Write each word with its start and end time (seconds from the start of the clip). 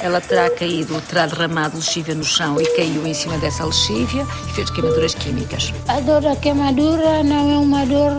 ela 0.00 0.20
terá 0.20 0.50
caído, 0.50 1.00
terá 1.02 1.26
derramado 1.26 1.76
lexívia 1.76 2.14
no 2.14 2.24
chão 2.24 2.60
e 2.60 2.66
caiu 2.76 3.06
em 3.06 3.14
cima 3.14 3.38
dessa 3.38 3.64
lexívia 3.64 4.26
e 4.48 4.52
fez 4.52 4.70
queimaduras 4.70 5.14
químicas. 5.14 5.72
A 5.88 6.00
dor 6.00 6.22
da 6.22 6.34
queimadura 6.36 7.22
não 7.22 7.50
é 7.50 7.58
uma 7.58 7.84
dor 7.84 8.12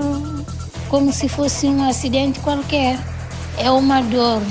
como 0.90 1.12
se 1.12 1.28
fosse 1.28 1.68
um 1.68 1.84
acidente 1.84 2.40
qualquer. 2.40 3.00
É 3.58 3.70
uma 3.72 4.02
dor 4.02 4.42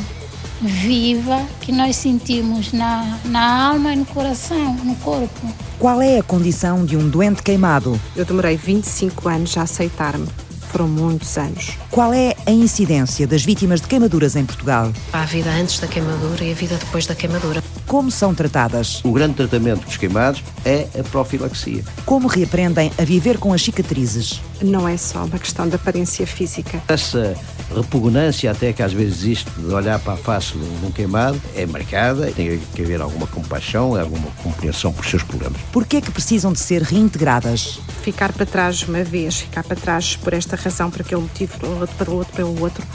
viva 0.61 1.43
que 1.61 1.73
nós 1.73 1.96
sentimos 1.96 2.73
na, 2.73 3.19
na 3.25 3.69
alma 3.71 3.93
e 3.93 3.97
no 3.97 4.07
coração, 4.07 4.75
no 4.85 4.95
corpo. 4.97 5.55
Qual 5.79 6.03
é 6.03 6.19
a 6.19 6.23
condição 6.23 6.85
de 6.85 6.97
um 6.97 7.09
doente 7.09 7.43
queimado? 7.43 7.99
Eu 8.15 8.25
demorei 8.25 8.57
25 8.57 9.29
anos 9.29 9.57
a 9.57 9.62
aceitar-me. 9.62 10.29
Foram 10.71 10.87
muitos 10.87 11.37
anos. 11.37 11.77
Qual 11.91 12.14
é 12.14 12.36
a 12.46 12.53
incidência 12.53 13.27
das 13.27 13.45
vítimas 13.45 13.80
de 13.80 13.89
queimaduras 13.89 14.36
em 14.36 14.46
Portugal? 14.46 14.93
Há 15.12 15.22
a 15.22 15.25
vida 15.25 15.50
antes 15.50 15.81
da 15.81 15.89
queimadura 15.89 16.45
e 16.45 16.53
a 16.53 16.54
vida 16.54 16.76
depois 16.76 17.07
da 17.07 17.14
queimadura. 17.14 17.61
Como 17.89 18.08
são 18.08 18.32
tratadas? 18.32 19.04
O 19.04 19.11
grande 19.11 19.35
tratamento 19.35 19.85
dos 19.85 19.96
queimados 19.96 20.45
é 20.64 20.86
a 20.96 21.03
profilaxia. 21.03 21.82
Como 22.07 22.29
reaprendem 22.29 22.93
a 22.96 23.04
viver 23.04 23.36
com 23.36 23.53
as 23.53 23.62
cicatrizes? 23.62 24.40
Não 24.62 24.86
é 24.86 24.96
só 24.96 25.25
uma 25.25 25.40
questão 25.40 25.68
de 25.68 25.75
aparência 25.75 26.25
física. 26.25 26.81
Essa 26.87 27.34
repugnância 27.75 28.50
até 28.50 28.73
que 28.73 28.82
às 28.82 28.93
vezes 28.93 29.18
existe 29.18 29.50
de 29.50 29.73
olhar 29.73 29.98
para 29.98 30.12
a 30.12 30.17
face 30.17 30.53
de 30.53 30.87
um 30.87 30.90
queimado 30.93 31.40
é 31.57 31.67
marcada, 31.67 32.31
tem 32.31 32.61
que 32.75 32.83
haver 32.83 33.00
alguma 33.00 33.27
compaixão, 33.27 33.98
alguma 33.98 34.28
compreensão 34.42 34.92
por 34.92 35.05
seus 35.05 35.25
problemas. 35.25 35.61
Por 35.73 35.84
que 35.84 35.97
é 35.97 36.00
que 36.00 36.11
precisam 36.11 36.53
de 36.53 36.61
ser 36.61 36.83
reintegradas? 36.83 37.81
Ficar 38.03 38.33
para 38.33 38.47
trás 38.47 38.83
uma 38.83 39.03
vez, 39.03 39.41
ficar 39.41 39.64
para 39.64 39.77
trás 39.77 40.17
por 40.17 40.33
esta 40.33 40.56
razão, 40.62 40.91
por 40.91 41.00
aquele 41.00 41.23
motivo, 41.23 41.67
o 41.67 41.81
outro, 41.81 41.97
para 41.97 42.11
o 42.11 42.14
outro, 42.14 42.33
para 42.33 42.47
o 42.47 42.61
outro, 42.61 42.87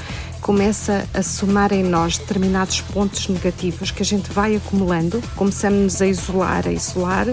começa 0.42 1.08
a 1.14 1.23
somar 1.23 1.73
em 1.73 1.84
nós 1.84 2.18
determinados 2.18 2.82
pontos 2.82 3.28
negativos 3.28 3.92
que 3.92 4.02
a 4.02 4.06
gente 4.06 4.31
vai 4.31 4.56
acumulando, 4.56 5.22
começamos 5.36 6.02
a 6.02 6.08
isolar, 6.08 6.67
a 6.67 6.72
isolar 6.72 7.28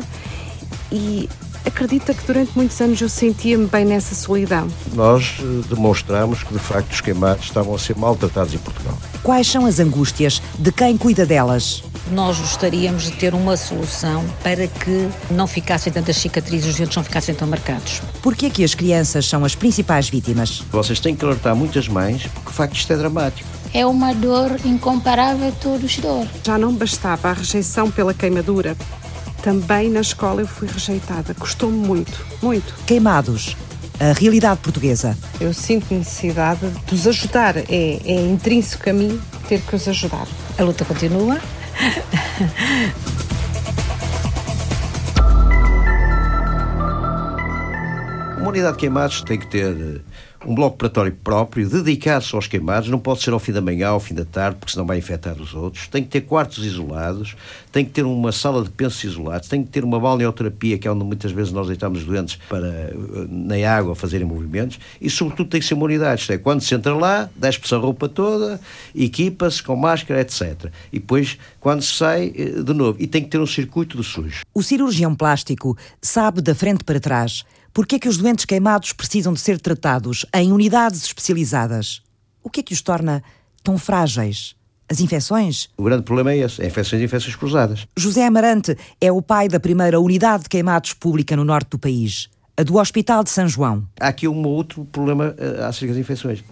e 0.91 1.29
acredita 1.65 2.15
que 2.15 2.27
durante 2.27 2.53
muitos 2.55 2.81
anos 2.81 3.01
eu 3.01 3.09
sentia-me 3.09 3.67
bem 3.67 3.85
nessa 3.85 4.15
solidão. 4.15 4.69
Nós 4.95 5.37
eh, 5.41 5.67
demonstramos 5.69 6.43
que 6.43 6.53
de 6.53 6.59
facto 6.59 6.93
os 6.93 7.01
queimados 7.01 7.45
estavam 7.45 7.75
a 7.75 7.79
ser 7.79 7.97
maltratados 7.97 8.55
em 8.55 8.59
Portugal. 8.59 8.97
Quais 9.23 9.47
são 9.47 9.67
as 9.67 9.79
angústias 9.79 10.43
de 10.59 10.73
quem 10.73 10.97
cuida 10.97 11.25
delas? 11.25 11.83
Nós 12.11 12.39
gostaríamos 12.39 13.05
de 13.05 13.13
ter 13.13 13.33
uma 13.35 13.57
solução 13.57 14.25
para 14.43 14.67
que 14.67 15.09
não 15.31 15.47
ficassem 15.47 15.93
tantas 15.93 16.17
cicatrizes, 16.17 16.71
os 16.71 16.77
dentes 16.77 16.97
não 16.97 17.05
ficassem 17.05 17.35
tão 17.35 17.47
marcados. 17.47 18.03
Por 18.21 18.35
que 18.35 18.47
é 18.47 18.51
que 18.51 18.65
as 18.65 18.75
crianças 18.75 19.27
são 19.27 19.45
as 19.45 19.55
principais 19.55 20.09
vítimas? 20.09 20.63
Vocês 20.71 20.99
têm 21.01 21.15
que 21.15 21.25
alertar 21.25 21.55
muitas 21.55 21.89
mães, 21.89 22.27
porque 22.27 22.51
de 22.51 22.57
facto 22.57 22.77
isto 22.77 22.93
é 22.93 22.97
dramático. 22.97 23.49
É 23.73 23.87
uma 23.87 24.13
dor 24.13 24.51
incomparável 24.65 25.49
a 25.49 25.53
todos 25.53 25.97
dor. 25.97 26.27
Já 26.45 26.59
não 26.59 26.75
bastava 26.75 27.31
a 27.31 27.33
rejeição 27.33 27.91
pela 27.91 28.13
queimadura, 28.13 28.77
também 29.43 29.91
na 29.91 30.01
escola 30.01 30.41
eu 30.41 30.47
fui 30.47 30.69
rejeitada. 30.69 31.35
Custou-me 31.35 31.77
muito, 31.77 32.25
muito. 32.41 32.75
Queimados. 32.87 33.57
A 34.01 34.12
realidade 34.19 34.61
portuguesa. 34.61 35.19
Eu 35.41 35.53
sinto 35.53 35.93
necessidade 35.93 36.71
de 36.87 36.95
os 36.95 37.07
ajudar. 37.07 37.57
É, 37.57 37.65
é 37.69 38.27
intrínseco 38.27 38.89
a 38.89 38.93
mim 38.93 39.21
ter 39.49 39.61
que 39.61 39.77
os 39.77 39.87
ajudar. 39.89 40.27
A 40.59 40.62
luta 40.62 40.84
continua. 40.84 41.39
Uma 48.39 48.49
unidade 48.49 48.73
de 48.75 48.79
queimados 48.81 49.23
tem 49.23 49.39
que 49.39 49.47
ter 49.47 49.77
eh, 49.77 50.01
um 50.47 50.55
bloco 50.55 50.75
operatório 50.75 51.12
próprio, 51.23 51.69
dedicado-se 51.69 52.35
aos 52.35 52.47
queimados, 52.47 52.89
não 52.89 52.98
pode 52.98 53.23
ser 53.23 53.33
ao 53.33 53.39
fim 53.39 53.53
da 53.53 53.61
manhã, 53.61 53.89
ao 53.89 54.01
fim 54.01 54.15
da 54.15 54.25
tarde, 54.25 54.57
porque 54.59 54.73
senão 54.73 54.87
vai 54.87 54.99
infectar 54.99 55.41
os 55.41 55.55
outros. 55.55 55.89
Tem 55.89 56.03
que 56.03 56.09
ter 56.09 56.23
quartos 56.23 56.65
isolados, 56.65 57.37
tem 57.71 57.84
que 57.84 57.91
ter 57.91 58.05
uma 58.05 58.33
sala 58.33 58.62
de 58.62 58.71
pensos 58.71 59.03
isolados, 59.05 59.49
tem 59.49 59.62
que 59.62 59.71
ter 59.71 59.84
uma 59.84 59.99
balneoterapia, 59.99 60.78
que 60.78 60.87
é 60.87 60.91
onde 60.91 61.05
muitas 61.05 61.33
vezes 61.33 61.53
nós 61.53 61.69
deitamos 61.69 62.00
os 62.00 62.05
doentes 62.05 62.39
para, 62.49 62.66
eh, 62.66 62.94
na 63.28 63.71
água, 63.71 63.94
fazerem 63.94 64.27
movimentos, 64.27 64.78
e 65.00 65.09
sobretudo 65.09 65.50
tem 65.50 65.61
que 65.61 65.66
ser 65.66 65.75
uma 65.75 65.84
unidade. 65.84 66.21
Isto 66.21 66.33
é, 66.33 66.39
quando 66.39 66.61
se 66.61 66.75
entra 66.75 66.95
lá, 66.95 67.31
despe-se 67.37 67.75
a 67.75 67.78
roupa 67.78 68.09
toda, 68.09 68.61
equipa-se 68.95 69.62
com 69.62 69.77
máscara, 69.77 70.21
etc. 70.21 70.71
E 70.93 70.99
depois, 70.99 71.39
quando 71.61 71.83
se 71.83 71.95
sai, 71.95 72.33
eh, 72.37 72.62
de 72.62 72.75
novo. 72.75 72.97
E 73.00 73.06
tem 73.06 73.22
que 73.22 73.28
ter 73.28 73.39
um 73.39 73.47
circuito 73.47 73.97
de 73.97 74.05
sujo. 74.05 74.43
O 74.55 74.62
cirurgião 74.62 75.15
plástico 75.15 75.77
sabe 76.00 76.41
da 76.41 76.55
frente 76.55 76.84
para 76.84 77.00
trás 77.00 77.45
por 77.72 77.87
que 77.87 77.97
é 77.97 77.99
que 77.99 78.09
os 78.09 78.19
doentes 78.19 78.44
queimados 78.44 78.93
precisam 78.93 79.33
de 79.33 79.41
ser 79.41 79.59
tratados 79.59 80.27
em 80.34 80.53
unidades 80.53 81.05
especializadas? 81.05 82.03
O 82.43 82.50
que 82.50 82.60
é 82.60 82.62
que 82.62 82.75
os 82.75 82.83
torna 82.83 83.22
tão 83.62 83.78
frágeis? 83.78 84.55
As 84.91 85.00
infecções? 85.00 85.71
O 85.78 85.84
grande 85.84 86.03
problema 86.03 86.33
é 86.33 86.38
esse, 86.38 86.60
é 86.60 86.66
infecções 86.66 87.00
e 87.00 87.05
infecções 87.06 87.34
cruzadas. 87.34 87.87
José 87.97 88.27
Amarante 88.27 88.77
é 89.00 89.10
o 89.10 89.22
pai 89.22 89.49
da 89.49 89.59
primeira 89.59 89.99
unidade 89.99 90.43
de 90.43 90.49
queimados 90.50 90.93
pública 90.93 91.34
no 91.34 91.44
norte 91.44 91.71
do 91.71 91.78
país, 91.78 92.28
a 92.59 92.62
do 92.62 92.77
Hospital 92.77 93.25
de 93.25 93.31
São 93.31 93.49
João. 93.49 93.89
Há 93.99 94.09
aqui 94.09 94.28
um 94.28 94.47
outro 94.47 94.84
problema 94.84 95.34
uh, 95.39 95.65
acerca 95.65 95.94
das 95.94 96.00
infecções. 96.00 96.44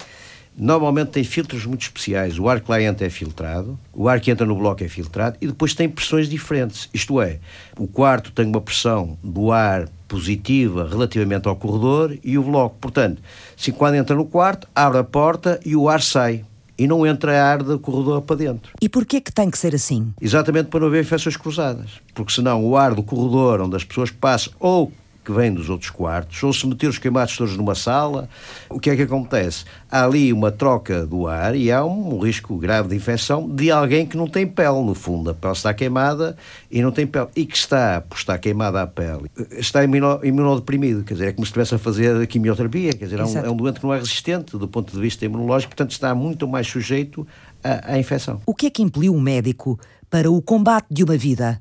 Normalmente 0.57 1.09
tem 1.09 1.23
filtros 1.23 1.67
muito 1.67 1.83
especiais. 1.83 2.39
O 2.39 2.49
ar 2.49 2.61
que 2.61 2.71
lá 2.71 2.81
entra 2.81 3.07
é 3.07 3.11
filtrado, 3.11 3.79
o 3.93 4.09
ar 4.09 4.21
que 4.21 4.31
entra 4.31 4.47
no 4.47 4.57
bloco 4.57 4.83
é 4.83 4.89
filtrado 4.89 5.37
e 5.39 5.47
depois 5.47 5.75
tem 5.75 5.87
pressões 5.87 6.31
diferentes. 6.31 6.89
Isto 6.95 7.21
é, 7.21 7.41
o 7.79 7.87
quarto 7.87 8.33
tem 8.33 8.47
uma 8.47 8.61
pressão 8.61 9.19
do 9.23 9.53
ar 9.53 9.87
positiva 10.11 10.89
relativamente 10.91 11.47
ao 11.47 11.55
corredor 11.55 12.19
e 12.25 12.37
o 12.37 12.43
bloco. 12.43 12.75
Portanto, 12.81 13.23
se 13.57 13.71
quando 13.71 13.95
entra 13.95 14.17
no 14.17 14.25
quarto, 14.25 14.67
abre 14.75 14.99
a 14.99 15.05
porta 15.05 15.61
e 15.65 15.77
o 15.77 15.89
ar 15.89 16.03
sai. 16.03 16.45
E 16.77 16.87
não 16.89 17.07
entra 17.07 17.45
ar 17.45 17.63
do 17.63 17.79
corredor 17.79 18.23
para 18.23 18.37
dentro. 18.37 18.73
E 18.81 18.89
porquê 18.89 19.21
que 19.21 19.31
tem 19.31 19.51
que 19.51 19.59
ser 19.59 19.75
assim? 19.75 20.13
Exatamente 20.21 20.69
para 20.69 20.81
não 20.81 20.89
haver 20.89 21.03
infecções 21.03 21.37
cruzadas. 21.37 22.01
Porque 22.13 22.33
senão 22.33 22.65
o 22.65 22.77
ar 22.77 22.95
do 22.95 23.03
corredor 23.03 23.61
onde 23.61 23.77
as 23.77 23.85
pessoas 23.85 24.11
passam 24.11 24.53
ou 24.59 24.91
que 25.31 25.37
vêm 25.37 25.55
dos 25.55 25.71
outros 25.71 25.91
quartos, 25.91 26.43
ou 26.43 26.53
se 26.53 26.67
meter 26.67 26.89
os 26.89 26.99
queimados 26.99 27.37
todos 27.37 27.57
numa 27.57 27.75
sala, 27.75 28.29
o 28.69 28.81
que 28.81 28.91
é 28.91 28.97
que 28.97 29.03
acontece? 29.03 29.65
Há 29.91 30.05
ali 30.05 30.33
uma 30.33 30.51
troca 30.51 31.07
do 31.07 31.29
ar 31.29 31.55
e 31.55 31.71
há 31.71 31.85
um, 31.85 32.19
risco 32.19 32.57
grave 32.57 32.89
de 32.89 32.97
infecção 32.97 33.49
de 33.49 33.71
alguém 33.71 34.05
que 34.05 34.17
não 34.17 34.27
tem 34.27 34.47
pele, 34.47 34.83
no 34.83 34.95
fundo. 34.95 35.31
A 35.31 35.35
pele 35.35 35.53
está 35.53 35.73
queimada 35.73 36.37
e 36.71 36.83
não 36.83 36.91
tem 36.91 37.07
pele. 37.07 37.29
E 37.37 37.47
que 37.47 37.57
está, 37.57 38.01
por 38.01 38.17
estar 38.17 38.37
queimada 38.39 38.83
a 38.83 38.87
pele, 38.87 39.31
está 39.53 39.85
imunodeprimido, 39.85 41.05
quer 41.05 41.15
dizer, 41.15 41.29
é 41.29 41.33
como 41.33 41.47
se 41.47 41.51
estivesse 41.51 41.75
a 41.75 41.79
fazer 41.79 42.27
quimioterapia, 42.27 42.93
quer 42.93 43.05
dizer, 43.05 43.21
é 43.21 43.25
um, 43.25 43.39
é 43.39 43.51
um, 43.51 43.57
doente 43.57 43.79
que 43.79 43.87
não 43.87 43.95
é 43.95 43.99
resistente 43.99 44.59
do 44.59 44.67
ponto 44.67 44.93
de 44.93 45.01
vista 45.01 45.25
imunológico, 45.25 45.71
portanto 45.71 45.93
está 45.93 46.15
muito 46.15 46.49
mais 46.49 46.67
sujeito 46.67 47.27
à, 47.63 47.93
à 47.93 47.99
infecção. 47.99 48.41
O 48.45 48.55
que 48.55 48.67
é 48.67 48.71
que 48.71 48.83
impeliu 48.83 49.15
o 49.15 49.21
médico 49.21 49.79
para 50.09 50.31
o 50.31 50.43
combate 50.43 50.87
de 50.91 51.05
uma 51.05 51.17
vida? 51.17 51.61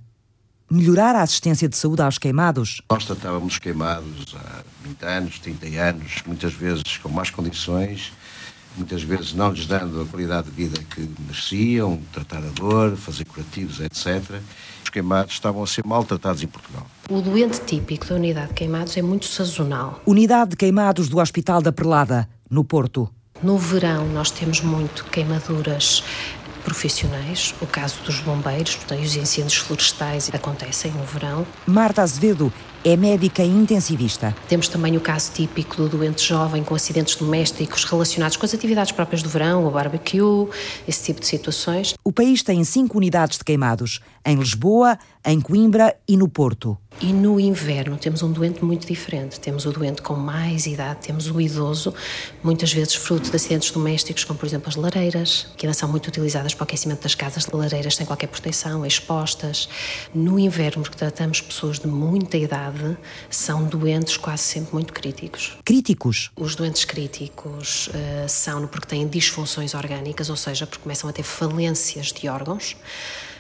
Melhorar 0.70 1.16
a 1.16 1.22
assistência 1.22 1.68
de 1.68 1.76
saúde 1.76 2.02
aos 2.02 2.18
queimados? 2.18 2.82
Nós 2.90 3.06
tratávamos 3.06 3.58
queimados 3.58 4.36
há 4.36 4.64
20 4.84 5.04
anos, 5.04 5.40
30 5.40 5.66
anos, 5.82 6.24
muitas 6.26 6.54
vezes 6.54 6.98
com 7.02 7.10
más 7.10 7.30
condições, 7.30 8.12
muitas 8.78 9.02
vezes 9.04 9.34
não 9.34 9.52
lhes 9.52 9.66
dando 9.66 10.02
a 10.02 10.06
qualidade 10.06 10.50
de 10.50 10.56
vida 10.56 10.80
que 10.90 11.10
mereciam, 11.20 12.00
tratar 12.12 12.40
a 12.40 12.50
dor, 12.50 12.96
fazer 12.96 13.26
curativos, 13.26 13.80
etc. 13.80 14.42
Os 14.84 14.90
queimados 14.90 15.34
estavam 15.34 15.64
a 15.64 15.68
ser 15.68 15.86
maltratados 15.86 16.44
em 16.44 16.48
Portugal. 16.48 16.86
O 17.10 17.22
doente 17.22 17.60
típico 17.62 18.06
da 18.08 18.16
unidade 18.16 18.50
de 18.50 18.54
queimados 18.54 18.96
é 18.96 19.02
muito 19.02 19.26
sazonal. 19.26 20.02
Unidade 20.06 20.52
de 20.52 20.58
queimados 20.58 21.10
do 21.10 21.20
Hospital 21.20 21.62
da 21.62 21.72
Prelada, 21.72 22.30
no 22.50 22.64
Porto. 22.64 23.10
No 23.42 23.58
verão 23.58 24.06
nós 24.10 24.32
temos 24.32 24.62
muito 24.62 25.06
queimaduras 25.06 26.04
profissionais, 26.70 27.56
o 27.60 27.66
caso 27.66 28.02
dos 28.04 28.20
bombeiros, 28.20 28.76
portanto, 28.76 29.02
os 29.02 29.16
incêndios 29.16 29.56
florestais 29.56 30.30
acontecem 30.32 30.92
no 30.92 31.04
verão. 31.04 31.46
Marta 31.66 32.04
Azevedo 32.04 32.54
é 32.84 32.96
médica 32.96 33.44
intensivista. 33.44 34.36
Temos 34.48 34.68
também 34.68 34.96
o 34.96 35.02
caso 35.02 35.32
típico 35.34 35.76
do 35.76 35.90
doente 35.90 36.24
jovem 36.24 36.64
com 36.64 36.74
acidentes 36.74 37.16
domésticos 37.16 37.84
relacionados 37.84 38.38
com 38.38 38.46
as 38.46 38.54
atividades 38.54 38.92
próprias 38.92 39.22
do 39.22 39.30
verão, 39.30 39.66
o 39.66 39.72
barbecue, 39.72 40.48
esse 40.88 41.04
tipo 41.04 41.20
de 41.20 41.28
situações. 41.28 41.94
O 42.04 42.12
país 42.12 42.42
tem 42.42 42.64
cinco 42.64 42.98
unidades 42.98 43.38
de 43.38 43.44
queimados, 43.44 44.00
em 44.26 44.38
Lisboa, 44.38 44.98
em 45.26 45.42
Coimbra 45.42 45.96
e 46.08 46.16
no 46.16 46.30
Porto. 46.30 46.78
E 47.02 47.14
no 47.14 47.40
inverno 47.40 47.98
temos 47.98 48.22
um 48.24 48.32
doente 48.32 48.64
muito 48.64 48.86
diferente. 48.86 49.40
Temos 49.40 49.66
o 49.66 49.72
doente 49.72 50.02
com 50.02 50.16
mais 50.16 50.66
idade, 50.66 51.00
temos 51.08 51.30
o 51.30 51.40
idoso, 51.40 51.94
muitas 52.44 52.74
vezes 52.74 52.96
fruto 52.96 53.30
de 53.30 53.36
acidentes 53.36 53.72
domésticos, 53.72 54.26
como 54.26 54.38
por 54.38 54.46
exemplo 54.46 54.68
as 54.68 54.76
lareiras, 54.76 55.48
que 55.56 55.66
ainda 55.66 55.74
são 55.78 55.88
muito 55.88 56.08
utilizadas 56.08 56.54
para 56.54 56.64
o 56.64 56.66
aquecimento 56.66 57.04
das 57.04 57.16
casas, 57.16 57.48
lareiras 57.48 57.96
sem 57.96 58.06
qualquer 58.06 58.28
proteção, 58.28 58.86
expostas. 58.86 59.70
No 60.14 60.38
inverno, 60.38 60.84
porque 60.84 60.98
tratamos 60.98 61.40
pessoas 61.40 61.80
de 61.80 61.88
muita 61.88 62.38
idade, 62.38 62.69
são 63.30 63.64
doentes 63.66 64.18
quase 64.18 64.44
sempre 64.44 64.74
muito 64.74 64.94
críticos. 64.94 65.58
Críticos? 65.64 66.32
Os 66.36 66.56
doentes 66.56 66.86
críticos 66.86 67.88
uh, 67.88 68.28
são 68.28 68.68
porque 68.68 68.88
têm 68.88 69.08
disfunções 69.08 69.74
orgânicas, 69.74 70.30
ou 70.30 70.36
seja, 70.36 70.66
porque 70.66 70.84
começam 70.84 71.10
a 71.10 71.14
ter 71.14 71.24
falências 71.24 72.08
de 72.08 72.28
órgãos 72.28 72.76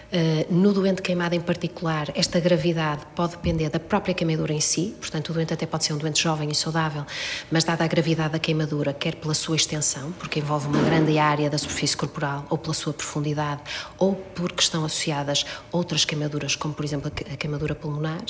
Uh, 0.09 0.51
no 0.51 0.73
doente 0.73 1.03
queimado 1.03 1.35
em 1.35 1.39
particular, 1.39 2.11
esta 2.15 2.39
gravidade 2.39 3.03
pode 3.15 3.33
depender 3.33 3.69
da 3.69 3.79
própria 3.79 4.11
queimadura 4.11 4.51
em 4.51 4.59
si, 4.59 4.95
portanto, 4.99 5.29
o 5.29 5.33
doente 5.33 5.53
até 5.53 5.67
pode 5.67 5.85
ser 5.85 5.93
um 5.93 5.99
doente 5.99 6.19
jovem 6.19 6.49
e 6.49 6.55
saudável, 6.55 7.05
mas 7.51 7.63
dada 7.63 7.83
a 7.83 7.87
gravidade 7.87 8.31
da 8.31 8.39
queimadura, 8.39 8.91
quer 8.91 9.13
pela 9.13 9.35
sua 9.35 9.55
extensão, 9.55 10.11
porque 10.13 10.39
envolve 10.39 10.67
uma 10.67 10.81
grande 10.81 11.19
área 11.19 11.47
da 11.47 11.59
superfície 11.59 11.95
corporal, 11.95 12.43
ou 12.49 12.57
pela 12.57 12.73
sua 12.73 12.91
profundidade, 12.91 13.61
ou 13.99 14.15
porque 14.15 14.63
estão 14.63 14.83
associadas 14.83 15.45
outras 15.71 16.05
queimaduras, 16.05 16.55
como 16.55 16.73
por 16.73 16.83
exemplo 16.83 17.11
a 17.31 17.37
queimadura 17.37 17.75
pulmonar, 17.75 18.25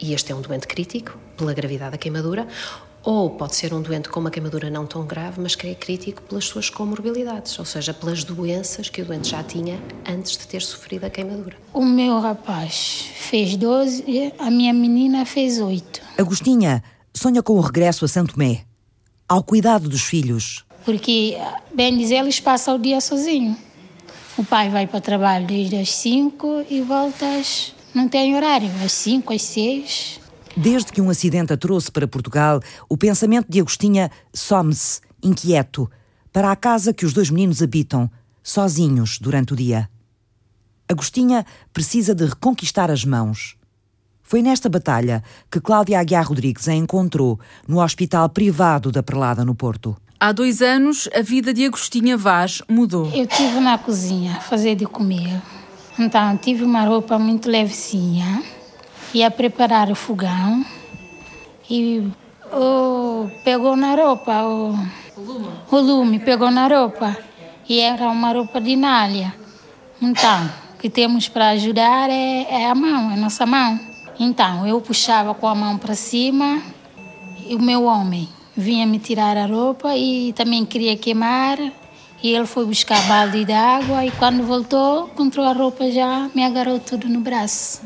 e 0.00 0.12
este 0.12 0.32
é 0.32 0.34
um 0.34 0.40
doente 0.40 0.66
crítico, 0.66 1.16
pela 1.36 1.52
gravidade 1.52 1.92
da 1.92 1.98
queimadura, 1.98 2.46
ou 3.02 3.30
pode 3.30 3.54
ser 3.54 3.72
um 3.72 3.80
doente 3.80 4.08
com 4.08 4.20
uma 4.20 4.30
queimadura 4.30 4.68
não 4.68 4.86
tão 4.86 5.06
grave, 5.06 5.40
mas 5.40 5.54
que 5.54 5.66
é 5.66 5.74
crítico 5.74 6.22
pelas 6.22 6.44
suas 6.44 6.68
comorbilidades, 6.68 7.58
ou 7.58 7.64
seja, 7.64 7.94
pelas 7.94 8.24
doenças 8.24 8.90
que 8.90 9.00
o 9.00 9.04
doente 9.04 9.30
já 9.30 9.42
tinha 9.42 9.80
antes 10.06 10.36
de 10.36 10.46
ter 10.46 10.60
sofrido 10.60 11.04
a 11.04 11.10
queimadura. 11.10 11.56
O 11.72 11.84
meu 11.84 12.20
rapaz 12.20 13.06
fez 13.14 13.56
12, 13.56 14.34
a 14.38 14.50
minha 14.50 14.72
menina 14.72 15.24
fez 15.24 15.58
8. 15.58 16.00
Agostinha 16.18 16.82
sonha 17.14 17.42
com 17.42 17.54
o 17.54 17.60
regresso 17.60 18.04
a 18.04 18.08
Santo 18.08 18.34
Tomé, 18.34 18.64
ao 19.28 19.42
cuidado 19.42 19.88
dos 19.88 20.02
filhos. 20.02 20.64
Porque, 20.84 21.36
bem 21.74 21.96
dizer, 21.96 22.16
eles 22.16 22.40
passam 22.40 22.76
o 22.76 22.78
dia 22.78 23.00
sozinho. 23.00 23.56
O 24.36 24.44
pai 24.44 24.68
vai 24.70 24.86
para 24.86 24.98
o 24.98 25.00
trabalho 25.00 25.46
desde 25.46 25.76
as 25.76 25.90
5 25.92 26.66
e 26.70 26.80
volta 26.80 27.26
às... 27.38 27.74
não 27.94 28.08
tem 28.08 28.36
horário, 28.36 28.70
às 28.84 28.92
5, 28.92 29.32
às 29.32 29.42
6 29.42 30.20
Desde 30.60 30.90
que 30.90 31.00
um 31.00 31.08
acidente 31.08 31.52
a 31.52 31.56
trouxe 31.56 31.88
para 31.90 32.08
Portugal, 32.08 32.60
o 32.88 32.96
pensamento 32.96 33.46
de 33.48 33.60
Agostinha 33.60 34.10
some-se, 34.34 35.00
inquieto, 35.22 35.88
para 36.32 36.50
a 36.50 36.56
casa 36.56 36.92
que 36.92 37.06
os 37.06 37.12
dois 37.12 37.30
meninos 37.30 37.62
habitam, 37.62 38.10
sozinhos 38.42 39.20
durante 39.20 39.52
o 39.52 39.56
dia. 39.56 39.88
Agostinha 40.88 41.46
precisa 41.72 42.12
de 42.12 42.24
reconquistar 42.24 42.90
as 42.90 43.04
mãos. 43.04 43.56
Foi 44.20 44.42
nesta 44.42 44.68
batalha 44.68 45.22
que 45.48 45.60
Cláudia 45.60 46.00
Aguiar 46.00 46.26
Rodrigues 46.26 46.66
a 46.66 46.74
encontrou 46.74 47.38
no 47.66 47.80
hospital 47.80 48.28
privado 48.28 48.90
da 48.90 49.02
Prelada, 49.02 49.44
no 49.44 49.54
Porto. 49.54 49.96
Há 50.18 50.32
dois 50.32 50.60
anos, 50.60 51.08
a 51.14 51.22
vida 51.22 51.54
de 51.54 51.64
Agostinha 51.64 52.16
Vaz 52.16 52.62
mudou. 52.68 53.06
Eu 53.14 53.26
estive 53.26 53.60
na 53.60 53.78
cozinha 53.78 54.38
a 54.38 54.40
fazer 54.40 54.74
de 54.74 54.86
comer. 54.86 55.40
Então, 55.98 56.36
tive 56.36 56.64
uma 56.64 56.84
roupa 56.84 57.18
muito 57.18 57.48
levezinha 57.50 58.42
ia 59.14 59.30
preparar 59.30 59.90
o 59.90 59.94
fogão 59.94 60.64
e 61.68 62.06
oh, 62.52 63.26
pegou 63.42 63.76
na 63.76 63.94
roupa, 63.94 64.42
oh, 64.44 64.74
o, 65.16 65.20
lume. 65.20 65.48
o 65.70 65.76
lume 65.76 66.18
pegou 66.18 66.50
na 66.50 66.66
roupa 66.66 67.16
e 67.68 67.80
era 67.80 68.08
uma 68.08 68.32
roupa 68.32 68.60
de 68.60 68.76
nalha. 68.76 69.34
Então, 70.00 70.50
o 70.74 70.78
que 70.78 70.90
temos 70.90 71.28
para 71.28 71.50
ajudar 71.50 72.10
é, 72.10 72.46
é 72.50 72.70
a 72.70 72.74
mão, 72.74 73.10
é 73.10 73.14
a 73.14 73.16
nossa 73.16 73.46
mão. 73.46 73.78
Então, 74.20 74.66
eu 74.66 74.80
puxava 74.80 75.34
com 75.34 75.46
a 75.46 75.54
mão 75.54 75.78
para 75.78 75.94
cima 75.94 76.62
e 77.46 77.54
o 77.54 77.62
meu 77.62 77.84
homem 77.84 78.28
vinha 78.56 78.86
me 78.86 78.98
tirar 78.98 79.36
a 79.36 79.46
roupa 79.46 79.96
e 79.96 80.32
também 80.32 80.64
queria 80.64 80.96
queimar. 80.96 81.58
E 82.22 82.34
ele 82.34 82.46
foi 82.46 82.66
buscar 82.66 83.00
balde 83.06 83.44
de 83.44 83.52
água 83.52 84.04
e 84.04 84.10
quando 84.10 84.42
voltou, 84.42 85.06
encontrou 85.06 85.46
a 85.46 85.52
roupa 85.52 85.88
já, 85.90 86.28
me 86.34 86.44
agarrou 86.44 86.80
tudo 86.80 87.08
no 87.08 87.20
braço. 87.20 87.80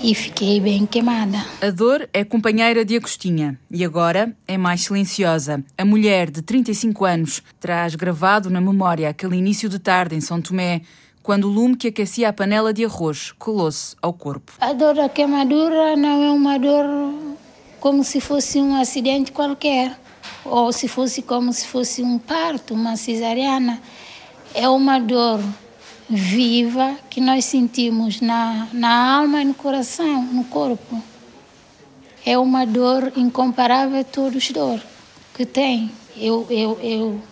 E 0.00 0.14
fiquei 0.14 0.60
bem 0.60 0.86
queimada. 0.86 1.38
A 1.60 1.70
dor 1.70 2.08
é 2.12 2.22
companheira 2.22 2.84
de 2.84 2.96
Agostinha 2.96 3.58
e 3.70 3.84
agora 3.84 4.36
é 4.46 4.56
mais 4.56 4.82
silenciosa. 4.82 5.64
A 5.76 5.84
mulher 5.84 6.30
de 6.30 6.42
35 6.42 7.04
anos 7.04 7.42
traz 7.58 7.94
gravado 7.94 8.50
na 8.50 8.60
memória 8.60 9.08
aquele 9.08 9.36
início 9.36 9.68
de 9.68 9.78
tarde 9.78 10.14
em 10.14 10.20
São 10.20 10.40
Tomé, 10.40 10.82
quando 11.22 11.48
o 11.48 11.50
lume 11.50 11.76
que 11.76 11.88
aquecia 11.88 12.28
a 12.28 12.32
panela 12.32 12.72
de 12.72 12.84
arroz 12.84 13.32
colou-se 13.36 13.96
ao 14.00 14.12
corpo. 14.12 14.52
A 14.60 14.72
dor 14.72 14.94
da 14.94 15.08
queimadura 15.08 15.96
não 15.96 16.22
é 16.22 16.30
uma 16.30 16.58
dor 16.58 16.86
como 17.80 18.04
se 18.04 18.20
fosse 18.20 18.58
um 18.60 18.76
acidente 18.76 19.32
qualquer, 19.32 19.98
ou 20.44 20.72
se 20.72 20.88
fosse 20.88 21.22
como 21.22 21.52
se 21.52 21.66
fosse 21.66 22.02
um 22.02 22.18
parto, 22.18 22.74
uma 22.74 22.96
cesariana. 22.96 23.80
É 24.54 24.68
uma 24.68 24.98
dor 24.98 25.40
viva 26.08 26.96
que 27.10 27.20
nós 27.20 27.44
sentimos 27.44 28.20
na, 28.20 28.68
na 28.72 29.16
alma 29.16 29.42
e 29.42 29.44
no 29.44 29.54
coração, 29.54 30.22
no 30.22 30.44
corpo. 30.44 31.02
É 32.24 32.38
uma 32.38 32.64
dor 32.64 33.12
incomparável 33.16 34.00
a 34.00 34.04
todos 34.04 34.50
dor 34.50 34.80
que 35.34 35.44
tem. 35.44 35.90
Eu, 36.16 36.46
eu, 36.48 36.78
eu 36.82 37.22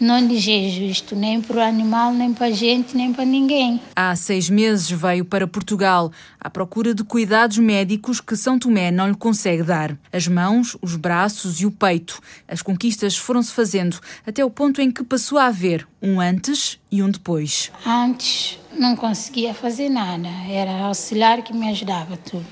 não 0.00 0.26
desejo 0.26 0.82
isto 0.82 1.16
nem 1.16 1.40
para 1.40 1.56
o 1.56 1.60
animal, 1.60 2.12
nem 2.12 2.32
para 2.32 2.46
a 2.46 2.50
gente, 2.50 2.96
nem 2.96 3.12
para 3.12 3.24
ninguém. 3.24 3.80
Há 3.94 4.14
seis 4.14 4.50
meses 4.50 4.90
veio 4.90 5.24
para 5.24 5.46
Portugal 5.46 6.12
à 6.40 6.50
procura 6.50 6.94
de 6.94 7.02
cuidados 7.04 7.58
médicos 7.58 8.20
que 8.20 8.36
São 8.36 8.58
Tomé 8.58 8.90
não 8.90 9.08
lhe 9.08 9.16
consegue 9.16 9.62
dar. 9.62 9.96
As 10.12 10.28
mãos, 10.28 10.76
os 10.82 10.96
braços 10.96 11.60
e 11.60 11.66
o 11.66 11.70
peito. 11.70 12.20
As 12.46 12.62
conquistas 12.62 13.16
foram-se 13.16 13.52
fazendo 13.52 13.98
até 14.26 14.44
o 14.44 14.50
ponto 14.50 14.80
em 14.80 14.90
que 14.90 15.02
passou 15.02 15.38
a 15.38 15.46
haver 15.46 15.86
um 16.02 16.20
antes 16.20 16.78
e 16.90 17.02
um 17.02 17.10
depois. 17.10 17.70
Antes 17.84 18.58
não 18.78 18.94
conseguia 18.94 19.54
fazer 19.54 19.88
nada, 19.88 20.28
era 20.48 20.84
auxiliar 20.84 21.42
que 21.42 21.54
me 21.54 21.68
ajudava 21.70 22.16
tudo. 22.16 22.46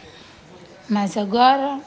Mas 0.89 1.17
agora 1.17 1.81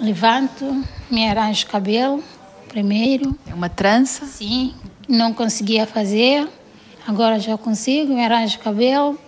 levanto, 0.00 0.84
me 1.10 1.28
arranjo 1.28 1.66
o 1.66 1.70
cabelo 1.70 2.24
primeiro. 2.68 3.38
É 3.46 3.54
uma 3.54 3.68
trança? 3.68 4.26
Sim, 4.26 4.74
não 5.08 5.32
conseguia 5.32 5.86
fazer, 5.86 6.48
agora 7.06 7.38
já 7.38 7.56
consigo, 7.56 8.14
me 8.14 8.24
arranjo 8.24 8.58
o 8.58 8.60
cabelo 8.60 9.18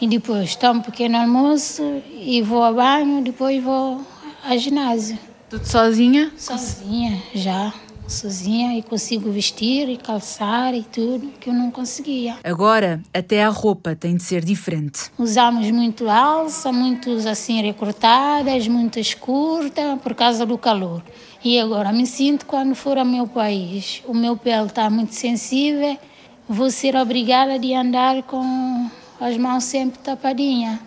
e 0.00 0.06
depois 0.06 0.56
tomo 0.56 0.80
um 0.80 0.82
pequeno 0.82 1.16
almoço 1.18 1.82
e 2.10 2.40
vou 2.42 2.62
ao 2.62 2.74
banho, 2.74 3.22
depois 3.22 3.62
vou 3.62 4.00
ao 4.42 4.58
ginásio. 4.58 5.18
Tudo 5.48 5.64
sozinha? 5.66 6.32
Sozinha, 6.36 7.20
já. 7.34 7.72
Sozinha 8.10 8.76
e 8.76 8.82
consigo 8.82 9.30
vestir 9.30 9.88
e 9.88 9.96
calçar 9.96 10.74
e 10.74 10.82
tudo 10.82 11.28
que 11.38 11.48
eu 11.48 11.54
não 11.54 11.70
conseguia. 11.70 12.36
Agora, 12.42 13.00
até 13.14 13.44
a 13.44 13.48
roupa 13.48 13.94
tem 13.94 14.16
de 14.16 14.22
ser 14.24 14.44
diferente. 14.44 15.12
Usamos 15.16 15.70
muito 15.70 16.10
alça, 16.10 16.72
muitos 16.72 17.24
assim 17.24 17.62
recortadas, 17.62 18.66
muitas 18.66 19.14
curtas, 19.14 19.98
por 20.00 20.14
causa 20.14 20.44
do 20.44 20.58
calor. 20.58 21.02
E 21.44 21.58
agora 21.58 21.92
me 21.92 22.04
sinto 22.04 22.46
quando 22.46 22.74
for 22.74 22.98
ao 22.98 23.04
meu 23.04 23.28
país, 23.28 24.02
o 24.06 24.12
meu 24.12 24.36
pele 24.36 24.66
está 24.66 24.90
muito 24.90 25.14
sensível, 25.14 25.96
vou 26.48 26.70
ser 26.70 26.96
obrigada 26.96 27.58
de 27.58 27.72
andar 27.72 28.24
com 28.24 28.90
as 29.20 29.36
mãos 29.36 29.64
sempre 29.64 30.00
tapadinhas. 30.00 30.80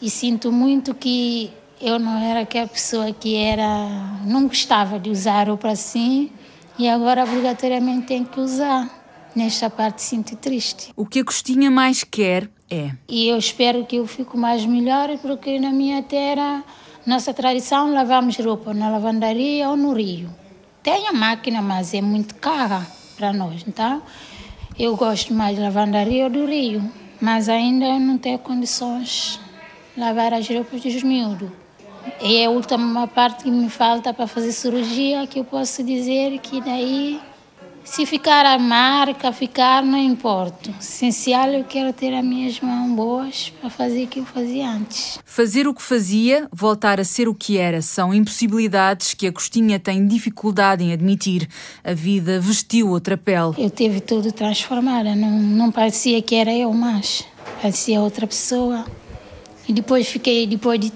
E 0.00 0.10
sinto 0.10 0.52
muito 0.52 0.94
que 0.94 1.50
eu 1.80 1.98
não 1.98 2.18
era 2.18 2.40
aquela 2.40 2.68
pessoa 2.68 3.12
que 3.12 3.34
era, 3.34 4.20
não 4.24 4.46
gostava 4.46 4.98
de 4.98 5.08
usar 5.10 5.48
roupa 5.48 5.70
assim 5.70 6.30
e 6.78 6.88
agora 6.88 7.24
obrigatoriamente 7.24 8.06
tenho 8.06 8.24
que 8.24 8.40
usar. 8.40 9.04
Nesta 9.34 9.68
parte 9.68 10.00
sinto 10.00 10.34
triste. 10.34 10.92
O 10.96 11.04
que 11.04 11.20
a 11.20 11.24
Costinha 11.24 11.70
mais 11.70 12.02
quer 12.02 12.48
é. 12.70 12.92
E 13.06 13.28
eu 13.28 13.36
espero 13.36 13.84
que 13.84 13.96
eu 13.96 14.06
fique 14.06 14.34
mais 14.34 14.64
melhor 14.64 15.10
porque 15.18 15.60
na 15.60 15.70
minha 15.70 16.02
terra 16.02 16.64
nossa 17.06 17.32
tradição, 17.32 17.94
lavamos 17.94 18.36
roupa 18.36 18.74
na 18.74 18.88
lavandaria 18.88 19.70
ou 19.70 19.76
no 19.76 19.92
rio. 19.92 20.28
Tem 20.82 21.06
a 21.06 21.12
máquina, 21.12 21.62
mas 21.62 21.94
é 21.94 22.02
muito 22.02 22.34
cara 22.34 22.84
para 23.16 23.32
nós. 23.32 23.64
Então, 23.64 24.02
eu 24.76 24.96
gosto 24.96 25.32
mais 25.32 25.54
de 25.54 25.62
lavandaria 25.62 26.24
ou 26.24 26.30
do 26.30 26.44
rio. 26.44 26.82
Mas 27.20 27.48
ainda 27.48 27.96
não 28.00 28.18
tenho 28.18 28.40
condições 28.40 29.38
de 29.94 30.00
lavar 30.00 30.34
as 30.34 30.48
roupas 30.48 30.82
dos 30.82 31.00
miúdos. 31.04 31.48
E 32.20 32.36
é 32.36 32.46
a 32.46 32.50
última 32.50 33.06
parte 33.06 33.44
que 33.44 33.50
me 33.50 33.68
falta 33.68 34.12
para 34.12 34.26
fazer 34.26 34.52
cirurgia, 34.52 35.26
que 35.26 35.38
eu 35.38 35.44
posso 35.44 35.82
dizer 35.82 36.38
que 36.38 36.60
daí 36.60 37.20
se 37.86 38.04
ficar 38.04 38.44
a 38.44 38.58
marca, 38.58 39.32
ficar, 39.32 39.82
não 39.82 39.96
importa. 39.96 40.70
Essencial 40.80 41.50
eu 41.50 41.62
quero 41.62 41.92
ter 41.92 42.12
as 42.12 42.24
minhas 42.24 42.60
mãos 42.60 42.90
boas 42.90 43.52
para 43.60 43.70
fazer 43.70 44.04
o 44.04 44.06
que 44.08 44.18
eu 44.18 44.24
fazia 44.24 44.68
antes. 44.68 45.20
Fazer 45.24 45.68
o 45.68 45.72
que 45.72 45.80
fazia, 45.80 46.48
voltar 46.52 46.98
a 46.98 47.04
ser 47.04 47.28
o 47.28 47.34
que 47.34 47.56
era, 47.56 47.80
são 47.80 48.12
impossibilidades 48.12 49.14
que 49.14 49.26
a 49.26 49.32
Costinha 49.32 49.78
tem 49.78 50.04
dificuldade 50.06 50.82
em 50.82 50.92
admitir. 50.92 51.48
A 51.84 51.94
vida 51.94 52.40
vestiu 52.40 52.88
outra 52.88 53.16
pele. 53.16 53.54
Eu 53.56 53.70
tive 53.70 54.00
tudo 54.00 54.32
transformado, 54.32 55.14
não, 55.14 55.30
não 55.30 55.70
parecia 55.70 56.20
que 56.20 56.34
era 56.34 56.52
eu 56.52 56.72
mais, 56.72 57.24
parecia 57.62 58.00
outra 58.00 58.26
pessoa. 58.26 58.84
E 59.68 59.72
depois 59.72 60.08
fiquei, 60.08 60.46
depois 60.46 60.80
de, 60.80 60.92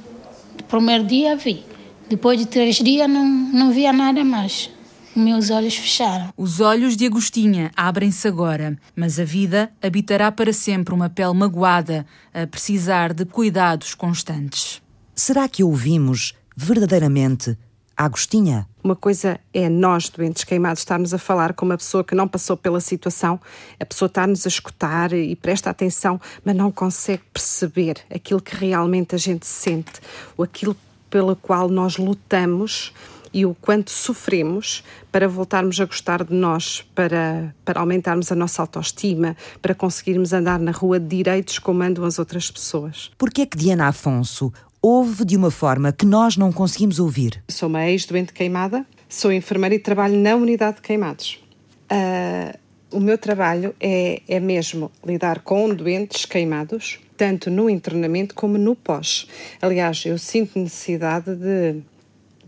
primeiro 0.70 1.04
dia 1.04 1.36
vi, 1.36 1.64
depois 2.08 2.38
de 2.38 2.46
três 2.46 2.76
dias 2.76 3.10
não, 3.10 3.26
não 3.26 3.72
via 3.72 3.92
nada 3.92 4.24
mais. 4.24 4.70
Meus 5.14 5.50
olhos 5.50 5.74
fecharam. 5.74 6.32
Os 6.36 6.60
olhos 6.60 6.96
de 6.96 7.04
Agostinha 7.04 7.72
abrem-se 7.76 8.28
agora, 8.28 8.78
mas 8.94 9.18
a 9.18 9.24
vida 9.24 9.70
habitará 9.82 10.30
para 10.30 10.52
sempre 10.52 10.94
uma 10.94 11.10
pele 11.10 11.34
magoada, 11.34 12.06
a 12.32 12.46
precisar 12.46 13.12
de 13.12 13.24
cuidados 13.24 13.92
constantes. 13.94 14.80
Será 15.12 15.48
que 15.48 15.64
ouvimos 15.64 16.34
verdadeiramente 16.56 17.58
Agostinha. 18.04 18.66
Uma 18.83 18.97
coisa 18.97 19.38
é 19.52 19.69
nós, 19.69 20.09
doentes 20.09 20.42
queimados, 20.42 20.80
estarmos 20.80 21.12
a 21.12 21.19
falar 21.19 21.52
com 21.52 21.66
uma 21.66 21.76
pessoa 21.76 22.02
que 22.02 22.14
não 22.14 22.26
passou 22.26 22.57
pela 22.57 22.80
situação, 22.80 23.38
a 23.78 23.85
pessoa 23.85 24.07
está-nos 24.07 24.47
a 24.47 24.49
escutar 24.49 25.12
e 25.12 25.37
presta 25.37 25.69
atenção, 25.69 26.19
mas 26.42 26.57
não 26.57 26.73
consegue 26.73 27.23
perceber 27.30 27.99
aquilo 28.11 28.40
que 28.40 28.57
realmente 28.57 29.14
a 29.14 29.19
gente 29.19 29.47
sente, 29.47 30.00
ou 30.35 30.42
aquilo 30.42 30.75
pelo 31.11 31.37
qual 31.37 31.69
nós 31.69 31.99
lutamos 31.99 32.95
e 33.35 33.45
o 33.45 33.54
quanto 33.54 33.90
sofremos 33.90 34.83
para 35.12 35.28
voltarmos 35.28 35.78
a 35.78 35.85
gostar 35.85 36.25
de 36.25 36.35
nós, 36.35 36.83
para, 36.95 37.54
para 37.64 37.80
aumentarmos 37.80 38.33
a 38.33 38.35
nossa 38.35 38.62
autoestima, 38.62 39.37
para 39.61 39.75
conseguirmos 39.75 40.33
andar 40.33 40.59
na 40.59 40.73
rua 40.73 40.99
direitos 40.99 41.59
como 41.59 41.83
andam 41.83 42.04
as 42.04 42.19
outras 42.19 42.50
pessoas. 42.50 43.11
Por 43.19 43.30
que 43.30 43.42
é 43.42 43.47
que 43.47 43.59
Diana 43.59 43.88
Afonso 43.88 44.52
ouve 44.82 45.25
de 45.25 45.37
uma 45.37 45.50
forma 45.50 45.92
que 45.92 46.06
nós 46.06 46.37
não 46.37 46.52
conseguimos 46.52 46.99
ouvir? 46.99 47.42
Sou 47.49 47.68
uma 47.68 47.87
ex-doente 47.88 48.32
queimada, 48.32 48.87
sou 49.08 49.32
enfermeira 49.32 49.75
e 49.75 49.78
trabalho 49.78 50.16
na 50.16 50.34
unidade 50.34 50.76
de 50.76 50.82
queimados. 50.82 51.42
Uh, 51.90 52.58
o 52.90 53.00
meu 53.00 53.18
trabalho 53.18 53.75
é, 53.80 54.22
é 54.28 54.40
mesmo 54.40 54.90
lidar 55.04 55.40
com 55.40 55.72
doentes 55.75 56.25
queimados, 56.25 56.99
tanto 57.16 57.50
no 57.50 57.68
internamento 57.68 58.34
como 58.34 58.58
no 58.58 58.75
pós. 58.75 59.26
Aliás, 59.60 60.04
eu 60.06 60.18
sinto 60.18 60.58
necessidade 60.58 61.34
de 61.37 61.82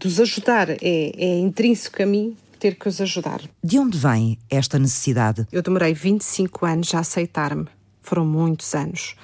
de 0.03 0.09
os 0.09 0.19
ajudar. 0.19 0.69
É, 0.71 0.77
é 0.83 1.39
intrínseco 1.39 2.03
a 2.03 2.07
mim 2.07 2.37
ter 2.59 2.75
que 2.75 2.89
os 2.89 3.01
ajudar. 3.01 3.41
De 3.63 3.79
onde 3.79 3.97
vem 3.97 4.39
esta 4.51 4.79
necessidade? 4.79 5.47
Eu 5.53 5.63
demorei 5.63 5.95
25 5.95 6.67
anos 6.67 6.95
a 6.95 6.99
aceitar-me. 6.99 7.67
Foram 8.03 8.27
muitos 8.27 8.75
anos. 8.75 9.15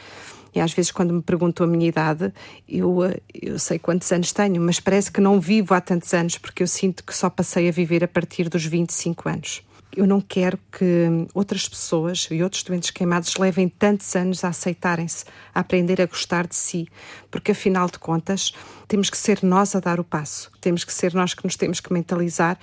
E 0.54 0.60
às 0.60 0.72
vezes, 0.72 0.90
quando 0.90 1.12
me 1.12 1.22
perguntam 1.22 1.64
a 1.64 1.68
minha 1.68 1.86
idade, 1.86 2.32
eu, 2.68 3.00
eu 3.34 3.58
sei 3.58 3.78
quantos 3.78 4.10
anos 4.12 4.32
tenho, 4.32 4.60
mas 4.60 4.80
parece 4.80 5.10
que 5.10 5.20
não 5.20 5.40
vivo 5.40 5.74
há 5.74 5.80
tantos 5.80 6.12
anos, 6.14 6.38
porque 6.38 6.62
eu 6.62 6.66
sinto 6.66 7.04
que 7.04 7.14
só 7.14 7.28
passei 7.28 7.68
a 7.68 7.72
viver 7.72 8.02
a 8.04 8.08
partir 8.08 8.48
dos 8.48 8.64
25 8.64 9.28
anos. 9.28 9.62
Eu 9.96 10.06
não 10.06 10.20
quero 10.20 10.58
que 10.70 11.26
outras 11.34 11.68
pessoas 11.68 12.28
e 12.30 12.42
outros 12.42 12.62
doentes 12.62 12.90
queimados 12.90 13.36
levem 13.36 13.68
tantos 13.68 14.14
anos 14.14 14.44
a 14.44 14.48
aceitarem-se, 14.48 15.24
a 15.54 15.60
aprender 15.60 16.00
a 16.00 16.06
gostar 16.06 16.46
de 16.46 16.54
si, 16.54 16.86
porque 17.30 17.52
afinal 17.52 17.88
de 17.88 17.98
contas 17.98 18.52
temos 18.86 19.08
que 19.08 19.16
ser 19.16 19.42
nós 19.42 19.74
a 19.74 19.80
dar 19.80 19.98
o 19.98 20.04
passo, 20.04 20.50
temos 20.60 20.84
que 20.84 20.92
ser 20.92 21.14
nós 21.14 21.32
que 21.32 21.42
nos 21.42 21.56
temos 21.56 21.80
que 21.80 21.92
mentalizar 21.92 22.58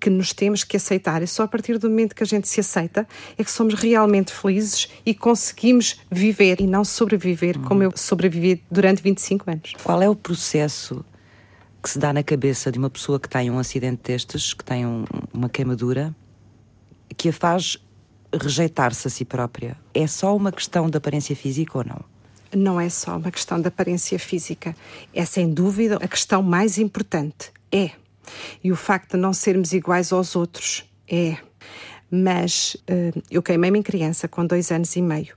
que 0.00 0.08
nos 0.10 0.32
temos 0.32 0.64
que 0.64 0.76
aceitar. 0.76 1.22
E 1.22 1.26
só 1.26 1.44
a 1.44 1.48
partir 1.48 1.78
do 1.78 1.88
momento 1.88 2.14
que 2.14 2.22
a 2.22 2.26
gente 2.26 2.48
se 2.48 2.60
aceita 2.60 3.06
é 3.36 3.44
que 3.44 3.50
somos 3.50 3.74
realmente 3.74 4.32
felizes 4.32 4.88
e 5.04 5.14
conseguimos 5.14 6.00
viver 6.10 6.60
e 6.60 6.66
não 6.66 6.84
sobreviver 6.84 7.58
como 7.60 7.82
eu 7.82 7.92
sobrevivi 7.96 8.62
durante 8.70 9.02
25 9.02 9.50
anos. 9.50 9.72
Qual 9.82 10.00
é 10.00 10.08
o 10.08 10.14
processo 10.14 11.04
que 11.82 11.90
se 11.90 11.98
dá 11.98 12.12
na 12.12 12.22
cabeça 12.22 12.70
de 12.70 12.78
uma 12.78 12.90
pessoa 12.90 13.18
que 13.18 13.28
tem 13.28 13.50
um 13.50 13.58
acidente 13.58 14.02
destes, 14.04 14.52
que 14.52 14.64
tem 14.64 14.86
um, 14.86 15.04
uma 15.32 15.48
queimadura 15.48 16.14
que 17.16 17.28
a 17.28 17.32
faz 17.32 17.78
rejeitar-se 18.32 19.06
a 19.06 19.10
si 19.10 19.24
própria? 19.24 19.76
É 19.94 20.06
só 20.06 20.34
uma 20.36 20.52
questão 20.52 20.88
de 20.88 20.96
aparência 20.96 21.34
física 21.34 21.78
ou 21.78 21.84
não? 21.84 22.04
Não 22.54 22.80
é 22.80 22.88
só 22.88 23.16
uma 23.16 23.30
questão 23.30 23.60
de 23.60 23.68
aparência 23.68 24.18
física. 24.18 24.74
É 25.14 25.24
sem 25.24 25.52
dúvida 25.52 25.96
a 25.96 26.08
questão 26.08 26.42
mais 26.42 26.78
importante. 26.78 27.52
É. 27.70 27.90
E 28.62 28.72
o 28.72 28.76
facto 28.76 29.12
de 29.12 29.16
não 29.18 29.32
sermos 29.32 29.72
iguais 29.72 30.12
aos 30.12 30.36
outros. 30.36 30.84
É. 31.10 31.36
Mas 32.10 32.74
uh, 32.90 33.22
eu 33.30 33.42
queimei-me 33.42 33.78
em 33.78 33.82
criança 33.82 34.26
com 34.26 34.46
dois 34.46 34.70
anos 34.70 34.96
e 34.96 35.02
meio. 35.02 35.34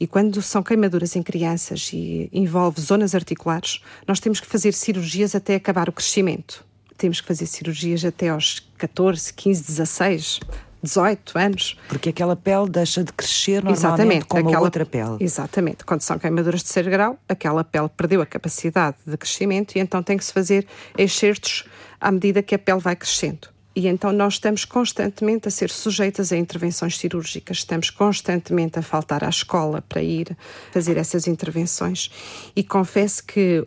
E 0.00 0.06
quando 0.06 0.40
são 0.40 0.62
queimaduras 0.62 1.16
em 1.16 1.22
crianças 1.22 1.90
e 1.92 2.30
envolve 2.32 2.80
zonas 2.80 3.14
articulares, 3.14 3.82
nós 4.06 4.20
temos 4.20 4.40
que 4.40 4.46
fazer 4.46 4.72
cirurgias 4.72 5.34
até 5.34 5.54
acabar 5.54 5.88
o 5.88 5.92
crescimento. 5.92 6.64
Temos 6.96 7.20
que 7.20 7.26
fazer 7.26 7.46
cirurgias 7.46 8.04
até 8.04 8.30
aos 8.30 8.60
14, 8.78 9.34
15, 9.34 9.62
16, 9.66 10.40
18 10.84 11.38
anos. 11.38 11.76
Porque 11.88 12.10
aquela 12.10 12.36
pele 12.36 12.68
deixa 12.68 13.02
de 13.02 13.12
crescer 13.12 13.62
normalmente 13.62 13.78
exatamente, 13.78 14.24
como 14.26 14.48
aquela, 14.48 14.64
outra 14.64 14.86
pele. 14.86 15.16
Exatamente. 15.18 15.84
Quando 15.84 16.02
são 16.02 16.18
queimaduras 16.18 16.60
de 16.60 16.66
terceiro 16.66 16.90
grau, 16.90 17.18
aquela 17.28 17.64
pele 17.64 17.88
perdeu 17.88 18.22
a 18.22 18.26
capacidade 18.26 18.96
de 19.04 19.16
crescimento 19.16 19.76
e 19.76 19.80
então 19.80 20.02
tem 20.02 20.16
que 20.16 20.24
se 20.24 20.32
fazer 20.32 20.66
excertos 20.96 21.64
à 22.04 22.12
medida 22.12 22.42
que 22.42 22.54
a 22.54 22.58
pele 22.58 22.80
vai 22.80 22.94
crescendo. 22.94 23.48
E 23.74 23.88
então 23.88 24.12
nós 24.12 24.34
estamos 24.34 24.64
constantemente 24.66 25.48
a 25.48 25.50
ser 25.50 25.70
sujeitas 25.70 26.32
a 26.32 26.36
intervenções 26.36 26.98
cirúrgicas, 26.98 27.58
estamos 27.58 27.88
constantemente 27.88 28.78
a 28.78 28.82
faltar 28.82 29.24
à 29.24 29.28
escola 29.28 29.82
para 29.82 30.02
ir 30.02 30.36
fazer 30.70 30.98
essas 30.98 31.26
intervenções. 31.26 32.10
E 32.54 32.62
confesso 32.62 33.24
que 33.24 33.66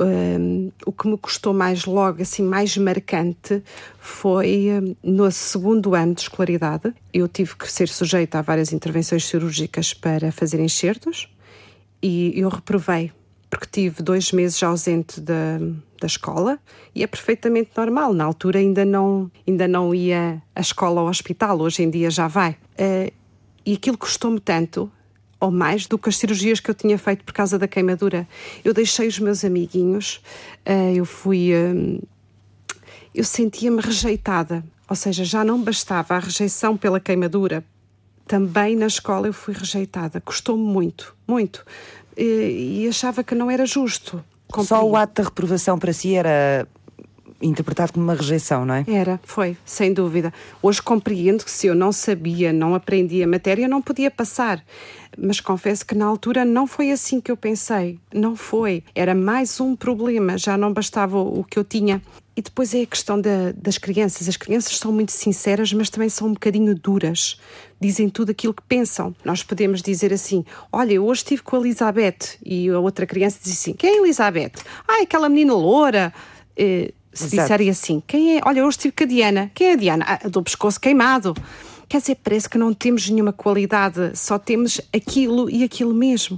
um, 0.00 0.70
o 0.86 0.92
que 0.92 1.08
me 1.08 1.16
custou 1.16 1.54
mais 1.54 1.86
logo, 1.86 2.22
assim, 2.22 2.42
mais 2.42 2.76
marcante, 2.76 3.62
foi 3.98 4.68
um, 4.70 4.94
no 5.02 5.32
segundo 5.32 5.94
ano 5.94 6.14
de 6.14 6.20
escolaridade. 6.20 6.94
Eu 7.12 7.26
tive 7.26 7.56
que 7.56 7.72
ser 7.72 7.88
sujeita 7.88 8.38
a 8.38 8.42
várias 8.42 8.70
intervenções 8.70 9.24
cirúrgicas 9.24 9.94
para 9.94 10.30
fazer 10.30 10.60
enxertos 10.60 11.26
e 12.02 12.38
eu 12.38 12.50
reprovei, 12.50 13.10
porque 13.50 13.66
tive 13.66 14.02
dois 14.02 14.30
meses 14.30 14.62
ausente 14.62 15.20
da, 15.20 15.58
da 16.00 16.06
escola 16.06 16.58
e 16.94 17.02
é 17.02 17.06
perfeitamente 17.06 17.70
normal. 17.76 18.12
Na 18.12 18.24
altura 18.24 18.58
ainda 18.58 18.84
não, 18.84 19.30
ainda 19.46 19.68
não 19.68 19.94
ia 19.94 20.42
à 20.54 20.60
escola 20.60 21.00
ou 21.00 21.06
ao 21.06 21.10
hospital, 21.10 21.60
hoje 21.60 21.82
em 21.82 21.90
dia 21.90 22.10
já 22.10 22.28
vai. 22.28 22.56
Uh, 22.78 23.12
e 23.64 23.74
aquilo 23.74 23.98
custou-me 23.98 24.40
tanto 24.40 24.90
ou 25.40 25.50
mais 25.50 25.86
do 25.86 25.98
que 25.98 26.08
as 26.08 26.16
cirurgias 26.16 26.58
que 26.58 26.70
eu 26.70 26.74
tinha 26.74 26.98
feito 26.98 27.24
por 27.24 27.32
causa 27.32 27.58
da 27.58 27.68
queimadura. 27.68 28.26
Eu 28.64 28.74
deixei 28.74 29.06
os 29.06 29.18
meus 29.18 29.44
amiguinhos, 29.44 30.20
uh, 30.66 30.94
eu 30.94 31.04
fui. 31.04 31.52
Uh, 31.52 32.02
eu 33.14 33.24
sentia-me 33.24 33.80
rejeitada, 33.80 34.64
ou 34.88 34.94
seja, 34.94 35.24
já 35.24 35.44
não 35.44 35.62
bastava 35.62 36.14
a 36.14 36.18
rejeição 36.18 36.76
pela 36.76 37.00
queimadura, 37.00 37.64
também 38.28 38.76
na 38.76 38.86
escola 38.86 39.26
eu 39.26 39.32
fui 39.32 39.54
rejeitada. 39.54 40.20
Custou-me 40.20 40.62
muito, 40.62 41.16
muito. 41.26 41.64
E, 42.16 42.82
e, 42.82 42.88
achava 42.88 43.24
que 43.24 43.34
não 43.34 43.50
era 43.50 43.64
justo. 43.64 44.22
Só 44.64 44.86
o 44.86 44.96
ato 44.96 45.22
da 45.22 45.28
reprovação 45.28 45.78
para 45.78 45.92
si 45.92 46.14
era 46.14 46.66
interpretado 47.40 47.92
como 47.92 48.04
uma 48.04 48.14
rejeição, 48.14 48.64
não 48.64 48.74
é? 48.74 48.84
Era, 48.88 49.20
foi, 49.22 49.56
sem 49.64 49.92
dúvida. 49.92 50.32
Hoje 50.62 50.82
compreendo 50.82 51.44
que 51.44 51.50
se 51.50 51.66
eu 51.66 51.74
não 51.74 51.92
sabia, 51.92 52.52
não 52.52 52.74
aprendia 52.74 53.24
a 53.24 53.28
matéria, 53.28 53.68
não 53.68 53.80
podia 53.80 54.10
passar. 54.10 54.62
Mas 55.16 55.40
confesso 55.40 55.86
que 55.86 55.94
na 55.94 56.06
altura 56.06 56.44
não 56.44 56.66
foi 56.66 56.90
assim 56.90 57.20
que 57.20 57.30
eu 57.30 57.36
pensei. 57.36 57.98
Não 58.12 58.34
foi. 58.34 58.82
Era 58.94 59.14
mais 59.14 59.60
um 59.60 59.76
problema, 59.76 60.36
já 60.36 60.56
não 60.56 60.72
bastava 60.72 61.18
o 61.18 61.44
que 61.44 61.58
eu 61.58 61.64
tinha. 61.64 62.02
E 62.38 62.40
depois 62.40 62.72
é 62.72 62.82
a 62.82 62.86
questão 62.86 63.20
da, 63.20 63.50
das 63.56 63.78
crianças. 63.78 64.28
As 64.28 64.36
crianças 64.36 64.78
são 64.78 64.92
muito 64.92 65.10
sinceras, 65.10 65.72
mas 65.72 65.90
também 65.90 66.08
são 66.08 66.28
um 66.28 66.34
bocadinho 66.34 66.72
duras. 66.72 67.36
Dizem 67.80 68.08
tudo 68.08 68.30
aquilo 68.30 68.54
que 68.54 68.62
pensam. 68.62 69.12
Nós 69.24 69.42
podemos 69.42 69.82
dizer 69.82 70.12
assim: 70.12 70.44
Olha, 70.70 71.02
hoje 71.02 71.22
estive 71.22 71.42
com 71.42 71.56
a 71.56 71.58
Elizabeth. 71.58 72.38
E 72.46 72.68
a 72.68 72.78
outra 72.78 73.08
criança 73.08 73.40
diz 73.42 73.54
assim: 73.54 73.72
Quem 73.72 73.90
é 73.90 73.94
a 73.94 74.02
Elizabeth? 74.04 74.52
Ah, 74.86 75.02
aquela 75.02 75.28
menina 75.28 75.52
loura. 75.52 76.14
Eh, 76.56 76.92
se 77.12 77.24
Exato. 77.24 77.42
disserem 77.42 77.70
assim, 77.70 78.00
quem 78.06 78.36
é? 78.36 78.40
Olha, 78.44 78.64
hoje 78.64 78.76
estive 78.76 78.94
com 78.94 79.02
a 79.02 79.06
Diana. 79.08 79.50
Quem 79.52 79.70
é 79.70 79.72
a 79.72 79.76
Diana? 79.76 80.04
Ah, 80.06 80.28
do 80.28 80.40
pescoço 80.40 80.78
queimado. 80.78 81.34
Quer 81.88 82.00
dizer, 82.00 82.18
parece 82.22 82.48
que 82.48 82.56
não 82.56 82.72
temos 82.72 83.10
nenhuma 83.10 83.32
qualidade, 83.32 84.12
só 84.14 84.38
temos 84.38 84.80
aquilo 84.94 85.50
e 85.50 85.64
aquilo 85.64 85.92
mesmo. 85.92 86.36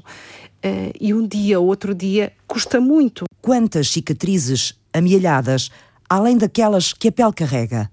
Uh, 0.65 0.93
e 0.99 1.13
um 1.13 1.27
dia, 1.27 1.61
outro 1.61 1.95
dia, 1.95 2.33
custa 2.47 2.81
muito. 2.81 3.25
Quantas 3.43 3.91
cicatrizes 3.91 4.81
amealhadas, 4.93 5.71
além 6.11 6.37
daquelas 6.37 6.93
que 6.93 7.07
a 7.07 7.13
pele 7.13 7.33
carrega? 7.33 7.89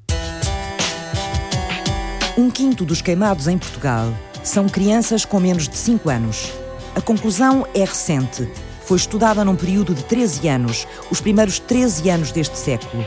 Um 2.35 2.49
quinto 2.49 2.83
dos 2.83 2.99
queimados 2.99 3.47
em 3.47 3.59
Portugal 3.59 4.11
são 4.43 4.67
crianças 4.67 5.23
com 5.23 5.39
menos 5.39 5.69
de 5.69 5.77
5 5.77 6.09
anos. 6.09 6.51
A 6.95 7.01
conclusão 7.01 7.67
é 7.75 7.81
recente 7.81 8.49
foi 8.83 8.97
estudada 8.97 9.43
num 9.43 9.55
período 9.55 9.93
de 9.93 10.01
13 10.05 10.47
anos, 10.47 10.87
os 11.11 11.19
primeiros 11.19 11.59
13 11.59 12.09
anos 12.09 12.31
deste 12.31 12.57
século. 12.57 13.05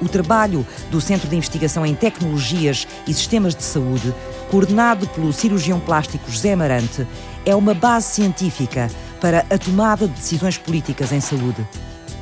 O 0.00 0.08
trabalho 0.08 0.64
do 0.88 1.00
Centro 1.00 1.28
de 1.28 1.34
Investigação 1.34 1.84
em 1.84 1.96
Tecnologias 1.96 2.86
e 3.08 3.12
Sistemas 3.12 3.54
de 3.56 3.64
Saúde, 3.64 4.14
coordenado 4.52 5.08
pelo 5.08 5.32
cirurgião 5.32 5.80
plástico 5.80 6.30
José 6.30 6.54
Marante, 6.54 7.06
é 7.44 7.56
uma 7.56 7.74
base 7.74 8.06
científica 8.06 8.88
para 9.20 9.44
a 9.50 9.58
tomada 9.58 10.06
de 10.06 10.14
decisões 10.14 10.56
políticas 10.56 11.10
em 11.10 11.20
saúde. 11.20 11.66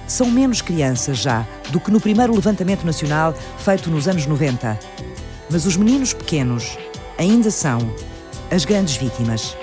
São 0.09 0.31
menos 0.31 0.63
crianças 0.63 1.19
já 1.19 1.47
do 1.71 1.79
que 1.79 1.91
no 1.91 2.01
primeiro 2.01 2.35
levantamento 2.35 2.85
nacional 2.85 3.35
feito 3.59 3.91
nos 3.91 4.09
anos 4.09 4.27
90. 4.27 4.79
Mas 5.51 5.67
os 5.67 5.77
meninos 5.77 6.15
pequenos 6.15 6.79
ainda 7.19 7.51
são 7.51 7.79
as 8.51 8.65
grandes 8.65 8.97
vítimas. 8.97 9.55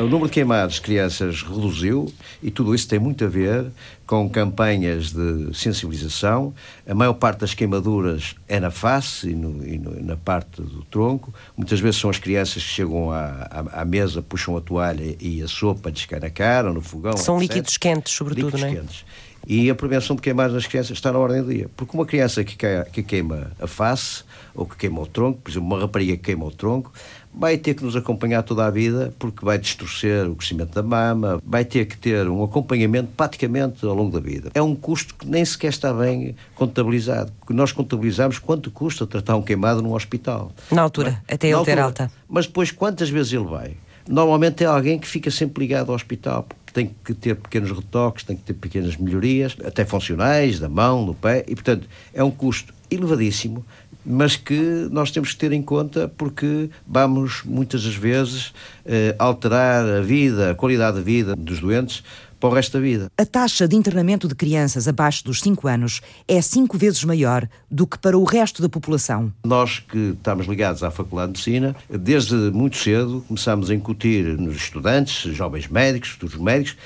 O 0.00 0.04
número 0.04 0.26
de 0.26 0.32
queimados 0.32 0.76
de 0.76 0.80
crianças 0.80 1.42
reduziu 1.42 2.12
e 2.42 2.50
tudo 2.50 2.74
isso 2.74 2.88
tem 2.88 2.98
muito 2.98 3.24
a 3.24 3.28
ver 3.28 3.66
com 4.06 4.28
campanhas 4.28 5.12
de 5.12 5.56
sensibilização. 5.56 6.52
A 6.86 6.94
maior 6.94 7.14
parte 7.14 7.40
das 7.40 7.54
queimaduras 7.54 8.34
é 8.48 8.58
na 8.58 8.72
face 8.72 9.30
e, 9.30 9.34
no, 9.34 9.66
e 9.66 9.78
no, 9.78 10.02
na 10.02 10.16
parte 10.16 10.60
do 10.60 10.82
tronco. 10.84 11.32
Muitas 11.56 11.78
vezes 11.78 12.00
são 12.00 12.10
as 12.10 12.18
crianças 12.18 12.62
que 12.62 12.68
chegam 12.68 13.10
à, 13.12 13.48
à, 13.50 13.82
à 13.82 13.84
mesa, 13.84 14.20
puxam 14.20 14.56
a 14.56 14.60
toalha 14.60 15.16
e 15.20 15.40
a 15.40 15.46
sopa 15.48 15.90
lhes 15.90 16.04
cai 16.06 16.18
na 16.18 16.30
cara, 16.30 16.72
no 16.72 16.80
fogão. 16.80 17.16
São 17.16 17.36
etc. 17.36 17.48
líquidos 17.48 17.76
quentes, 17.78 18.12
sobretudo, 18.12 18.56
líquidos 18.56 18.60
não 18.62 18.68
é? 18.68 18.74
Quentes. 18.74 19.04
E 19.46 19.68
a 19.70 19.74
prevenção 19.74 20.16
de 20.16 20.22
queimados 20.22 20.54
nas 20.54 20.66
crianças 20.66 20.92
está 20.92 21.12
na 21.12 21.18
ordem 21.18 21.42
do 21.42 21.52
dia. 21.52 21.68
Porque 21.76 21.96
uma 21.96 22.06
criança 22.06 22.42
que, 22.44 22.56
que 22.92 23.02
queima 23.02 23.50
a 23.60 23.66
face 23.66 24.24
ou 24.54 24.66
que 24.66 24.76
queima 24.76 25.00
o 25.00 25.06
tronco, 25.06 25.40
por 25.42 25.50
exemplo, 25.50 25.68
uma 25.68 25.80
rapariga 25.80 26.16
que 26.16 26.22
queima 26.22 26.44
o 26.44 26.50
tronco, 26.50 26.92
vai 27.32 27.58
ter 27.58 27.74
que 27.74 27.84
nos 27.84 27.96
acompanhar 27.96 28.42
toda 28.42 28.64
a 28.64 28.70
vida 28.70 29.12
porque 29.18 29.44
vai 29.44 29.58
distorcer 29.58 30.30
o 30.30 30.36
crescimento 30.36 30.72
da 30.72 30.82
mama, 30.82 31.42
vai 31.44 31.64
ter 31.64 31.86
que 31.86 31.96
ter 31.96 32.28
um 32.28 32.44
acompanhamento 32.44 33.10
praticamente 33.16 33.84
ao 33.84 33.94
longo 33.94 34.12
da 34.12 34.20
vida. 34.20 34.50
É 34.54 34.62
um 34.62 34.74
custo 34.74 35.14
que 35.14 35.26
nem 35.26 35.44
sequer 35.44 35.68
está 35.68 35.92
bem 35.92 36.36
contabilizado. 36.54 37.32
Nós 37.50 37.72
contabilizamos 37.72 38.38
quanto 38.38 38.70
custa 38.70 39.06
tratar 39.06 39.36
um 39.36 39.42
queimado 39.42 39.82
num 39.82 39.94
hospital. 39.94 40.52
Na 40.70 40.82
altura, 40.82 41.22
mas, 41.26 41.34
até 41.34 41.48
ele 41.48 41.64
ter 41.64 41.78
alta. 41.78 42.10
Mas 42.28 42.46
depois, 42.46 42.70
quantas 42.70 43.10
vezes 43.10 43.32
ele 43.32 43.44
vai? 43.44 43.76
Normalmente 44.08 44.62
é 44.62 44.66
alguém 44.66 44.98
que 44.98 45.08
fica 45.08 45.30
sempre 45.30 45.64
ligado 45.64 45.88
ao 45.88 45.94
hospital, 45.94 46.46
tem 46.74 46.90
que 47.04 47.14
ter 47.14 47.36
pequenos 47.36 47.70
retoques, 47.70 48.24
tem 48.24 48.36
que 48.36 48.42
ter 48.42 48.54
pequenas 48.54 48.96
melhorias, 48.96 49.56
até 49.64 49.84
funcionais, 49.84 50.58
da 50.58 50.68
mão, 50.68 51.06
do 51.06 51.14
pé, 51.14 51.44
e 51.48 51.54
portanto 51.54 51.88
é 52.12 52.22
um 52.22 52.30
custo 52.30 52.74
elevadíssimo 52.90 53.64
mas 54.04 54.36
que 54.36 54.88
nós 54.90 55.10
temos 55.10 55.32
que 55.32 55.38
ter 55.38 55.52
em 55.52 55.62
conta 55.62 56.12
porque 56.18 56.68
vamos 56.86 57.42
muitas 57.44 57.84
das 57.84 57.94
vezes 57.94 58.52
eh, 58.84 59.14
alterar 59.18 59.84
a 59.86 60.00
vida, 60.02 60.50
a 60.50 60.54
qualidade 60.54 60.98
de 60.98 61.02
vida 61.02 61.34
dos 61.34 61.60
doentes 61.60 62.04
para 62.44 62.50
o 62.50 62.54
resto 62.54 62.74
da 62.74 62.80
vida. 62.80 63.10
A 63.16 63.24
taxa 63.24 63.66
de 63.66 63.74
internamento 63.74 64.28
de 64.28 64.34
crianças 64.34 64.86
abaixo 64.86 65.24
dos 65.24 65.40
5 65.40 65.66
anos 65.66 66.02
é 66.28 66.42
cinco 66.42 66.76
vezes 66.76 67.02
maior 67.02 67.48
do 67.70 67.86
que 67.86 67.98
para 67.98 68.18
o 68.18 68.24
resto 68.24 68.60
da 68.60 68.68
população. 68.68 69.32
Nós 69.42 69.78
que 69.78 70.10
estamos 70.10 70.46
ligados 70.46 70.82
à 70.82 70.90
Faculdade 70.90 71.32
de 71.32 71.38
Medicina, 71.38 71.74
desde 71.88 72.34
muito 72.34 72.76
cedo 72.76 73.24
começámos 73.26 73.70
a 73.70 73.74
incutir 73.74 74.38
nos 74.38 74.56
estudantes, 74.56 75.34
jovens 75.34 75.68
médicos, 75.68 76.10
futuros 76.10 76.36
médicos, 76.36 76.76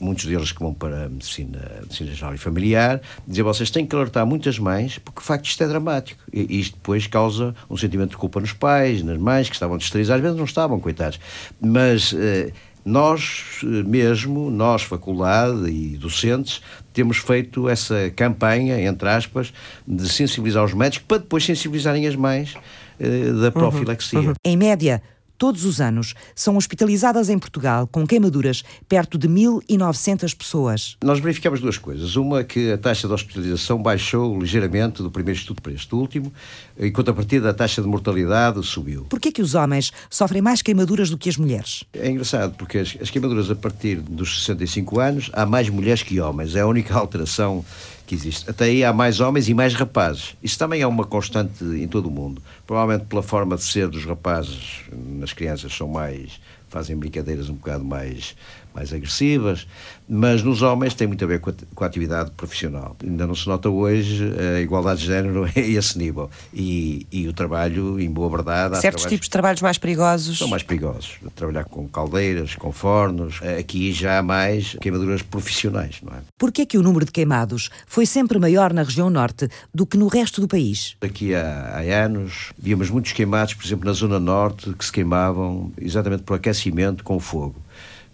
muitos 0.00 0.26
deles 0.26 0.52
que 0.52 0.60
vão 0.60 0.74
para 0.74 1.04
a 1.04 1.08
medicina, 1.08 1.58
medicina 1.82 2.12
geral 2.12 2.34
e 2.34 2.38
familiar, 2.38 3.00
dizer 3.26 3.42
vocês 3.42 3.70
têm 3.70 3.86
que 3.86 3.94
alertar 3.94 4.26
muitas 4.26 4.58
mães, 4.58 4.98
porque 4.98 5.20
de 5.20 5.26
facto 5.26 5.46
isto 5.46 5.62
é 5.62 5.68
dramático. 5.68 6.20
E 6.32 6.60
isto 6.60 6.74
depois 6.74 7.06
causa 7.06 7.54
um 7.70 7.76
sentimento 7.76 8.10
de 8.10 8.16
culpa 8.16 8.40
nos 8.40 8.52
pais, 8.52 9.02
nas 9.02 9.18
mães, 9.18 9.48
que 9.48 9.54
estavam 9.54 9.78
distraídas, 9.78 10.10
às 10.10 10.20
vezes 10.20 10.36
não 10.36 10.44
estavam, 10.44 10.78
coitados. 10.80 11.18
Mas 11.60 12.12
eh, 12.12 12.52
nós 12.86 13.60
eh, 13.64 13.82
mesmo, 13.82 14.48
nós, 14.48 14.82
faculdade 14.82 15.68
e 15.68 15.98
docentes, 15.98 16.62
temos 16.92 17.18
feito 17.18 17.68
essa 17.68 18.10
campanha, 18.14 18.80
entre 18.80 19.08
aspas, 19.08 19.52
de 19.86 20.08
sensibilizar 20.08 20.64
os 20.64 20.72
médicos 20.72 21.04
para 21.06 21.18
depois 21.18 21.44
sensibilizarem 21.44 22.06
as 22.06 22.14
mães 22.14 22.54
eh, 23.00 23.32
da 23.32 23.46
uhum, 23.46 23.50
profilaxia. 23.50 24.20
Uhum, 24.20 24.28
uhum. 24.28 24.34
Em 24.44 24.56
média, 24.56 25.02
todos 25.36 25.64
os 25.64 25.80
anos, 25.80 26.14
são 26.34 26.56
hospitalizadas 26.56 27.28
em 27.28 27.38
Portugal 27.38 27.86
com 27.86 28.06
queimaduras 28.06 28.62
perto 28.88 29.18
de 29.18 29.28
1.900 29.28 30.36
pessoas. 30.36 30.96
Nós 31.02 31.20
verificamos 31.20 31.60
duas 31.60 31.78
coisas. 31.78 32.16
Uma, 32.16 32.42
que 32.44 32.72
a 32.72 32.78
taxa 32.78 33.06
de 33.06 33.14
hospitalização 33.14 33.82
baixou 33.82 34.38
ligeiramente 34.38 35.02
do 35.02 35.10
primeiro 35.10 35.38
estudo 35.38 35.62
para 35.62 35.72
este 35.72 35.94
último, 35.94 36.32
enquanto 36.78 37.10
a 37.10 37.14
partir 37.14 37.40
da 37.40 37.52
taxa 37.52 37.82
de 37.82 37.88
mortalidade 37.88 38.62
subiu. 38.64 39.04
Por 39.04 39.20
que 39.20 39.40
os 39.42 39.54
homens 39.54 39.92
sofrem 40.08 40.40
mais 40.40 40.62
queimaduras 40.62 41.10
do 41.10 41.18
que 41.18 41.28
as 41.28 41.36
mulheres? 41.36 41.84
É 41.92 42.10
engraçado, 42.10 42.54
porque 42.56 42.78
as, 42.78 42.96
as 43.00 43.10
queimaduras 43.10 43.50
a 43.50 43.54
partir 43.54 44.00
dos 44.00 44.44
65 44.44 45.00
anos, 45.00 45.30
há 45.32 45.44
mais 45.44 45.68
mulheres 45.68 46.02
que 46.02 46.20
homens. 46.20 46.54
É 46.54 46.60
a 46.60 46.66
única 46.66 46.94
alteração 46.98 47.64
que 48.06 48.14
existe. 48.14 48.48
Até 48.48 48.66
aí 48.66 48.84
há 48.84 48.92
mais 48.92 49.20
homens 49.20 49.48
e 49.48 49.54
mais 49.54 49.74
rapazes. 49.74 50.36
Isso 50.42 50.58
também 50.58 50.80
é 50.80 50.86
uma 50.86 51.04
constante 51.04 51.64
em 51.64 51.88
todo 51.88 52.06
o 52.06 52.10
mundo. 52.10 52.40
Provavelmente 52.66 53.06
pela 53.06 53.22
forma 53.22 53.56
de 53.56 53.64
ser 53.64 53.88
dos 53.88 54.04
rapazes, 54.04 54.82
nas 54.92 55.32
crianças 55.32 55.74
são 55.74 55.88
mais 55.88 56.40
fazem 56.68 56.96
brincadeiras 56.96 57.48
um 57.48 57.54
bocado 57.54 57.84
mais 57.84 58.36
mais 58.74 58.92
agressivas, 58.92 59.66
mas 60.08 60.42
nos 60.42 60.62
homens 60.62 60.94
tem 60.94 61.06
muito 61.06 61.24
a 61.24 61.28
ver 61.28 61.40
com 61.40 61.50
a, 61.50 61.54
com 61.74 61.84
a, 61.84 61.86
atividade 61.86 62.30
profissional. 62.32 62.96
Ainda 63.02 63.26
não 63.26 63.34
se 63.34 63.46
nota 63.48 63.68
hoje 63.68 64.32
a 64.56 64.60
igualdade 64.60 65.00
de 65.00 65.06
género 65.06 65.44
a 65.44 65.50
esse 65.58 65.98
nível. 65.98 66.30
E, 66.54 67.06
e 67.10 67.26
o 67.28 67.32
trabalho, 67.32 67.98
em 67.98 68.10
boa 68.10 68.28
verdade. 68.30 68.80
Certos 68.80 69.04
tipos 69.04 69.26
de 69.26 69.30
trabalhos 69.30 69.60
mais 69.60 69.78
perigosos. 69.78 70.38
São 70.38 70.48
mais 70.48 70.62
perigosos. 70.62 71.16
Trabalhar 71.34 71.64
com 71.64 71.88
caldeiras, 71.88 72.54
com 72.54 72.72
fornos, 72.72 73.40
aqui 73.58 73.92
já 73.92 74.18
há 74.18 74.22
mais 74.22 74.76
queimaduras 74.80 75.22
profissionais, 75.22 76.00
não 76.02 76.12
é? 76.12 76.20
Porquê 76.38 76.62
é 76.62 76.66
que 76.66 76.78
o 76.78 76.82
número 76.82 77.04
de 77.04 77.12
queimados 77.12 77.70
foi 77.86 78.06
sempre 78.06 78.38
maior 78.38 78.72
na 78.72 78.82
região 78.82 79.10
norte 79.10 79.48
do 79.74 79.86
que 79.86 79.96
no 79.96 80.06
resto 80.06 80.40
do 80.40 80.48
país? 80.48 80.96
Aqui 81.00 81.34
há, 81.34 81.76
há 81.76 82.04
anos 82.04 82.52
víamos 82.58 82.90
muitos 82.90 83.12
queimados, 83.12 83.54
por 83.54 83.64
exemplo, 83.64 83.86
na 83.86 83.92
zona 83.92 84.20
norte, 84.20 84.72
que 84.72 84.84
se 84.84 84.92
queimavam 84.92 85.72
exatamente 85.78 86.22
por 86.22 86.34
aquecimento 86.34 87.02
com 87.02 87.18
fogo 87.18 87.65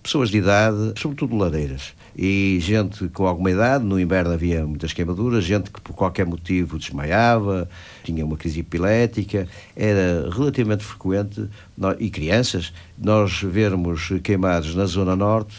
pessoas 0.03 0.31
de 0.31 0.39
idade, 0.39 0.95
sobretudo 0.97 1.37
lareiras. 1.37 1.95
E 2.17 2.59
gente 2.61 3.09
com 3.09 3.27
alguma 3.27 3.51
idade, 3.51 3.85
no 3.85 3.99
inverno 3.99 4.33
havia 4.33 4.67
muitas 4.67 4.93
queimaduras, 4.93 5.45
gente 5.45 5.71
que 5.71 5.81
por 5.81 5.95
qualquer 5.95 6.27
motivo 6.27 6.79
desmaiava, 6.79 7.69
tinha 8.05 8.25
uma 8.25 8.37
crise 8.37 8.61
epilética, 8.61 9.49
era 9.75 10.29
relativamente 10.31 10.85
frequente, 10.85 11.49
e 11.99 12.11
crianças, 12.11 12.73
nós 12.99 13.41
vermos 13.43 14.13
queimados 14.23 14.75
na 14.75 14.85
Zona 14.85 15.17
Norte, 15.17 15.57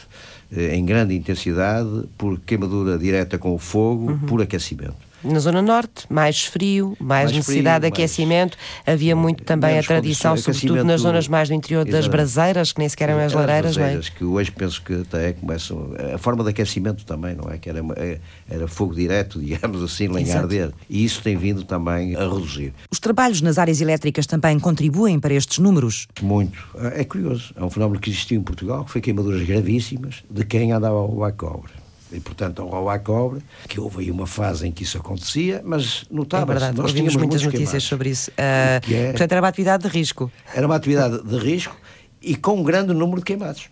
eh, 0.55 0.75
em 0.75 0.85
grande 0.85 1.15
intensidade, 1.15 2.03
por 2.17 2.39
queimadura 2.39 2.99
direta 2.99 3.39
com 3.39 3.55
o 3.55 3.57
fogo, 3.57 4.11
uhum. 4.11 4.19
por 4.19 4.41
aquecimento. 4.41 5.12
Na 5.23 5.39
Zona 5.39 5.61
Norte, 5.61 6.05
mais 6.09 6.45
frio, 6.45 6.97
mais, 6.99 7.25
mais 7.25 7.37
necessidade 7.37 7.81
frio, 7.81 7.91
de 7.91 8.01
aquecimento. 8.01 8.57
Mais... 8.57 8.95
Havia 8.95 9.15
muito 9.15 9.43
também 9.43 9.79
a 9.79 9.83
tradição, 9.83 10.35
sobretudo 10.35 10.83
nas 10.83 11.01
zonas 11.01 11.27
mais 11.27 11.49
do 11.49 11.55
interior 11.55 11.85
das 11.85 12.07
braseiras, 12.07 12.71
que 12.71 12.79
nem 12.79 12.89
sequer 12.89 13.09
eram 13.09 13.21
as 13.21 13.33
lareiras, 13.33 13.77
não 13.77 13.85
é? 13.85 13.99
que 13.99 14.23
hoje 14.23 14.51
penso 14.51 14.81
que 14.81 14.93
até 14.93 15.33
começam. 15.33 15.93
A 16.13 16.17
forma 16.17 16.43
de 16.43 16.49
aquecimento 16.49 17.05
também, 17.05 17.35
não 17.35 17.49
é? 17.49 17.57
Que 17.57 17.69
era, 17.69 17.79
é, 17.95 18.19
era 18.49 18.67
fogo 18.67 18.93
direto, 18.93 19.39
digamos 19.41 19.81
assim, 19.81 20.07
lenha 20.07 20.39
arder. 20.39 20.71
E 20.89 21.03
isso 21.03 21.21
tem 21.21 21.37
vindo 21.37 21.63
também 21.63 22.15
a 22.15 22.21
reduzir. 22.21 22.73
Os 22.91 22.99
trabalhos 22.99 23.41
nas 23.41 23.57
áreas 23.57 23.81
elétricas 23.81 24.25
também 24.25 24.59
contribuem 24.59 25.19
para 25.19 25.33
estes 25.33 25.59
números? 25.59 26.07
Muito. 26.21 26.57
É 26.95 27.03
curioso. 27.03 27.53
É 27.55 27.63
um 27.63 27.69
fenómeno 27.69 27.99
que 27.99 28.09
existiu 28.09 28.39
em 28.39 28.43
Portugal, 28.43 28.83
que 28.85 28.91
foi 28.91 29.01
queimaduras 29.01 29.41
gravíssimas 29.43 30.23
de 30.29 30.43
quem 30.43 30.71
andava 30.71 30.97
ao 30.97 31.33
cobre 31.33 31.82
e, 32.13 32.19
portanto, 32.19 32.61
ao 32.61 32.67
roubo 32.67 32.89
à 32.89 32.99
cobra, 32.99 33.41
que 33.67 33.79
houve 33.79 34.01
aí 34.01 34.11
uma 34.11 34.27
fase 34.27 34.67
em 34.67 34.71
que 34.71 34.83
isso 34.83 34.97
acontecia, 34.97 35.61
mas 35.65 36.05
notava-se. 36.09 36.51
É 36.51 36.53
verdade, 36.53 36.77
nós 36.77 36.91
ouvimos 36.91 37.15
muitas 37.15 37.41
notícias 37.41 37.69
queimados, 37.69 37.87
sobre 37.87 38.09
isso. 38.09 38.31
Uh, 38.31 38.93
é, 38.93 39.09
portanto, 39.09 39.31
era 39.31 39.41
uma 39.41 39.47
atividade 39.47 39.83
de 39.83 39.89
risco. 39.89 40.31
Era 40.53 40.65
uma 40.65 40.75
atividade 40.75 41.23
de 41.23 41.37
risco 41.37 41.75
e 42.21 42.35
com 42.35 42.59
um 42.59 42.63
grande 42.63 42.93
número 42.93 43.19
de 43.19 43.25
queimados. 43.25 43.69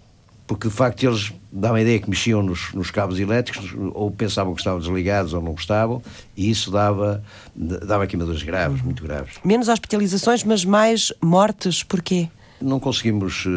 Porque, 0.48 0.68
de 0.68 0.74
facto, 0.74 1.02
eles 1.04 1.32
davam 1.50 1.78
a 1.78 1.82
ideia 1.82 1.98
que 1.98 2.10
mexiam 2.10 2.44
nos, 2.44 2.74
nos 2.74 2.92
cabos 2.92 3.18
elétricos, 3.18 3.74
ou 3.94 4.12
pensavam 4.12 4.54
que 4.54 4.60
estavam 4.60 4.82
desligados 4.82 5.34
ou 5.34 5.42
não 5.42 5.54
estavam, 5.54 6.02
e 6.36 6.50
isso 6.50 6.70
dava, 6.70 7.24
dava 7.56 8.06
queimaduras 8.06 8.44
graves, 8.44 8.80
uhum. 8.80 8.86
muito 8.88 9.02
graves. 9.02 9.36
Menos 9.46 9.70
hospitalizações, 9.70 10.44
mas 10.44 10.66
mais 10.66 11.14
mortes. 11.22 11.84
Porquê? 11.84 12.28
Não 12.62 12.80
conseguimos 12.80 13.46
uh, 13.46 13.50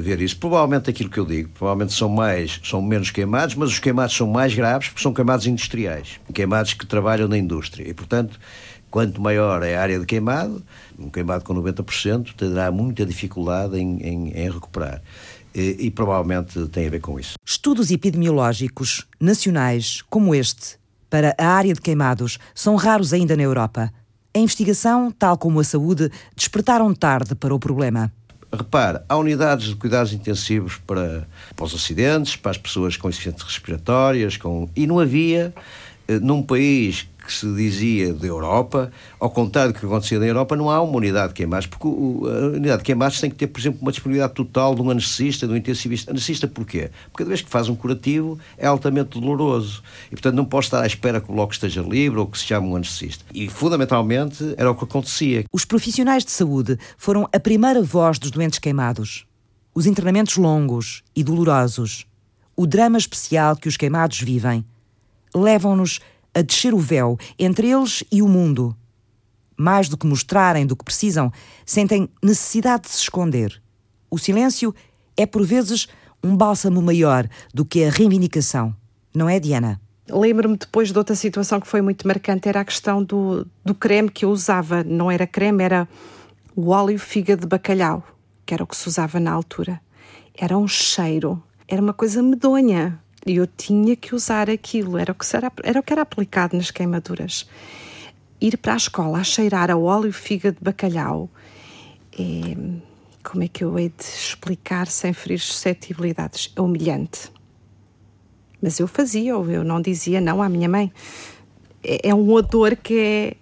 ver 0.00 0.20
isso. 0.20 0.36
Provavelmente 0.36 0.90
aquilo 0.90 1.10
que 1.10 1.18
eu 1.18 1.26
digo, 1.26 1.50
provavelmente 1.50 1.92
são 1.92 2.08
mais, 2.08 2.60
são 2.64 2.80
menos 2.82 3.10
queimados, 3.10 3.54
mas 3.54 3.70
os 3.70 3.78
queimados 3.78 4.16
são 4.16 4.26
mais 4.26 4.54
graves 4.54 4.88
porque 4.88 5.02
são 5.02 5.12
queimados 5.12 5.46
industriais, 5.46 6.20
queimados 6.32 6.74
que 6.74 6.86
trabalham 6.86 7.28
na 7.28 7.38
indústria. 7.38 7.88
E, 7.88 7.94
portanto, 7.94 8.38
quanto 8.90 9.20
maior 9.20 9.62
é 9.62 9.76
a 9.76 9.82
área 9.82 9.98
de 9.98 10.06
queimado, 10.06 10.62
um 10.98 11.08
queimado 11.08 11.44
com 11.44 11.54
90% 11.54 12.34
terá 12.36 12.70
muita 12.70 13.06
dificuldade 13.06 13.78
em, 13.78 13.98
em, 14.00 14.28
em 14.30 14.50
recuperar. 14.50 15.02
E, 15.54 15.76
e 15.86 15.90
provavelmente 15.90 16.66
tem 16.68 16.86
a 16.86 16.90
ver 16.90 17.00
com 17.00 17.18
isso. 17.18 17.34
Estudos 17.44 17.90
epidemiológicos 17.90 19.06
nacionais 19.20 20.02
como 20.08 20.34
este 20.34 20.80
para 21.10 21.34
a 21.36 21.46
área 21.46 21.74
de 21.74 21.80
queimados 21.80 22.38
são 22.54 22.74
raros 22.74 23.12
ainda 23.12 23.36
na 23.36 23.42
Europa. 23.42 23.92
A 24.34 24.38
investigação, 24.38 25.10
tal 25.10 25.36
como 25.36 25.60
a 25.60 25.64
saúde, 25.64 26.10
despertaram 26.34 26.94
tarde 26.94 27.34
para 27.34 27.54
o 27.54 27.58
problema. 27.58 28.10
Repare, 28.52 29.00
há 29.08 29.16
unidades 29.16 29.68
de 29.68 29.76
cuidados 29.76 30.12
intensivos 30.12 30.76
para, 30.86 31.26
para 31.56 31.64
os 31.64 31.74
acidentes, 31.74 32.36
para 32.36 32.50
as 32.50 32.58
pessoas 32.58 32.96
com 32.98 33.08
insuficiências 33.08 33.42
respiratórias, 33.42 34.36
com... 34.36 34.68
e 34.76 34.86
não 34.86 34.98
havia, 34.98 35.54
eh, 36.06 36.18
num 36.20 36.42
país 36.42 37.08
que 37.24 37.32
se 37.32 37.46
dizia 37.54 38.12
da 38.12 38.26
Europa, 38.26 38.90
ao 39.18 39.30
contrário 39.30 39.72
do 39.72 39.78
que 39.78 39.86
acontecia 39.86 40.18
na 40.18 40.26
Europa, 40.26 40.56
não 40.56 40.70
há 40.70 40.80
uma 40.80 40.96
unidade 40.96 41.28
de 41.28 41.34
queimados, 41.34 41.66
porque 41.66 41.86
o, 41.86 42.26
a 42.26 42.56
unidade 42.56 42.78
de 42.78 42.84
queimados 42.84 43.20
tem 43.20 43.30
que 43.30 43.36
ter, 43.36 43.46
por 43.46 43.60
exemplo, 43.60 43.80
uma 43.80 43.90
disponibilidade 43.90 44.34
total 44.34 44.74
de 44.74 44.82
um 44.82 44.90
anestesista, 44.90 45.46
de 45.46 45.52
um 45.52 45.56
intensivista. 45.56 46.10
Anestesista 46.10 46.48
porquê? 46.48 46.90
Porque 47.04 47.18
cada 47.18 47.28
vez 47.28 47.40
que 47.40 47.48
faz 47.48 47.68
um 47.68 47.74
curativo 47.74 48.38
é 48.56 48.66
altamente 48.66 49.20
doloroso 49.20 49.82
e, 50.06 50.10
portanto, 50.10 50.34
não 50.34 50.44
pode 50.44 50.66
estar 50.66 50.82
à 50.82 50.86
espera 50.86 51.20
que 51.20 51.30
o 51.30 51.34
bloco 51.34 51.52
esteja 51.52 51.82
livre 51.82 52.18
ou 52.18 52.26
que 52.26 52.38
se 52.38 52.44
chame 52.44 52.66
um 52.66 52.76
anestesista. 52.76 53.24
E, 53.32 53.48
fundamentalmente, 53.48 54.54
era 54.56 54.70
o 54.70 54.74
que 54.74 54.84
acontecia. 54.84 55.44
Os 55.52 55.64
profissionais 55.64 56.24
de 56.24 56.30
saúde 56.30 56.78
foram 56.96 57.28
a 57.32 57.40
primeira 57.40 57.82
voz 57.82 58.18
dos 58.18 58.30
doentes 58.30 58.58
queimados. 58.58 59.26
Os 59.74 59.86
internamentos 59.86 60.36
longos 60.36 61.02
e 61.16 61.24
dolorosos, 61.24 62.06
o 62.54 62.66
drama 62.66 62.98
especial 62.98 63.56
que 63.56 63.68
os 63.68 63.76
queimados 63.76 64.20
vivem, 64.20 64.64
levam-nos 65.34 66.00
a 66.34 66.42
descer 66.42 66.74
o 66.74 66.78
véu 66.78 67.18
entre 67.38 67.70
eles 67.70 68.04
e 68.10 68.22
o 68.22 68.28
mundo. 68.28 68.76
Mais 69.56 69.88
do 69.88 69.96
que 69.96 70.06
mostrarem 70.06 70.66
do 70.66 70.76
que 70.76 70.84
precisam, 70.84 71.32
sentem 71.64 72.08
necessidade 72.22 72.84
de 72.84 72.90
se 72.90 73.02
esconder. 73.02 73.62
O 74.10 74.18
silêncio 74.18 74.74
é, 75.16 75.26
por 75.26 75.44
vezes, 75.44 75.88
um 76.22 76.36
bálsamo 76.36 76.80
maior 76.80 77.28
do 77.52 77.64
que 77.64 77.84
a 77.84 77.90
reivindicação. 77.90 78.74
Não 79.14 79.28
é, 79.28 79.38
Diana? 79.38 79.80
Lembro-me 80.08 80.56
depois 80.56 80.90
de 80.90 80.98
outra 80.98 81.14
situação 81.14 81.60
que 81.60 81.66
foi 81.66 81.80
muito 81.80 82.06
marcante, 82.06 82.48
era 82.48 82.60
a 82.60 82.64
questão 82.64 83.02
do, 83.02 83.46
do 83.64 83.74
creme 83.74 84.10
que 84.10 84.24
eu 84.24 84.30
usava. 84.30 84.82
Não 84.82 85.10
era 85.10 85.26
creme, 85.26 85.62
era 85.62 85.88
o 86.56 86.70
óleo 86.70 86.98
fígado 86.98 87.42
de 87.42 87.46
bacalhau, 87.46 88.04
que 88.44 88.52
era 88.52 88.64
o 88.64 88.66
que 88.66 88.76
se 88.76 88.88
usava 88.88 89.20
na 89.20 89.32
altura. 89.32 89.80
Era 90.34 90.56
um 90.58 90.66
cheiro, 90.66 91.42
era 91.68 91.80
uma 91.80 91.92
coisa 91.92 92.22
medonha. 92.22 92.98
E 93.24 93.36
eu 93.36 93.46
tinha 93.46 93.94
que 93.94 94.14
usar 94.14 94.50
aquilo, 94.50 94.98
era 94.98 95.12
o 95.12 95.14
que 95.14 95.36
era, 95.36 95.52
era, 95.62 95.80
o 95.80 95.82
que 95.82 95.92
era 95.92 96.02
aplicado 96.02 96.56
nas 96.56 96.70
queimaduras. 96.70 97.48
Ir 98.40 98.56
para 98.56 98.74
a 98.74 98.76
escola 98.76 99.18
a 99.18 99.24
cheirar 99.24 99.70
a 99.70 99.76
óleo 99.76 100.12
fígado 100.12 100.56
de 100.56 100.64
bacalhau, 100.64 101.30
é, 102.18 102.56
como 103.22 103.44
é 103.44 103.48
que 103.48 103.62
eu 103.62 103.78
hei 103.78 103.88
de 103.88 104.04
explicar 104.04 104.88
sem 104.88 105.12
ferir 105.12 105.38
suscetibilidades? 105.38 106.52
É 106.56 106.60
humilhante. 106.60 107.30
Mas 108.60 108.80
eu 108.80 108.88
fazia, 108.88 109.30
eu 109.30 109.64
não 109.64 109.80
dizia 109.80 110.20
não 110.20 110.42
à 110.42 110.48
minha 110.48 110.68
mãe. 110.68 110.92
É, 111.82 112.08
é 112.08 112.14
um 112.14 112.30
odor 112.32 112.76
que 112.76 112.98
é 112.98 113.36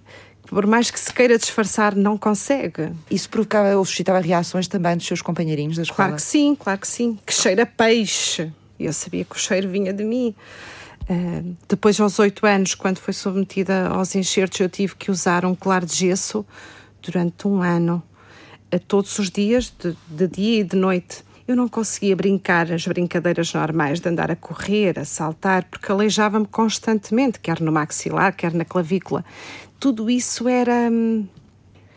por 0.50 0.66
mais 0.66 0.90
que 0.90 0.98
se 0.98 1.12
queira 1.14 1.38
disfarçar, 1.38 1.94
não 1.94 2.18
consegue. 2.18 2.92
Isso 3.08 3.30
provocava 3.30 3.76
ou 3.76 3.84
suscitava 3.84 4.18
reações 4.18 4.66
também 4.66 4.96
dos 4.96 5.06
seus 5.06 5.22
companheirinhos 5.22 5.76
da 5.76 5.84
escola? 5.84 6.08
Claro 6.08 6.16
que 6.16 6.22
sim, 6.22 6.56
claro 6.56 6.80
que 6.80 6.88
sim. 6.88 7.18
Que 7.24 7.32
cheira 7.32 7.64
peixe. 7.64 8.52
Eu 8.84 8.92
sabia 8.92 9.24
que 9.24 9.36
o 9.36 9.38
cheiro 9.38 9.68
vinha 9.68 9.92
de 9.92 10.04
mim. 10.04 10.34
Uh, 11.02 11.56
depois, 11.68 12.00
aos 12.00 12.18
oito 12.18 12.46
anos, 12.46 12.74
quando 12.74 12.98
foi 12.98 13.12
submetida 13.12 13.88
aos 13.88 14.14
enxertos, 14.14 14.60
eu 14.60 14.68
tive 14.68 14.94
que 14.96 15.10
usar 15.10 15.44
um 15.44 15.54
colar 15.54 15.84
de 15.84 15.94
gesso 15.94 16.46
durante 17.02 17.48
um 17.48 17.62
ano, 17.62 18.02
a 18.72 18.78
todos 18.78 19.18
os 19.18 19.30
dias, 19.30 19.72
de, 19.76 19.96
de 20.08 20.28
dia 20.28 20.60
e 20.60 20.64
de 20.64 20.76
noite. 20.76 21.24
Eu 21.48 21.56
não 21.56 21.68
conseguia 21.68 22.14
brincar 22.14 22.70
as 22.70 22.86
brincadeiras 22.86 23.52
normais 23.52 23.98
de 23.98 24.08
andar 24.08 24.30
a 24.30 24.36
correr, 24.36 24.98
a 25.00 25.04
saltar, 25.04 25.64
porque 25.64 25.90
aleijava-me 25.90 26.46
constantemente, 26.46 27.40
quer 27.40 27.60
no 27.60 27.72
maxilar, 27.72 28.36
quer 28.36 28.54
na 28.54 28.64
clavícula. 28.64 29.24
Tudo 29.80 30.08
isso 30.08 30.46
era 30.46 30.88
hum, 30.88 31.26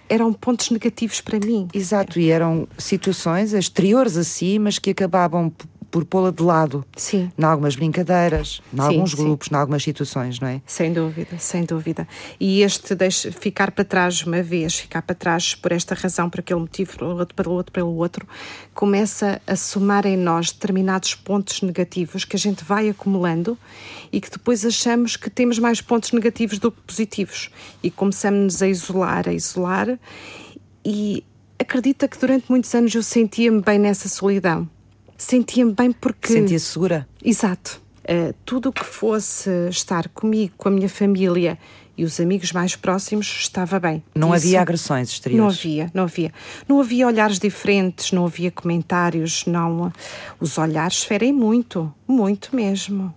eram 0.09 0.33
pontos 0.33 0.69
negativos 0.69 1.21
para 1.21 1.39
mim. 1.39 1.67
Exato, 1.73 2.19
e 2.19 2.29
eram 2.29 2.67
situações 2.77 3.53
exteriores 3.53 4.17
a 4.17 4.23
si, 4.23 4.59
mas 4.59 4.79
que 4.79 4.91
acabavam 4.91 5.51
por 5.93 6.03
pô-la 6.05 6.31
de 6.31 6.41
lado. 6.41 6.83
Sim. 6.97 7.31
Em 7.37 7.43
algumas 7.43 7.75
brincadeiras, 7.75 8.63
em 8.73 8.79
alguns 8.79 9.13
grupos, 9.13 9.47
em 9.51 9.55
algumas 9.55 9.83
situações, 9.83 10.39
não 10.39 10.47
é? 10.47 10.59
Sem 10.65 10.91
dúvida, 10.91 11.37
sem 11.37 11.63
dúvida. 11.65 12.07
E 12.39 12.63
este 12.63 12.95
deixa 12.95 13.31
ficar 13.31 13.69
para 13.69 13.85
trás 13.85 14.23
uma 14.23 14.41
vez, 14.41 14.73
ficar 14.73 15.03
para 15.03 15.13
trás 15.13 15.53
por 15.53 15.71
esta 15.71 15.93
razão, 15.93 16.31
por 16.31 16.39
aquele 16.39 16.61
motivo, 16.61 16.97
pelo 16.97 17.15
outro, 17.15 17.35
pelo 17.35 17.51
outro, 17.51 17.71
pelo 17.71 17.95
outro, 17.95 18.27
começa 18.73 19.39
a 19.45 19.55
somar 19.55 20.07
em 20.07 20.17
nós 20.17 20.51
determinados 20.51 21.13
pontos 21.13 21.61
negativos 21.61 22.25
que 22.25 22.35
a 22.35 22.39
gente 22.39 22.63
vai 22.63 22.89
acumulando 22.89 23.55
e 24.11 24.19
que 24.19 24.31
depois 24.31 24.65
achamos 24.65 25.15
que 25.15 25.29
temos 25.29 25.59
mais 25.59 25.79
pontos 25.79 26.11
negativos 26.11 26.57
do 26.57 26.71
que 26.71 26.81
positivos. 26.81 27.51
E 27.83 27.91
começamos 27.91 28.63
a 28.63 28.67
isolar, 28.67 29.29
a 29.29 29.33
isolar, 29.33 29.99
e 30.83 31.23
acredita 31.59 32.07
que 32.07 32.17
durante 32.17 32.49
muitos 32.49 32.73
anos 32.73 32.95
eu 32.95 33.03
sentia-me 33.03 33.61
bem 33.61 33.77
nessa 33.77 34.09
solidão 34.09 34.67
sentia-me 35.23 35.73
bem 35.73 35.91
porque. 35.91 36.33
Sentia-se 36.33 36.65
segura? 36.65 37.07
Exato. 37.23 37.81
Uh, 38.03 38.33
tudo 38.45 38.69
o 38.69 38.73
que 38.73 38.83
fosse 38.83 39.49
estar 39.69 40.09
comigo, 40.09 40.53
com 40.57 40.67
a 40.67 40.71
minha 40.71 40.89
família 40.89 41.57
e 41.97 42.03
os 42.03 42.19
amigos 42.19 42.51
mais 42.51 42.75
próximos, 42.75 43.25
estava 43.39 43.79
bem. 43.79 44.03
Não 44.13 44.35
Isso, 44.35 44.47
havia 44.47 44.61
agressões 44.61 45.09
exteriores? 45.09 45.41
Não 45.41 45.47
havia, 45.47 45.91
não 45.93 46.03
havia. 46.03 46.33
Não 46.67 46.79
havia 46.81 47.07
olhares 47.07 47.39
diferentes, 47.39 48.11
não 48.11 48.25
havia 48.25 48.51
comentários, 48.51 49.45
não. 49.45 49.93
Os 50.39 50.57
olhares 50.57 51.03
ferem 51.03 51.31
muito, 51.31 51.93
muito 52.07 52.55
mesmo. 52.55 53.13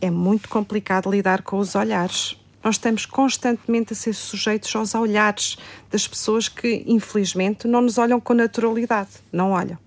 É 0.00 0.10
muito 0.10 0.48
complicado 0.48 1.10
lidar 1.10 1.42
com 1.42 1.58
os 1.58 1.74
olhares. 1.74 2.36
Nós 2.64 2.74
estamos 2.74 3.06
constantemente 3.06 3.92
a 3.92 3.96
ser 3.96 4.12
sujeitos 4.12 4.74
aos 4.74 4.94
olhares 4.94 5.56
das 5.90 6.08
pessoas 6.08 6.48
que, 6.48 6.82
infelizmente, 6.86 7.68
não 7.68 7.82
nos 7.82 7.96
olham 7.96 8.20
com 8.20 8.34
naturalidade. 8.34 9.10
Não 9.32 9.52
olham. 9.52 9.78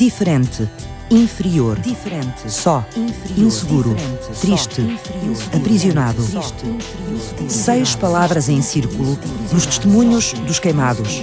Diferente. 0.00 0.66
Inferior. 1.10 1.78
Diferente. 1.78 2.50
Só. 2.50 2.82
Inferior. 2.96 3.46
Inseguro. 3.46 3.96
Triste. 4.40 4.80
Inferior. 4.80 5.36
Aprisionado. 5.54 6.24
Triste. 6.24 7.52
Seis 7.52 7.94
palavras 7.96 8.48
em 8.48 8.62
círculo 8.62 9.18
nos 9.52 9.66
testemunhos 9.66 10.32
dos 10.32 10.58
queimados. 10.58 11.22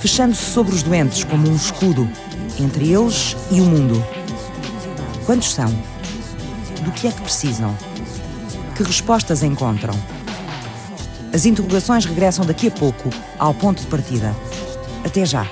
Fechando-se 0.00 0.42
sobre 0.42 0.74
os 0.74 0.82
doentes 0.82 1.22
como 1.22 1.48
um 1.48 1.54
escudo 1.54 2.10
entre 2.58 2.92
eles 2.92 3.36
e 3.52 3.60
o 3.60 3.64
mundo. 3.64 4.04
Quantos 5.24 5.54
são? 5.54 5.72
Do 6.82 6.90
que 6.90 7.06
é 7.06 7.12
que 7.12 7.20
precisam? 7.20 7.72
Que 8.74 8.82
respostas 8.82 9.44
encontram? 9.44 9.94
As 11.32 11.46
interrogações 11.46 12.04
regressam 12.06 12.44
daqui 12.44 12.66
a 12.66 12.72
pouco 12.72 13.08
ao 13.38 13.54
ponto 13.54 13.82
de 13.82 13.86
partida. 13.86 14.34
Até 15.04 15.24
já. 15.24 15.46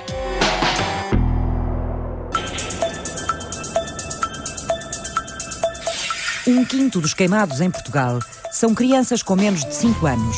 Um 6.45 6.65
quinto 6.65 6.99
dos 6.99 7.13
queimados 7.13 7.61
em 7.61 7.71
Portugal 7.71 8.19
são 8.51 8.75
crianças 8.75 9.23
com 9.23 9.33
menos 9.33 9.63
de 9.63 9.73
5 9.73 10.05
anos. 10.05 10.35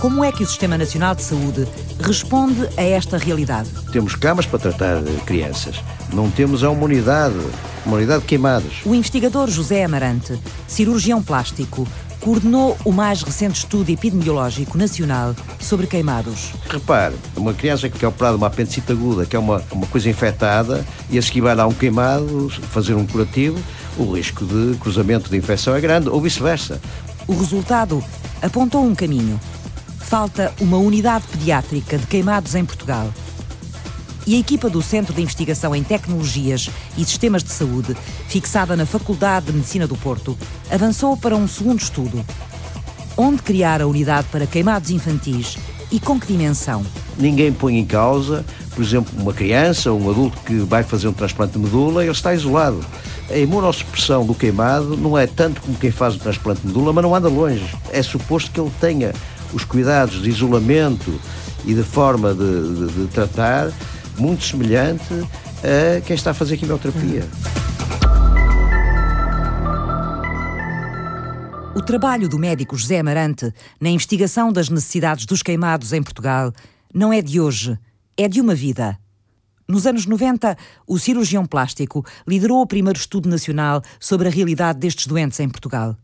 Como 0.00 0.24
é 0.24 0.32
que 0.32 0.42
o 0.42 0.46
Sistema 0.46 0.76
Nacional 0.76 1.14
de 1.14 1.22
Saúde 1.22 1.68
responde 2.00 2.68
a 2.76 2.82
esta 2.82 3.16
realidade? 3.16 3.68
Temos 3.92 4.16
camas 4.16 4.44
para 4.44 4.58
tratar 4.58 5.00
crianças. 5.24 5.84
Não 6.12 6.28
temos 6.28 6.64
a 6.64 6.70
uma 6.70 6.84
unidade, 6.84 7.38
uma 7.86 7.98
unidade 7.98 8.22
de 8.22 8.26
queimados. 8.26 8.80
O 8.84 8.92
investigador 8.92 9.48
José 9.48 9.84
Amarante, 9.84 10.36
cirurgião 10.66 11.22
plástico, 11.22 11.86
coordenou 12.20 12.76
o 12.84 12.90
mais 12.90 13.22
recente 13.22 13.60
estudo 13.60 13.88
epidemiológico 13.88 14.76
nacional 14.76 15.36
sobre 15.60 15.86
queimados. 15.86 16.50
Repare, 16.68 17.14
uma 17.36 17.54
criança 17.54 17.88
que 17.88 18.04
é 18.04 18.08
operada 18.08 18.36
uma 18.36 18.48
apendicite 18.48 18.90
aguda, 18.90 19.24
que 19.24 19.36
é 19.36 19.38
uma, 19.38 19.62
uma 19.70 19.86
coisa 19.86 20.10
infectada, 20.10 20.84
e 21.08 21.18
a 21.18 21.22
seguir 21.22 21.40
vai 21.40 21.54
lá 21.54 21.68
um 21.68 21.72
queimado, 21.72 22.50
fazer 22.72 22.94
um 22.94 23.06
curativo, 23.06 23.62
o 23.98 24.12
risco 24.12 24.44
de 24.44 24.76
cruzamento 24.78 25.30
de 25.30 25.36
infecção 25.36 25.74
é 25.74 25.80
grande, 25.80 26.08
ou 26.08 26.20
vice-versa. 26.20 26.80
O 27.26 27.34
resultado 27.36 28.02
apontou 28.42 28.84
um 28.84 28.94
caminho. 28.94 29.40
Falta 29.98 30.52
uma 30.60 30.76
unidade 30.78 31.26
pediátrica 31.28 31.98
de 31.98 32.06
queimados 32.06 32.54
em 32.54 32.64
Portugal. 32.64 33.12
E 34.26 34.36
a 34.36 34.38
equipa 34.38 34.68
do 34.68 34.82
Centro 34.82 35.14
de 35.14 35.22
Investigação 35.22 35.74
em 35.74 35.82
Tecnologias 35.82 36.70
e 36.96 37.04
Sistemas 37.04 37.42
de 37.42 37.50
Saúde, 37.50 37.96
fixada 38.28 38.76
na 38.76 38.86
Faculdade 38.86 39.46
de 39.46 39.52
Medicina 39.52 39.86
do 39.86 39.96
Porto, 39.96 40.36
avançou 40.70 41.16
para 41.16 41.36
um 41.36 41.48
segundo 41.48 41.80
estudo. 41.80 42.24
Onde 43.16 43.42
criar 43.42 43.80
a 43.82 43.86
unidade 43.86 44.28
para 44.30 44.46
queimados 44.46 44.90
infantis 44.90 45.58
e 45.90 45.98
com 45.98 46.18
que 46.18 46.26
dimensão? 46.26 46.84
Ninguém 47.18 47.52
põe 47.52 47.78
em 47.78 47.84
causa, 47.84 48.44
por 48.74 48.82
exemplo, 48.82 49.12
uma 49.20 49.32
criança 49.32 49.90
ou 49.90 50.00
um 50.00 50.10
adulto 50.10 50.38
que 50.44 50.58
vai 50.60 50.82
fazer 50.82 51.08
um 51.08 51.12
transplante 51.12 51.54
de 51.54 51.58
medula, 51.58 52.02
ele 52.02 52.12
está 52.12 52.32
isolado 52.32 52.84
a 53.30 53.38
imunossupressão 53.38 54.26
do 54.26 54.34
queimado 54.34 54.96
não 54.96 55.16
é 55.16 55.26
tanto 55.26 55.60
como 55.60 55.78
quem 55.78 55.90
faz 55.90 56.16
o 56.16 56.18
transplante 56.18 56.62
de 56.62 56.66
medula, 56.66 56.92
mas 56.92 57.02
não 57.02 57.14
anda 57.14 57.28
longe. 57.28 57.64
É 57.92 58.02
suposto 58.02 58.50
que 58.50 58.60
ele 58.60 58.72
tenha 58.80 59.12
os 59.52 59.64
cuidados 59.64 60.22
de 60.22 60.28
isolamento 60.28 61.18
e 61.64 61.74
de 61.74 61.82
forma 61.82 62.34
de, 62.34 62.74
de, 62.74 62.92
de 62.92 63.06
tratar 63.08 63.70
muito 64.18 64.44
semelhante 64.44 65.14
a 65.62 66.00
quem 66.00 66.16
está 66.16 66.32
a 66.32 66.34
fazer 66.34 66.56
quimioterapia. 66.56 67.26
O 71.74 71.82
trabalho 71.82 72.28
do 72.28 72.38
médico 72.38 72.76
José 72.76 72.98
Amarante 72.98 73.52
na 73.80 73.88
investigação 73.88 74.52
das 74.52 74.68
necessidades 74.68 75.24
dos 75.24 75.42
queimados 75.42 75.92
em 75.92 76.02
Portugal 76.02 76.52
não 76.92 77.12
é 77.12 77.22
de 77.22 77.40
hoje, 77.40 77.78
é 78.16 78.28
de 78.28 78.40
uma 78.40 78.54
vida. 78.54 78.98
Nos 79.70 79.86
anos 79.86 80.04
90, 80.04 80.58
o 80.84 80.98
cirurgião 80.98 81.46
plástico 81.46 82.04
liderou 82.26 82.60
o 82.60 82.66
primeiro 82.66 82.98
estudo 82.98 83.28
nacional 83.28 83.80
sobre 84.00 84.26
a 84.26 84.30
realidade 84.30 84.80
destes 84.80 85.06
doentes 85.06 85.38
em 85.38 85.48
Portugal. 85.48 85.96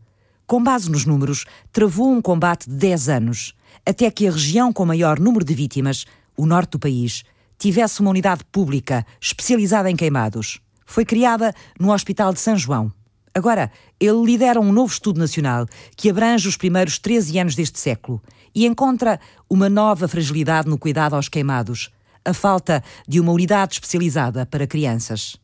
Com 0.45 0.63
base 0.63 0.89
nos 0.89 1.05
números, 1.05 1.43
travou 1.69 2.09
um 2.09 2.21
combate 2.21 2.69
de 2.69 2.77
10 2.77 3.09
anos, 3.09 3.53
até 3.85 4.09
que 4.09 4.25
a 4.25 4.31
região 4.31 4.71
com 4.71 4.85
maior 4.85 5.19
número 5.19 5.43
de 5.43 5.53
vítimas, 5.53 6.05
o 6.37 6.45
norte 6.45 6.71
do 6.71 6.79
país, 6.79 7.23
tivesse 7.57 7.99
uma 7.99 8.11
unidade 8.11 8.45
pública 8.45 9.05
especializada 9.19 9.91
em 9.91 9.97
queimados. 9.97 10.61
Foi 10.85 11.03
criada 11.03 11.53
no 11.77 11.91
Hospital 11.91 12.31
de 12.31 12.39
São 12.39 12.55
João. 12.55 12.89
Agora, 13.35 13.69
ele 13.99 14.23
lidera 14.23 14.61
um 14.61 14.71
novo 14.71 14.93
estudo 14.93 15.19
nacional 15.19 15.65
que 15.97 16.09
abrange 16.09 16.47
os 16.47 16.55
primeiros 16.55 16.97
13 16.99 17.37
anos 17.37 17.55
deste 17.55 17.79
século 17.79 18.21
e 18.55 18.65
encontra 18.65 19.19
uma 19.49 19.67
nova 19.67 20.07
fragilidade 20.07 20.69
no 20.69 20.77
cuidado 20.77 21.17
aos 21.17 21.27
queimados, 21.27 21.91
a 22.27 22.33
falta 22.33 22.83
de 23.07 23.19
uma 23.19 23.31
unidade 23.31 23.73
especializada 23.75 24.45
para 24.45 24.67
crianças. 24.67 25.37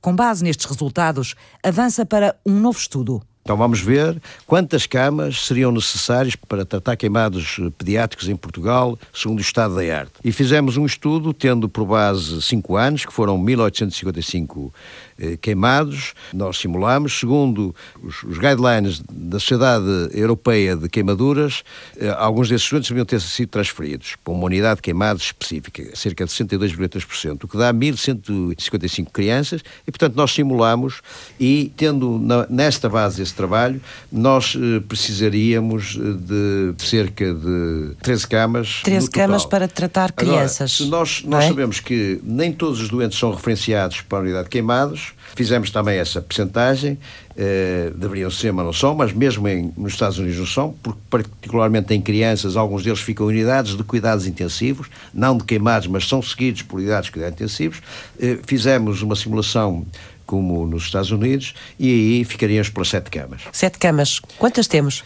Com 0.00 0.16
base 0.16 0.42
nestes 0.42 0.66
resultados, 0.66 1.34
avança 1.62 2.04
para 2.04 2.34
um 2.44 2.58
novo 2.58 2.78
estudo. 2.78 3.22
Então 3.44 3.58
vamos 3.58 3.78
ver 3.78 4.18
quantas 4.46 4.86
camas 4.86 5.44
seriam 5.44 5.70
necessárias 5.70 6.34
para 6.34 6.64
tratar 6.64 6.96
queimados 6.96 7.60
pediátricos 7.76 8.26
em 8.30 8.36
Portugal, 8.36 8.98
segundo 9.12 9.38
o 9.38 9.42
estado 9.42 9.74
da 9.74 9.82
arte. 9.82 10.12
E 10.24 10.32
fizemos 10.32 10.78
um 10.78 10.86
estudo 10.86 11.34
tendo 11.34 11.68
por 11.68 11.84
base 11.84 12.40
cinco 12.40 12.74
anos, 12.74 13.04
que 13.04 13.12
foram 13.12 13.36
1855 13.36 14.72
eh, 15.13 15.13
queimados. 15.40 16.14
Nós 16.32 16.58
simulamos, 16.58 17.18
segundo 17.18 17.74
os, 18.02 18.22
os, 18.22 18.38
guidelines 18.38 19.02
da 19.10 19.38
Sociedade 19.38 19.86
Europeia 20.12 20.76
de 20.76 20.88
Queimaduras, 20.88 21.62
eh, 21.96 22.14
alguns 22.18 22.48
desses 22.48 22.64
estudantes 22.64 22.88
deviam 22.88 23.04
ter 23.04 23.20
sido 23.20 23.48
transferidos 23.48 24.16
para 24.22 24.32
uma 24.32 24.44
unidade 24.44 24.76
de 24.76 24.82
queimados 24.82 25.24
específica, 25.24 25.94
cerca 25.94 26.24
de 26.24 26.30
62,3%, 26.30 27.44
o 27.44 27.48
que 27.48 27.56
dá 27.56 27.72
1.155 27.72 29.10
crianças, 29.12 29.62
e 29.86 29.90
portanto 29.90 30.16
nós 30.16 30.32
simulamos 30.32 31.00
e 31.38 31.72
tendo 31.76 32.18
na, 32.18 32.46
nesta 32.48 32.88
base 32.88 33.22
esse 33.22 33.34
trabalho, 33.34 33.80
nós 34.10 34.56
eh, 34.56 34.80
precisaríamos 34.80 35.96
de 35.96 36.74
cerca 36.78 37.32
de 37.32 37.94
13 38.02 38.26
camas. 38.26 38.80
13 38.82 39.10
camas 39.10 39.44
para 39.46 39.68
tratar 39.68 40.12
crianças. 40.12 40.80
Agora, 40.80 40.98
nós, 40.98 41.22
nós 41.24 41.44
é? 41.44 41.48
sabemos 41.48 41.80
que 41.80 42.20
nem 42.22 42.52
todos 42.52 42.80
os 42.80 42.88
doentes 42.88 43.18
são 43.18 43.32
referenciados 43.32 44.00
para 44.00 44.18
a 44.18 44.20
unidade 44.20 44.44
de 44.44 44.50
queimados, 44.50 45.03
Fizemos 45.34 45.70
também 45.70 45.98
essa 45.98 46.22
percentagem, 46.22 46.96
eh, 47.36 47.90
deveriam 47.96 48.30
ser, 48.30 48.52
mas 48.52 48.64
não 48.64 48.72
são, 48.72 48.94
mas 48.94 49.12
mesmo 49.12 49.48
em, 49.48 49.72
nos 49.76 49.94
Estados 49.94 50.18
Unidos 50.18 50.38
não 50.38 50.46
são, 50.46 50.74
porque 50.82 51.00
particularmente 51.10 51.92
em 51.92 52.00
crianças, 52.00 52.56
alguns 52.56 52.84
deles 52.84 53.00
ficam 53.00 53.26
em 53.26 53.34
unidades 53.34 53.76
de 53.76 53.82
cuidados 53.82 54.26
intensivos, 54.26 54.88
não 55.12 55.36
de 55.36 55.42
queimados, 55.42 55.88
mas 55.88 56.06
são 56.06 56.22
seguidos 56.22 56.62
por 56.62 56.78
unidades 56.78 57.06
de 57.06 57.12
cuidados 57.12 57.34
intensivos. 57.34 57.82
Eh, 58.20 58.38
fizemos 58.46 59.02
uma 59.02 59.16
simulação 59.16 59.84
como 60.26 60.66
nos 60.66 60.84
Estados 60.84 61.10
Unidos 61.10 61.54
e 61.78 61.88
aí 61.88 62.24
ficaríamos 62.24 62.68
para 62.68 62.84
sete 62.84 63.10
camas. 63.10 63.42
Sete 63.52 63.78
camas. 63.78 64.20
Quantas 64.38 64.66
temos? 64.66 65.04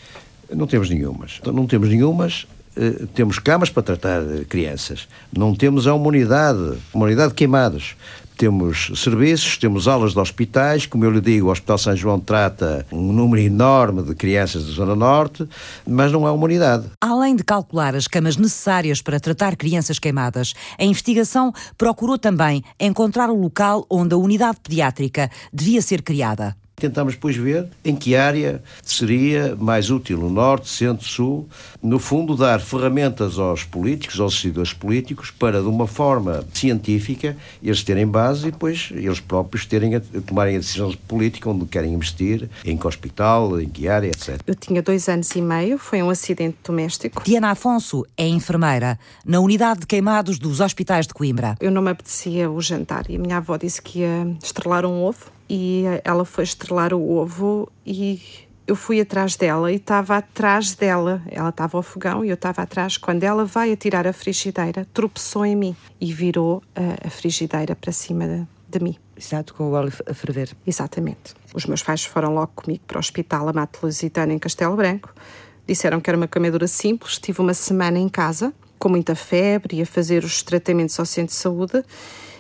Não 0.55 0.67
temos 0.67 0.89
nenhumas. 0.89 1.41
Não 1.45 1.67
temos 1.67 1.89
nenhumas. 1.89 2.47
Uh, 2.77 3.07
temos 3.09 3.39
camas 3.39 3.71
para 3.71 3.83
tratar 3.83 4.23
crianças. 4.49 5.09
Não 5.37 5.55
temos 5.55 5.87
a 5.87 5.95
uma 5.95 6.07
unidade, 6.07 6.79
uma 6.95 7.07
unidade 7.07 7.31
de 7.31 7.35
queimados 7.35 7.97
temos 8.39 8.93
serviços, 8.95 9.59
temos 9.59 9.89
aulas 9.89 10.13
de 10.13 10.21
hospitais, 10.21 10.87
como 10.87 11.05
eu 11.05 11.11
lhe 11.11 11.21
digo, 11.21 11.49
o 11.49 11.51
Hospital 11.51 11.77
São 11.77 11.97
João 11.97 12.21
trata 12.21 12.87
um 12.93 13.13
número 13.13 13.43
enorme 13.43 14.01
de 14.01 14.15
crianças 14.15 14.65
da 14.65 14.73
Zona 14.73 14.95
Norte, 14.95 15.47
mas 15.85 16.13
não 16.13 16.27
é 16.27 16.31
uma 16.31 16.45
unidade. 16.45 16.87
Além 17.01 17.35
de 17.35 17.43
calcular 17.43 17.97
as 17.97 18.07
camas 18.07 18.37
necessárias 18.37 19.03
para 19.03 19.19
tratar 19.19 19.57
crianças 19.57 19.99
queimadas, 19.99 20.55
a 20.79 20.85
investigação 20.85 21.53
procurou 21.77 22.17
também 22.17 22.63
encontrar 22.79 23.29
o 23.29 23.35
local 23.35 23.85
onde 23.91 24.15
a 24.15 24.19
unidade 24.19 24.59
pediátrica 24.63 25.29
devia 25.53 25.83
ser 25.83 26.03
criada. 26.03 26.57
Tentamos 26.79 27.15
depois 27.15 27.37
ver 27.37 27.67
em 27.85 27.97
que 27.97 28.15
área 28.15 28.63
seria 28.83 29.57
mais 29.57 29.91
útil, 29.91 30.19
no 30.19 30.31
norte, 30.31 30.69
centro, 30.69 31.07
sul, 31.07 31.49
no 31.83 31.99
fundo 31.99 32.37
dar 32.37 32.61
ferramentas 32.61 33.39
aos 33.39 33.65
políticos, 33.65 34.21
aos 34.21 34.35
decisores 34.35 34.73
políticos, 34.73 35.31
para 35.31 35.61
de 35.61 35.67
uma 35.67 35.87
forma 35.87 36.45
científica 36.53 37.37
eles 37.63 37.83
terem 37.83 38.07
base 38.07 38.49
e 38.49 38.51
depois 38.51 38.91
eles 38.93 39.21
próprios 39.21 39.67
terem 39.67 39.97
a, 39.97 40.01
tomarem 40.25 40.57
a 40.57 40.59
decisão 40.59 40.93
política 41.07 41.51
onde 41.51 41.67
querem 41.67 41.93
investir, 41.93 42.49
em 42.65 42.77
que 42.77 42.87
hospital, 42.87 43.61
em 43.61 43.69
que 43.69 43.89
área, 43.89 44.09
etc. 44.09 44.41
Eu 44.47 44.55
tinha 44.55 44.83
dois 44.83 45.09
anos 45.09 45.31
e 45.35 45.43
meio, 45.43 45.79
foi 45.79 46.03
um 46.03 46.11
acidente 46.11 46.59
doméstico. 46.65 47.23
Diana 47.25 47.51
Afonso 47.51 48.07
é 48.17 48.27
enfermeira 48.27 48.99
na 49.25 49.41
unidade 49.41 49.81
de 49.81 49.87
queimados 49.87 50.39
dos 50.39 50.61
hospitais 50.61 51.07
de 51.07 51.15
Coimbra. 51.15 51.57
Eu 51.61 51.71
não 51.71 51.83
me 51.83 51.91
apetecia 51.91 52.51
o 52.51 52.61
jantar 52.61 53.11
e 53.11 53.17
a 53.17 53.19
minha 53.19 53.39
avó 53.39 53.57
disse 53.57 53.83
que 53.83 54.01
ia 54.01 54.37
estrelar 54.43 54.87
um 54.87 55.03
ovo 55.03 55.38
e 55.49 55.85
ela 56.05 56.25
foi 56.25 56.45
estrelar 56.45 56.93
o 56.93 57.17
ovo 57.17 57.71
e 57.87 58.21
eu 58.69 58.77
fui 58.77 59.01
atrás 59.01 59.35
dela 59.35 59.73
e 59.73 59.77
estava 59.77 60.19
atrás 60.19 60.75
dela. 60.75 61.23
Ela 61.31 61.49
estava 61.49 61.79
ao 61.79 61.83
fogão 61.83 62.23
e 62.23 62.29
eu 62.29 62.35
estava 62.35 62.61
atrás. 62.61 62.99
Quando 62.99 63.25
ela 63.25 63.47
vai 63.47 63.73
atirar 63.73 64.07
a 64.07 64.13
frigideira, 64.13 64.87
tropeçou 64.93 65.47
em 65.47 65.57
mim 65.57 65.77
e 65.99 66.13
virou 66.13 66.63
a, 66.77 67.07
a 67.07 67.11
frigideira 67.11 67.75
para 67.75 67.91
cima 67.93 68.29
de, 68.29 68.47
de 68.69 68.85
mim. 68.85 68.97
Exato, 69.17 69.55
com 69.55 69.65
o 69.65 69.73
óleo 69.73 69.93
a 70.07 70.13
ferver. 70.13 70.55
Exatamente. 70.67 71.35
Os 71.55 71.65
meus 71.65 71.83
pais 71.83 72.05
foram 72.05 72.35
logo 72.35 72.53
comigo 72.55 72.85
para 72.87 72.99
o 72.99 73.01
hospital 73.01 73.49
Amato 73.49 73.81
Lusitano 73.83 74.33
em 74.33 74.39
Castelo 74.39 74.77
Branco. 74.77 75.15
Disseram 75.67 75.99
que 75.99 76.11
era 76.11 76.17
uma 76.19 76.29
queimadura 76.29 76.69
simples. 76.69 77.19
Tive 77.19 77.41
uma 77.41 77.55
semana 77.55 77.99
em 77.99 78.09
casa, 78.09 78.53
com 78.79 78.91
muita 78.91 79.15
febre, 79.15 79.81
a 79.81 79.87
fazer 79.87 80.25
os 80.25 80.43
tratamentos 80.43 81.01
ao 81.01 81.07
centro 81.07 81.35
de 81.35 81.41
saúde 81.41 81.83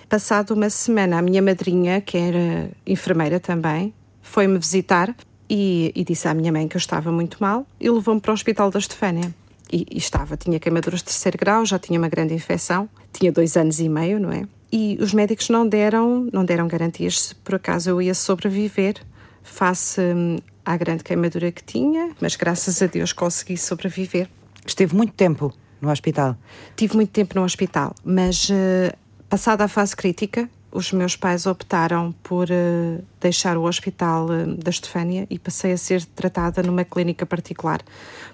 Passado 0.09 0.55
uma 0.55 0.71
semana, 0.71 1.19
a 1.19 1.23
minha 1.23 1.43
madrinha, 1.43 2.01
que 2.01 2.17
era 2.17 2.71
enfermeira 2.87 3.39
também, 3.39 3.93
foi-me 4.23 4.59
visitar 4.59 5.15
e, 5.51 5.93
e, 5.95 6.03
disse 6.03 6.27
à 6.27 6.33
minha 6.33 6.51
mãe 6.51 6.67
que 6.67 6.77
eu 6.77 6.79
estava 6.79 7.13
muito 7.13 7.37
mal 7.41 7.67
e 7.79 7.91
levou-me 7.91 8.19
para 8.19 8.31
o 8.31 8.35
Hospital 8.35 8.71
da 8.71 8.79
Estefânia. 8.79 9.35
E, 9.71 9.87
e, 9.91 9.99
estava, 9.99 10.35
tinha 10.35 10.59
queimaduras 10.59 11.01
de 11.01 11.07
terceiro 11.07 11.37
grau, 11.37 11.67
já 11.67 11.79
tinha 11.79 11.99
uma 11.99 12.09
grande 12.09 12.33
infecção, 12.33 12.89
tinha 13.13 13.31
dois 13.31 13.55
anos 13.55 13.81
e 13.81 13.89
meio, 13.89 14.19
não 14.19 14.33
é? 14.33 14.45
E 14.73 14.97
os 14.99 15.13
médicos 15.13 15.51
não 15.51 15.69
deram, 15.69 16.27
não 16.33 16.43
deram 16.43 16.67
garantias 16.67 17.21
se 17.21 17.35
por 17.35 17.57
acaso 17.57 17.91
eu 17.91 18.01
ia 18.01 18.15
sobreviver 18.15 18.97
face 19.43 20.01
hum, 20.01 20.39
à 20.65 20.75
grande 20.79 21.05
queimadura 21.05 21.53
que 21.53 21.63
tinha, 21.63 22.13
mas 22.19 22.35
graças 22.35 22.81
a 22.81 22.87
Deus 22.87 23.13
consegui 23.13 23.59
sobreviver. 23.59 24.27
Esteve 24.65 24.97
muito 24.97 25.13
tempo 25.13 25.53
no 25.83 25.91
hospital? 25.91 26.35
Tive 26.77 26.97
muito 26.97 27.11
tempo 27.11 27.35
no 27.39 27.45
hospital, 27.45 27.95
mas 28.03 28.49
uh, 28.49 28.97
Passada 29.29 29.65
a 29.65 29.69
fase 29.69 29.95
crítica, 29.95 30.49
os 30.73 30.91
meus 30.91 31.15
pais 31.15 31.45
optaram 31.45 32.13
por 32.23 32.49
uh, 32.51 33.05
deixar 33.21 33.59
o 33.59 33.65
hospital 33.65 34.25
uh, 34.25 34.55
da 34.57 34.71
Estefânia 34.71 35.27
e 35.29 35.39
passei 35.39 35.73
a 35.73 35.77
ser 35.77 36.03
tratada 36.03 36.63
numa 36.63 36.83
clínica 36.83 37.27
particular, 37.27 37.83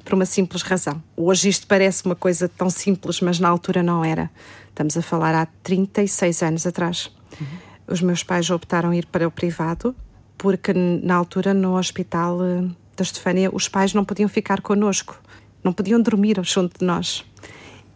por 0.04 0.14
uma 0.14 0.24
simples 0.24 0.62
razão. 0.62 1.02
Hoje 1.16 1.48
isto 1.48 1.66
parece 1.66 2.06
uma 2.06 2.14
coisa 2.14 2.48
tão 2.48 2.70
simples, 2.70 3.20
mas 3.20 3.40
na 3.40 3.48
altura 3.48 3.82
não 3.82 4.04
era. 4.04 4.30
Estamos 4.68 4.96
a 4.96 5.02
falar 5.02 5.34
há 5.34 5.46
36 5.64 6.42
anos 6.44 6.64
atrás. 6.64 7.10
Uhum. 7.40 7.46
Os 7.88 8.00
meus 8.00 8.22
pais 8.22 8.48
optaram 8.48 8.94
ir 8.94 9.06
para 9.06 9.26
o 9.26 9.32
privado, 9.32 9.96
porque 10.38 10.72
na 10.72 11.16
altura 11.16 11.52
no 11.52 11.76
hospital 11.76 12.38
uh, 12.38 12.68
da 12.96 13.02
Estefânia 13.02 13.50
os 13.52 13.68
pais 13.68 13.92
não 13.94 14.04
podiam 14.04 14.28
ficar 14.28 14.60
connosco, 14.60 15.20
não 15.64 15.72
podiam 15.72 16.00
dormir 16.00 16.38
junto 16.44 16.78
de 16.78 16.86
nós. 16.86 17.24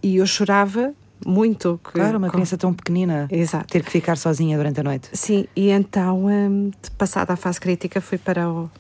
E 0.03 0.17
eu 0.17 0.27
chorava 0.27 0.93
muito. 1.27 1.81
Que, 1.85 1.93
claro, 1.93 2.19
uma 2.19 2.31
criança 2.31 2.57
tão 2.57 2.73
pequenina. 2.73 3.29
Exato. 3.31 3.67
Ter 3.67 3.83
que 3.83 3.91
ficar 3.91 4.17
sozinha 4.17 4.57
durante 4.57 4.81
a 4.81 4.83
noite. 4.83 5.09
Sim, 5.13 5.47
e 5.55 5.71
então, 5.71 6.27
um, 6.27 6.71
passada 6.97 7.33
a 7.33 7.37
fase 7.37 7.61
crítica, 7.61 8.01
fui 8.01 8.19
para, 8.19 8.49
o, 8.49 8.71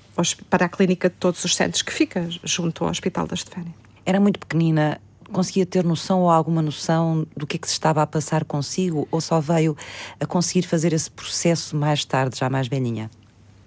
para 0.48 0.66
a 0.66 0.68
clínica 0.68 1.08
de 1.08 1.16
todos 1.16 1.44
os 1.44 1.54
centros, 1.54 1.82
que 1.82 1.92
fica 1.92 2.28
junto 2.44 2.84
ao 2.84 2.90
Hospital 2.90 3.26
da 3.26 3.34
Estefânia. 3.34 3.74
Era 4.04 4.20
muito 4.20 4.38
pequenina, 4.38 5.00
conseguia 5.32 5.66
ter 5.66 5.84
noção 5.84 6.22
ou 6.22 6.30
alguma 6.30 6.62
noção 6.62 7.26
do 7.36 7.46
que 7.46 7.56
é 7.56 7.58
que 7.58 7.66
se 7.66 7.74
estava 7.74 8.02
a 8.02 8.06
passar 8.06 8.44
consigo 8.44 9.06
ou 9.10 9.20
só 9.20 9.40
veio 9.40 9.76
a 10.18 10.26
conseguir 10.26 10.66
fazer 10.66 10.92
esse 10.92 11.10
processo 11.10 11.76
mais 11.76 12.04
tarde, 12.04 12.38
já 12.38 12.48
mais 12.48 12.68
velhinha? 12.68 13.10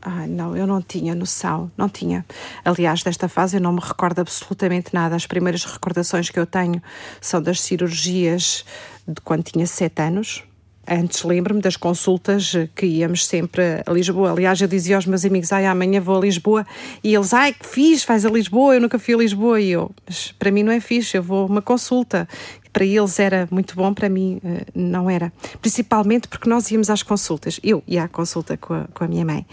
Ah, 0.02 0.26
não, 0.26 0.58
eu 0.58 0.66
não 0.66 0.82
tinha 0.82 1.14
noção, 1.14 1.72
não 1.78 1.88
tinha. 1.88 2.26
Aliás, 2.66 3.04
desta 3.04 3.30
fase 3.30 3.58
eu 3.58 3.62
não 3.62 3.72
me 3.72 3.80
recordo 3.80 4.20
absolutamente 4.20 4.94
nada. 4.94 5.16
As 5.16 5.28
primeiras 5.28 5.64
recordações 5.64 6.30
que 6.30 6.40
eu 6.40 6.46
tenho 6.46 6.82
são 7.20 7.42
das 7.42 7.62
cirurgias 7.62 8.66
de 9.08 9.22
quando 9.22 9.44
tinha 9.44 9.68
sete 9.68 10.02
anos. 10.02 10.44
Antes 10.88 11.24
lembro-me 11.24 11.62
das 11.62 11.78
consultas 11.78 12.54
que 12.76 12.88
íamos 12.88 13.28
sempre 13.28 13.84
a 13.86 13.92
Lisboa. 13.92 14.32
Aliás, 14.32 14.60
eu 14.60 14.68
dizia 14.68 14.96
aos 14.96 15.06
meus 15.06 15.24
amigos: 15.24 15.54
ai, 15.54 15.68
amanhã 15.68 16.02
vou 16.02 16.18
a 16.18 16.22
Lisboa. 16.22 16.66
E 17.04 17.14
eles: 17.14 17.34
ai, 17.34 17.54
que 17.54 17.68
fiz, 17.68 18.04
faz 18.04 18.26
a 18.26 18.30
Lisboa. 18.30 18.74
Eu 18.74 18.82
nunca 18.82 18.98
fui 18.98 19.14
a 19.14 19.18
Lisboa. 19.18 19.62
E 19.62 19.70
eu: 19.70 19.92
mas 20.08 20.32
para 20.32 20.50
mim 20.50 20.64
não 20.64 20.72
é 20.72 20.80
fixe, 20.80 21.16
eu 21.16 21.22
vou 21.22 21.44
a 21.44 21.46
uma 21.46 21.62
consulta 21.62 22.28
para 22.72 22.86
eles 22.86 23.20
era 23.20 23.48
muito 23.52 23.76
bom, 23.76 23.94
para 23.94 24.10
mim 24.10 24.40
eh, 24.44 24.66
não 24.74 25.10
era. 25.10 25.32
Principalmente 25.62 26.28
porque 26.28 26.50
nós 26.50 26.70
íamos 26.72 26.90
às 26.90 27.04
consultas, 27.04 27.60
eu 27.64 27.84
ia 27.88 28.04
à 28.04 28.08
consulta 28.08 28.58
com 28.58 28.74
a, 28.74 28.86
com 28.94 29.04
a 29.04 29.08
minha 29.08 29.26
mãe, 29.26 29.46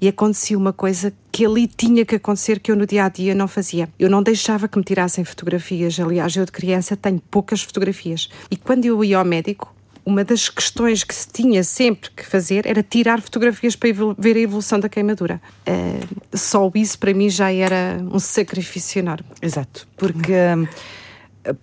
e 0.00 0.08
acontecia 0.08 0.56
uma 0.56 0.72
coisa 0.72 1.12
que 1.30 1.44
ali 1.44 1.66
tinha 1.66 2.04
que 2.04 2.16
acontecer 2.16 2.60
que 2.60 2.70
eu 2.70 2.76
no 2.76 2.86
dia 2.86 3.04
a 3.04 3.08
dia 3.08 3.34
não 3.34 3.48
fazia. 3.48 3.88
Eu 3.98 4.10
não 4.10 4.22
deixava 4.22 4.68
que 4.68 4.78
me 4.78 4.84
tirassem 4.84 5.24
fotografias, 5.24 5.98
aliás, 5.98 6.34
eu 6.36 6.44
de 6.44 6.52
criança 6.52 6.96
tenho 6.96 7.20
poucas 7.30 7.62
fotografias. 7.62 8.28
E 8.50 8.56
quando 8.56 8.84
eu 8.84 9.02
ia 9.04 9.18
ao 9.18 9.24
médico, 9.24 9.74
uma 10.04 10.22
das 10.22 10.48
questões 10.48 11.02
que 11.02 11.14
se 11.14 11.26
tinha 11.28 11.64
sempre 11.64 12.10
que 12.10 12.24
fazer 12.26 12.66
era 12.66 12.82
tirar 12.82 13.20
fotografias 13.22 13.74
para 13.74 13.88
ver 14.18 14.36
a 14.36 14.40
evolução 14.40 14.78
da 14.78 14.88
queimadura. 14.88 15.40
Uh, 15.66 16.36
só 16.36 16.70
isso 16.74 16.98
para 16.98 17.14
mim 17.14 17.30
já 17.30 17.50
era 17.50 17.98
um 18.12 18.18
sacrifício 18.18 18.98
enorme. 18.98 19.26
Exato, 19.40 19.88
porque. 19.96 20.32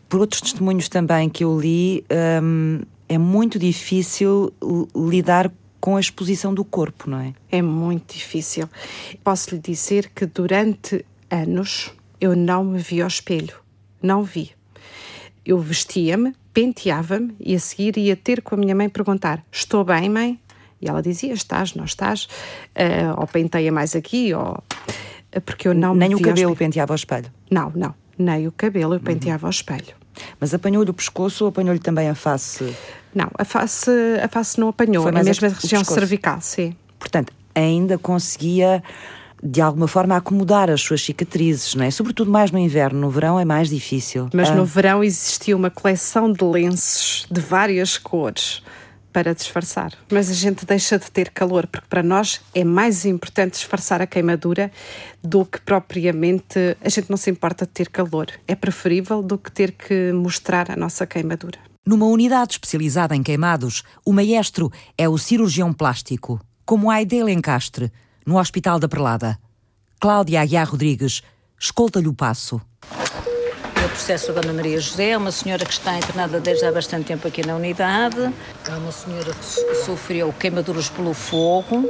Por 0.08 0.20
outros 0.20 0.41
testemunhos 0.41 0.88
também 0.89 1.30
que 1.30 1.44
eu 1.44 1.60
li, 1.60 2.06
um, 2.44 2.82
é 3.10 3.17
muito 3.17 3.60
difícil 3.60 4.54
lidar 4.96 5.52
com 5.82 5.98
a 5.98 6.00
exposição 6.00 6.54
do 6.54 6.63
corpo, 6.63 7.10
não 7.10 7.20
é? 7.20 7.34
É 7.52 7.62
muito 7.62 8.13
difícil. 8.13 8.70
Posso 9.24 9.56
lhe 9.56 9.60
dizer 9.60 10.12
que 10.13 10.28
durante 10.28 11.04
anos 11.30 11.91
eu 12.22 12.36
não 12.36 12.63
me 12.63 12.78
vi 12.78 13.02
ao 13.02 13.08
espelho. 13.08 13.56
Não 14.02 14.24
vi. 14.24 14.52
Eu 15.44 15.58
vestia-me, 15.60 16.36
penteava-me 16.54 17.36
e 17.39 17.56
a 17.56 17.60
seguir 17.60 17.98
ia 17.98 18.15
ter 18.15 18.44
com 18.44 18.54
a 18.54 18.58
minha 18.58 18.76
mãe 18.76 18.88
perguntar: 18.88 19.44
Estou 19.52 19.84
bem, 19.84 20.08
mãe? 20.08 20.39
E 20.80 20.88
ela 20.88 21.02
dizia: 21.02 21.34
Estás, 21.34 21.74
não 21.74 21.86
estás? 21.86 22.26
Uh, 22.26 23.20
ou 23.20 23.28
penteia 23.28 23.72
mais 23.72 23.96
aqui, 23.96 24.34
ou. 24.34 24.63
porque 25.44 25.67
eu 25.67 25.74
não 25.74 25.96
Nem 25.96 26.13
o 26.13 26.22
cabelo 26.22 26.56
penteava 26.56 26.94
ao 26.94 26.96
espelho? 26.96 27.32
Não, 27.50 27.72
não. 27.76 27.96
Nem 28.21 28.47
o 28.47 28.51
cabelo 28.51 28.93
eu 28.93 28.99
penteava 28.99 29.47
ao 29.47 29.51
espelho. 29.51 29.95
Mas 30.39 30.53
apanhou-lhe 30.53 30.89
o 30.89 30.93
pescoço 30.93 31.45
ou 31.45 31.49
apanhou-lhe 31.49 31.79
também 31.79 32.07
a 32.10 32.15
face? 32.15 32.75
Não, 33.13 33.29
a 33.38 33.43
face, 33.43 33.89
a 34.23 34.27
face 34.27 34.60
não 34.60 34.67
apanhou, 34.69 35.03
Foi 35.03 35.12
é 35.12 35.13
mais 35.13 35.25
mesmo 35.27 35.47
a 35.47 35.49
região 35.49 35.79
pescoço. 35.81 35.99
cervical, 35.99 36.39
sim. 36.41 36.75
Portanto, 36.99 37.34
ainda 37.55 37.97
conseguia 37.97 38.84
de 39.43 39.60
alguma 39.60 39.88
forma 39.88 40.15
acomodar 40.15 40.69
as 40.69 40.81
suas 40.81 41.01
cicatrizes, 41.01 41.73
não 41.73 41.84
é? 41.84 41.89
Sobretudo 41.89 42.29
mais 42.29 42.51
no 42.51 42.60
inverno, 42.60 42.99
no 43.01 43.10
verão 43.10 43.39
é 43.39 43.43
mais 43.45 43.69
difícil. 43.69 44.29
Mas 44.34 44.49
Ah, 44.49 44.55
no 44.55 44.65
verão 44.65 45.03
existia 45.03 45.57
uma 45.57 45.71
coleção 45.71 46.31
de 46.31 46.43
lenços 46.43 47.25
de 47.31 47.41
várias 47.41 47.97
cores 47.97 48.62
para 49.12 49.34
disfarçar. 49.34 49.93
Mas 50.12 50.30
a 50.30 50.34
gente 50.34 50.65
deixa 50.65 50.97
de 50.97 51.10
ter 51.12 51.30
calor, 51.30 51.67
porque 51.67 51.88
para 51.88 52.04
nós 52.04 52.41
é 52.54 52.63
mais 52.63 53.06
importante 53.06 53.54
disfarçar 53.54 54.02
a 54.02 54.08
queimadura 54.08 54.71
do 55.24 55.45
que 55.45 55.60
propriamente. 55.62 56.78
A 56.84 56.89
gente 56.89 57.10
não 57.10 57.17
se 57.17 57.30
importa 57.30 57.65
de 57.65 57.71
ter 57.71 57.89
calor. 57.89 58.28
É 58.47 58.56
preferível 58.56 59.21
do 59.21 59.38
que 59.38 59.52
ter 59.52 59.71
que 59.71 60.12
mostrar 60.12 60.71
a 60.71 60.76
nossa 60.76 61.06
queimadura. 61.06 61.60
Numa 61.86 62.06
unidade 62.06 62.54
especializada 62.54 63.15
em 63.15 63.24
queimados, 63.24 63.84
o 64.06 64.13
maestro 64.13 64.71
é 64.97 65.10
o 65.10 65.17
cirurgião 65.17 65.74
plástico, 65.74 66.39
como 66.65 66.91
Aide 66.91 67.24
Lencastre, 67.24 67.91
no 68.26 68.38
Hospital 68.38 68.80
da 68.80 68.88
Prelada. 68.88 69.38
Cláudia 70.00 70.41
Aguiar 70.41 70.69
Rodrigues 70.69 71.21
escolta-lhe 71.60 72.08
o 72.08 72.13
passo. 72.13 72.62
Processo 74.02 74.34
da 74.34 74.42
Ana 74.42 74.52
Maria 74.54 74.80
José 74.80 75.10
é 75.12 75.18
uma 75.18 75.32
senhora 75.32 75.64
que 75.64 75.74
está 75.74 75.96
internada 75.96 76.40
desde 76.40 76.66
há 76.66 76.72
bastante 76.72 77.06
tempo 77.06 77.28
aqui 77.28 77.46
na 77.46 77.56
unidade. 77.56 78.34
É 78.68 78.72
uma 78.72 78.92
senhora 78.92 79.32
que 79.32 79.46
so- 79.46 79.86
sofreu 79.86 80.34
queimaduras 80.40 80.90
pelo 80.90 81.14
fogo. 81.14 81.88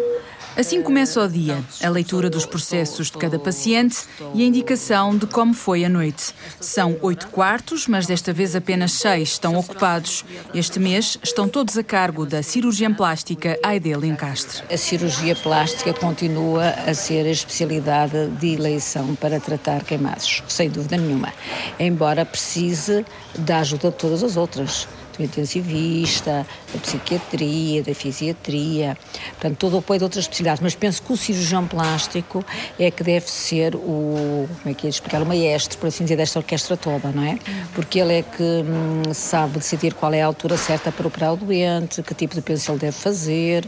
Assim 0.57 0.81
começa 0.81 1.23
o 1.23 1.27
dia, 1.29 1.63
a 1.81 1.87
leitura 1.87 2.29
dos 2.29 2.45
processos 2.45 3.09
de 3.09 3.17
cada 3.17 3.39
paciente 3.39 3.99
e 4.33 4.43
a 4.43 4.45
indicação 4.45 5.17
de 5.17 5.25
como 5.25 5.53
foi 5.53 5.85
a 5.85 5.89
noite. 5.89 6.33
São 6.59 6.97
oito 7.01 7.27
quartos, 7.27 7.87
mas 7.87 8.05
desta 8.05 8.33
vez 8.33 8.53
apenas 8.53 8.91
seis 8.91 9.29
estão 9.29 9.55
ocupados. 9.55 10.25
Este 10.53 10.77
mês 10.77 11.17
estão 11.23 11.47
todos 11.47 11.77
a 11.77 11.83
cargo 11.83 12.25
da 12.25 12.43
cirurgiã 12.43 12.93
plástica 12.93 13.57
Aide 13.63 13.95
Lencastre. 13.95 14.61
A 14.69 14.77
cirurgia 14.77 15.35
plástica 15.35 15.93
continua 15.93 16.69
a 16.85 16.93
ser 16.93 17.25
a 17.25 17.31
especialidade 17.31 18.27
de 18.39 18.53
eleição 18.53 19.15
para 19.15 19.39
tratar 19.39 19.85
queimados, 19.85 20.43
sem 20.49 20.69
dúvida 20.69 20.97
nenhuma. 20.97 21.33
Embora 21.79 22.25
precise 22.25 23.05
da 23.39 23.59
ajuda 23.59 23.89
de 23.89 23.95
todas 23.95 24.21
as 24.21 24.35
outras. 24.35 24.85
Do 25.21 25.25
intensivista, 25.25 26.45
da 26.73 26.79
psiquiatria, 26.79 27.83
da 27.83 27.93
fisiatria, 27.93 28.97
portanto, 29.31 29.57
todo 29.57 29.75
o 29.75 29.77
apoio 29.79 29.99
de 29.99 30.03
outras 30.03 30.23
especialidades. 30.25 30.61
Mas 30.61 30.75
penso 30.75 31.01
que 31.01 31.13
o 31.13 31.17
cirurgião 31.17 31.67
plástico 31.67 32.43
é 32.79 32.89
que 32.89 33.03
deve 33.03 33.29
ser 33.29 33.75
o, 33.75 34.47
como 34.61 34.71
é 34.71 34.73
que 34.73 34.87
é 34.87 34.89
de 34.89 34.95
explicar, 34.95 35.21
o 35.21 35.25
maestro, 35.25 35.77
por 35.77 35.87
assim 35.87 36.03
dizer, 36.03 36.15
desta 36.17 36.39
orquestra 36.39 36.75
toda, 36.77 37.11
não 37.11 37.23
é? 37.23 37.37
Porque 37.73 37.99
ele 37.99 38.19
é 38.19 38.21
que 38.21 38.43
hum, 38.43 39.13
sabe 39.13 39.59
decidir 39.59 39.93
qual 39.93 40.13
é 40.13 40.21
a 40.21 40.25
altura 40.25 40.57
certa 40.57 40.91
para 40.91 41.07
operar 41.07 41.33
o 41.33 41.37
doente, 41.37 42.01
que 42.01 42.13
tipo 42.13 42.35
de 42.35 42.41
penso 42.41 42.71
ele 42.71 42.79
deve 42.79 42.97
fazer, 42.97 43.67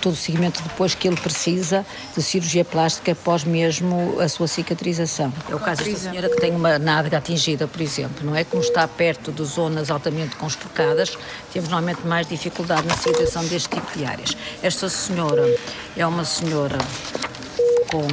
todo 0.00 0.12
o 0.12 0.16
seguimento 0.16 0.62
depois 0.62 0.94
que 0.94 1.08
ele 1.08 1.16
precisa 1.16 1.84
de 2.16 2.22
cirurgia 2.22 2.64
plástica 2.64 3.12
após 3.12 3.44
mesmo 3.44 4.20
a 4.20 4.28
sua 4.28 4.48
cicatrização. 4.48 5.32
É 5.48 5.54
o 5.54 5.58
caso 5.58 5.84
desta 5.84 6.10
senhora 6.10 6.28
que 6.28 6.40
tem 6.40 6.52
uma 6.52 6.78
nádega 6.78 7.18
atingida, 7.18 7.66
por 7.66 7.80
exemplo, 7.80 8.24
não 8.24 8.34
é? 8.34 8.44
Como 8.44 8.62
está 8.62 8.86
perto 8.86 9.32
de 9.32 9.44
zonas 9.44 9.90
altamente 9.90 10.36
conspurcadas, 10.36 10.89
temos 11.52 11.68
normalmente 11.68 12.06
mais 12.06 12.26
dificuldade 12.26 12.86
na 12.86 12.96
cicatrização 12.96 13.44
deste 13.44 13.68
tipo 13.68 13.98
de 13.98 14.04
áreas. 14.04 14.36
Esta 14.62 14.88
senhora 14.88 15.44
é 15.96 16.06
uma 16.06 16.24
senhora 16.24 16.78
com, 17.90 18.06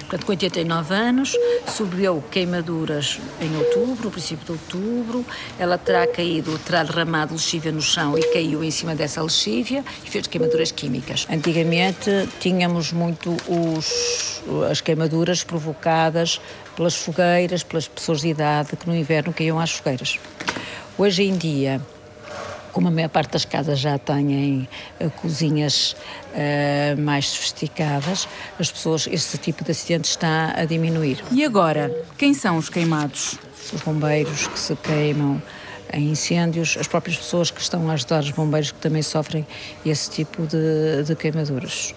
portanto, 0.00 0.26
com 0.26 0.32
89 0.32 0.94
anos, 0.94 1.36
sofreu 1.66 2.22
queimaduras 2.30 3.18
em 3.40 3.56
outubro, 3.56 4.04
no 4.04 4.10
princípio 4.10 4.44
de 4.44 4.52
outubro. 4.52 5.24
Ela 5.58 5.78
terá 5.78 6.06
caído, 6.06 6.58
terá 6.58 6.82
derramado 6.82 7.32
lexívia 7.32 7.72
no 7.72 7.80
chão 7.80 8.16
e 8.18 8.22
caiu 8.32 8.62
em 8.62 8.70
cima 8.70 8.94
dessa 8.94 9.22
lexívia 9.22 9.84
e 10.04 10.10
fez 10.10 10.26
queimaduras 10.26 10.70
químicas. 10.70 11.26
Antigamente 11.30 12.28
tínhamos 12.38 12.92
muito 12.92 13.34
os, 13.48 14.42
as 14.70 14.80
queimaduras 14.80 15.42
provocadas 15.42 16.40
pelas 16.76 16.94
fogueiras, 16.94 17.62
pelas 17.62 17.88
pessoas 17.88 18.20
de 18.20 18.28
idade 18.28 18.76
que 18.76 18.86
no 18.86 18.94
inverno 18.94 19.32
caíam 19.32 19.58
às 19.58 19.72
fogueiras. 19.72 20.18
Hoje 20.98 21.24
em 21.24 21.36
dia, 21.36 21.80
como 22.74 22.88
a 22.88 22.90
maior 22.90 23.08
parte 23.08 23.30
das 23.30 23.44
casas 23.44 23.78
já 23.78 23.96
têm 23.96 24.68
eh, 24.98 25.08
cozinhas 25.22 25.96
eh, 26.34 26.96
mais 26.98 27.28
sofisticadas, 27.28 28.28
as 28.58 28.70
pessoas, 28.70 29.06
esse 29.06 29.38
tipo 29.38 29.64
de 29.64 29.70
acidente 29.70 30.08
está 30.10 30.52
a 30.56 30.64
diminuir. 30.64 31.24
E 31.30 31.44
agora, 31.44 31.94
quem 32.18 32.34
são 32.34 32.58
os 32.58 32.68
queimados? 32.68 33.38
Os 33.72 33.80
bombeiros 33.80 34.48
que 34.48 34.58
se 34.58 34.74
queimam 34.76 35.40
em 35.92 36.10
incêndios, 36.10 36.76
as 36.78 36.88
próprias 36.88 37.16
pessoas 37.16 37.50
que 37.50 37.60
estão 37.60 37.88
a 37.88 37.92
ajudar 37.94 38.20
os 38.24 38.32
bombeiros 38.32 38.72
que 38.72 38.78
também 38.80 39.02
sofrem 39.02 39.46
esse 39.86 40.10
tipo 40.10 40.44
de, 40.44 41.04
de 41.06 41.14
queimaduras. 41.14 41.94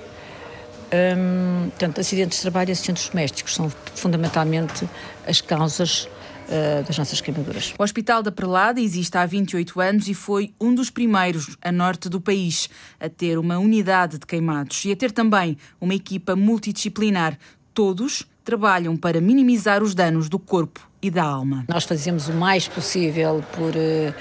Hum, 0.94 1.70
portanto, 1.70 2.00
acidentes 2.00 2.38
de 2.38 2.44
trabalho 2.44 2.70
e 2.70 2.72
acidentes 2.72 3.10
domésticos 3.10 3.56
são 3.56 3.70
fundamentalmente 3.96 4.88
as 5.28 5.42
causas 5.42 6.08
eh, 6.50 6.84
das 6.86 6.98
nossas 6.98 7.20
queimaduras. 7.20 7.74
O 7.78 7.84
Hospital 7.84 8.24
da 8.24 8.32
Prelada 8.32 8.80
existe 8.80 9.18
há 9.18 9.26
28 9.26 9.82
anos 9.82 10.08
e 10.08 10.14
foi 10.14 10.54
um 10.60 10.74
dos 10.74 10.90
primeiros 10.90 11.58
a 11.62 11.72
norte 11.72 12.08
do 12.08 12.22
país 12.22 12.70
a 13.00 13.10
ter 13.10 13.38
uma 13.38 13.58
unidade 13.58 14.18
de 14.18 14.26
queimados 14.26 14.86
e 14.86 14.92
a 14.92 14.96
ter 14.96 15.12
também 15.12 15.58
uma 15.80 15.94
equipa 15.94 16.36
multidisciplinar. 16.36 17.38
Todos 17.74 18.26
trabalham 18.44 18.96
para 18.96 19.20
minimizar 19.20 19.84
os 19.84 19.94
danos 19.94 20.30
do 20.30 20.40
corpo 20.40 20.88
e 21.02 21.12
da 21.12 21.24
alma. 21.24 21.66
Nós 21.68 21.84
fazemos 21.84 22.30
o 22.30 22.34
mais 22.34 22.68
possível 22.68 23.44
por, 23.54 23.76
eh, 23.76 24.14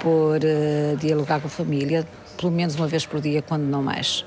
por 0.00 0.38
eh, 0.44 0.96
dialogar 1.00 1.40
com 1.40 1.46
a 1.46 1.50
família, 1.50 2.06
pelo 2.36 2.52
menos 2.52 2.74
uma 2.74 2.86
vez 2.86 3.06
por 3.06 3.20
dia, 3.20 3.42
quando 3.42 3.62
não 3.62 3.82
mais. 3.82 4.24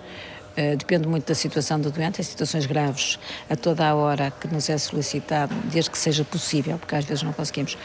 Eh, 0.55 0.75
Depende 0.75 1.07
muito 1.07 1.27
da 1.27 1.35
situação 1.35 1.79
do 1.79 1.89
doente, 1.91 2.21
em 2.21 2.23
situações 2.23 2.65
graves, 2.65 3.17
a 3.49 3.55
toda 3.55 3.87
a 3.87 3.95
hora 3.95 4.31
que 4.31 4.47
nos 4.47 4.69
é 4.69 4.77
solicitado, 4.77 5.53
desde 5.71 5.89
que 5.89 5.97
seja 5.97 6.23
possível, 6.23 6.77
porque 6.77 6.95
às 6.95 7.05
vezes 7.05 7.23
não 7.23 7.33
conseguimos, 7.33 7.77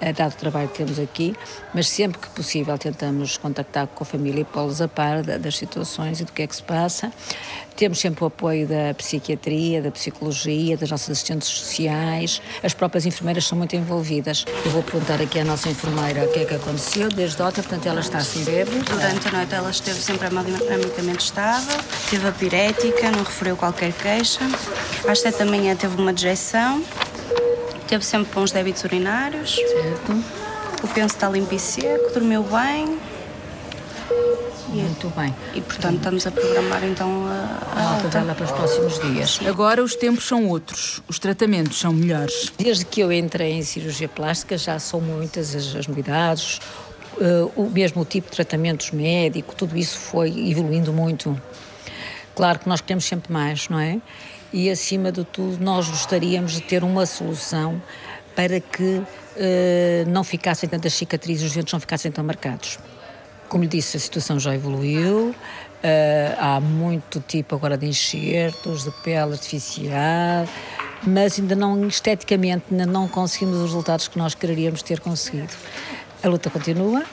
eh, 0.00 0.12
dado 0.12 0.32
o 0.32 0.36
trabalho 0.36 0.68
que 0.68 0.78
temos 0.78 0.98
aqui, 0.98 1.34
mas 1.74 1.88
sempre 1.88 2.18
que 2.18 2.28
possível 2.30 2.76
tentamos 2.78 3.36
contactar 3.36 3.86
com 3.88 4.02
a 4.02 4.06
família 4.06 4.40
e 4.40 4.44
pô-los 4.44 4.80
a 4.80 4.88
par 4.88 5.22
da- 5.22 5.36
das 5.38 5.56
situações 5.56 6.20
e 6.20 6.24
do 6.24 6.32
que 6.32 6.42
é 6.42 6.46
que 6.46 6.56
se 6.56 6.62
passa. 6.62 7.12
Temos 7.76 7.98
sempre 7.98 8.22
o 8.24 8.26
apoio 8.26 8.66
da 8.68 8.92
psiquiatria, 8.94 9.80
da 9.80 9.90
psicologia, 9.90 10.76
das 10.76 10.90
nossas 10.90 11.10
assistentes 11.10 11.48
sociais, 11.48 12.42
as 12.62 12.74
próprias 12.74 13.06
enfermeiras 13.06 13.46
são 13.46 13.56
muito 13.56 13.74
envolvidas. 13.74 14.44
Eu 14.64 14.70
vou 14.70 14.82
perguntar 14.82 15.20
aqui 15.20 15.38
à 15.40 15.44
nossa 15.44 15.68
enfermeira 15.70 16.24
o 16.24 16.32
que 16.32 16.40
é 16.40 16.44
que 16.44 16.54
aconteceu 16.54 17.08
desde 17.08 17.40
ontem, 17.42 17.62
portanto 17.62 17.86
ela 17.86 18.00
está 18.00 18.18
assim 18.18 18.44
bebe. 18.44 18.70
Durante 18.80 19.28
a 19.28 19.30
noite 19.32 19.54
ela 19.54 19.70
esteve 19.70 19.98
sempre 20.00 20.26
anemicamente 20.26 21.24
estável, 21.24 21.76
teve 22.10 22.28
a 22.28 22.32
pirética, 22.32 23.10
não 23.10 23.22
referiu 23.22 23.56
qualquer 23.56 23.92
queixa. 23.92 24.40
Às 25.08 25.20
sete 25.20 25.38
da 25.38 25.46
manhã 25.46 25.74
teve 25.74 25.96
uma 25.96 26.12
dejeção, 26.12 26.82
teve 27.90 28.04
sempre 28.04 28.32
bons 28.32 28.52
débitos 28.52 28.84
urinários. 28.84 29.56
Certo. 29.56 30.12
O 30.84 30.88
penso 30.88 31.16
está 31.16 31.28
limpo 31.28 31.52
e 31.52 31.58
seco, 31.58 32.14
dormiu 32.14 32.42
bem 32.44 32.98
Muito 34.68 35.08
bem. 35.14 35.34
e, 35.54 35.60
portanto, 35.60 35.96
estamos 35.96 36.26
a 36.26 36.30
programar 36.30 36.84
então 36.84 37.26
a, 37.26 37.58
A 37.76 37.80
a 37.80 37.94
alta 37.94 38.08
dela 38.08 38.34
para 38.34 38.44
os 38.44 38.52
próximos 38.52 39.00
dias. 39.00 39.40
Agora 39.44 39.82
os 39.82 39.96
tempos 39.96 40.24
são 40.24 40.46
outros, 40.46 41.02
os 41.08 41.18
tratamentos 41.18 41.80
são 41.80 41.92
melhores. 41.92 42.52
Desde 42.56 42.84
que 42.84 43.00
eu 43.00 43.12
entrei 43.12 43.54
em 43.54 43.62
cirurgia 43.62 44.08
plástica 44.08 44.56
já 44.56 44.78
são 44.78 45.00
muitas 45.00 45.54
as, 45.54 45.74
as 45.74 45.86
novidades, 45.88 46.60
eh, 47.20 47.48
o 47.56 47.68
mesmo 47.68 48.02
o 48.02 48.04
tipo 48.04 48.30
de 48.30 48.36
tratamentos 48.36 48.92
médico, 48.92 49.54
tudo 49.54 49.76
isso 49.76 49.98
foi 49.98 50.50
evoluindo 50.50 50.92
muito. 50.92 51.38
Claro 52.36 52.60
que 52.60 52.68
nós 52.68 52.80
queremos 52.80 53.04
sempre 53.04 53.32
mais, 53.32 53.68
não 53.68 53.80
é? 53.80 54.00
E 54.52 54.68
acima 54.68 55.12
de 55.12 55.24
tudo, 55.24 55.62
nós 55.62 55.88
gostaríamos 55.88 56.52
de 56.52 56.60
ter 56.62 56.82
uma 56.82 57.06
solução 57.06 57.80
para 58.34 58.58
que 58.58 59.02
eh, 59.36 60.04
não 60.08 60.24
ficassem 60.24 60.68
tantas 60.68 60.92
cicatrizes, 60.94 61.50
os 61.50 61.54
dentes 61.54 61.72
não 61.72 61.80
ficassem 61.80 62.10
tão 62.10 62.24
marcados. 62.24 62.78
Como 63.48 63.62
lhe 63.62 63.68
disse, 63.68 63.96
a 63.96 64.00
situação 64.00 64.38
já 64.40 64.54
evoluiu, 64.54 65.34
eh, 65.82 66.34
há 66.38 66.60
muito 66.60 67.20
tipo 67.20 67.54
agora 67.54 67.78
de 67.78 67.86
enxertos, 67.86 68.84
de 68.84 68.90
pele 69.02 69.32
artificial, 69.32 70.46
mas 71.06 71.38
ainda 71.38 71.54
não, 71.54 71.86
esteticamente, 71.86 72.64
ainda 72.70 72.86
não 72.86 73.06
conseguimos 73.06 73.56
os 73.58 73.64
resultados 73.64 74.08
que 74.08 74.18
nós 74.18 74.34
quereríamos 74.34 74.82
ter 74.82 75.00
conseguido. 75.00 75.52
A 76.22 76.28
luta 76.28 76.50
continua. 76.50 77.04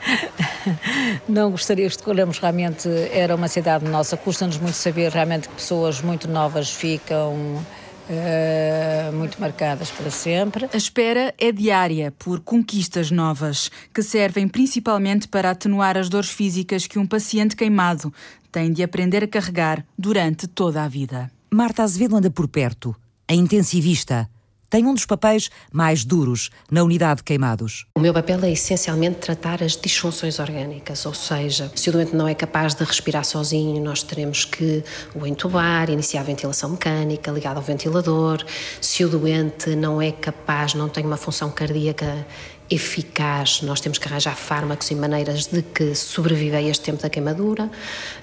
Não 1.28 1.50
gostaria 1.50 1.88
de 1.88 1.94
escolhermos 1.94 2.38
realmente, 2.38 2.88
era 3.12 3.34
uma 3.34 3.48
cidade 3.48 3.84
nossa, 3.84 4.16
custa-nos 4.16 4.58
muito 4.58 4.74
saber 4.74 5.10
realmente 5.12 5.48
que 5.48 5.54
pessoas 5.54 6.00
muito 6.00 6.28
novas 6.28 6.70
ficam 6.70 7.64
eh, 8.08 9.10
muito 9.14 9.40
marcadas 9.40 9.90
para 9.90 10.10
sempre. 10.10 10.68
A 10.72 10.76
espera 10.76 11.32
é 11.38 11.52
diária 11.52 12.12
por 12.18 12.40
conquistas 12.40 13.10
novas, 13.10 13.70
que 13.94 14.02
servem 14.02 14.48
principalmente 14.48 15.28
para 15.28 15.50
atenuar 15.50 15.96
as 15.96 16.08
dores 16.08 16.30
físicas 16.30 16.86
que 16.86 16.98
um 16.98 17.06
paciente 17.06 17.54
queimado 17.54 18.12
tem 18.50 18.72
de 18.72 18.82
aprender 18.82 19.22
a 19.22 19.28
carregar 19.28 19.84
durante 19.96 20.48
toda 20.48 20.82
a 20.82 20.88
vida. 20.88 21.30
Marta 21.52 21.84
Azevedo 21.84 22.16
anda 22.16 22.30
por 22.30 22.48
perto, 22.48 22.96
a 23.28 23.34
intensivista, 23.34 24.28
tem 24.70 24.86
um 24.86 24.94
dos 24.94 25.04
papéis 25.04 25.50
mais 25.72 26.04
duros 26.04 26.48
na 26.70 26.82
unidade 26.84 27.18
de 27.18 27.24
queimados. 27.24 27.86
O 27.96 28.00
meu 28.00 28.14
papel 28.14 28.42
é 28.44 28.52
essencialmente 28.52 29.18
tratar 29.18 29.62
as 29.62 29.76
disfunções 29.76 30.38
orgânicas, 30.38 31.04
ou 31.04 31.12
seja, 31.12 31.70
se 31.74 31.90
o 31.90 31.92
doente 31.92 32.14
não 32.14 32.28
é 32.28 32.34
capaz 32.34 32.74
de 32.74 32.84
respirar 32.84 33.24
sozinho, 33.24 33.82
nós 33.82 34.02
teremos 34.04 34.44
que 34.44 34.82
o 35.14 35.26
entubar, 35.26 35.90
iniciar 35.90 36.20
a 36.20 36.24
ventilação 36.24 36.70
mecânica 36.70 37.32
ligada 37.32 37.58
ao 37.58 37.64
ventilador. 37.64 38.44
Se 38.80 39.04
o 39.04 39.08
doente 39.08 39.74
não 39.74 40.00
é 40.00 40.12
capaz, 40.12 40.74
não 40.74 40.88
tem 40.88 41.04
uma 41.04 41.16
função 41.16 41.50
cardíaca 41.50 42.24
eficaz, 42.70 43.62
nós 43.62 43.80
temos 43.80 43.98
que 43.98 44.06
arranjar 44.06 44.36
fármacos 44.36 44.90
e 44.90 44.94
maneiras 44.94 45.46
de 45.46 45.62
que 45.62 45.94
sobreviva 45.94 46.58
a 46.58 46.62
este 46.62 46.84
tempo 46.84 47.02
da 47.02 47.10
queimadura. 47.10 47.70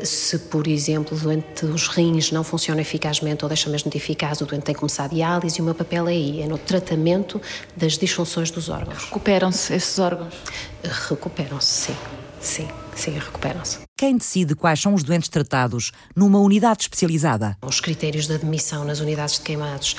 Se, 0.01 0.39
por 0.39 0.67
exemplo, 0.67 1.17
o 1.17 1.19
doente 1.19 1.65
os 1.65 1.87
rins 1.87 2.31
não 2.31 2.43
funcionam 2.43 2.81
eficazmente 2.81 3.43
ou 3.43 3.49
deixam 3.49 3.71
mesmo 3.71 3.91
de 3.91 3.97
eficaz, 3.97 4.39
o 4.41 4.45
doente 4.45 4.63
tem 4.63 4.73
que 4.73 4.79
começar 4.79 5.05
a 5.05 5.07
diálise 5.07 5.59
e 5.59 5.61
o 5.61 5.65
meu 5.65 5.75
papel 5.75 6.07
é 6.07 6.11
aí, 6.11 6.41
é 6.41 6.47
no 6.47 6.57
tratamento 6.57 7.41
das 7.75 7.97
disfunções 7.97 8.49
dos 8.49 8.69
órgãos. 8.69 9.03
Recuperam-se 9.03 9.73
esses 9.73 9.99
órgãos? 9.99 10.33
Recuperam-se, 11.09 11.87
sim. 11.87 11.97
Sim, 12.39 12.67
sim, 12.95 13.11
recuperam-se. 13.11 13.86
Quem 13.99 14.15
decide 14.15 14.53
quais 14.53 14.79
são 14.79 14.93
os 14.93 15.01
doentes 15.01 15.27
tratados 15.27 15.91
numa 16.15 16.37
unidade 16.37 16.83
especializada? 16.83 17.57
Os 17.63 17.79
critérios 17.79 18.27
de 18.27 18.35
admissão 18.35 18.85
nas 18.85 18.99
unidades 18.99 19.39
de 19.39 19.41
queimados 19.41 19.95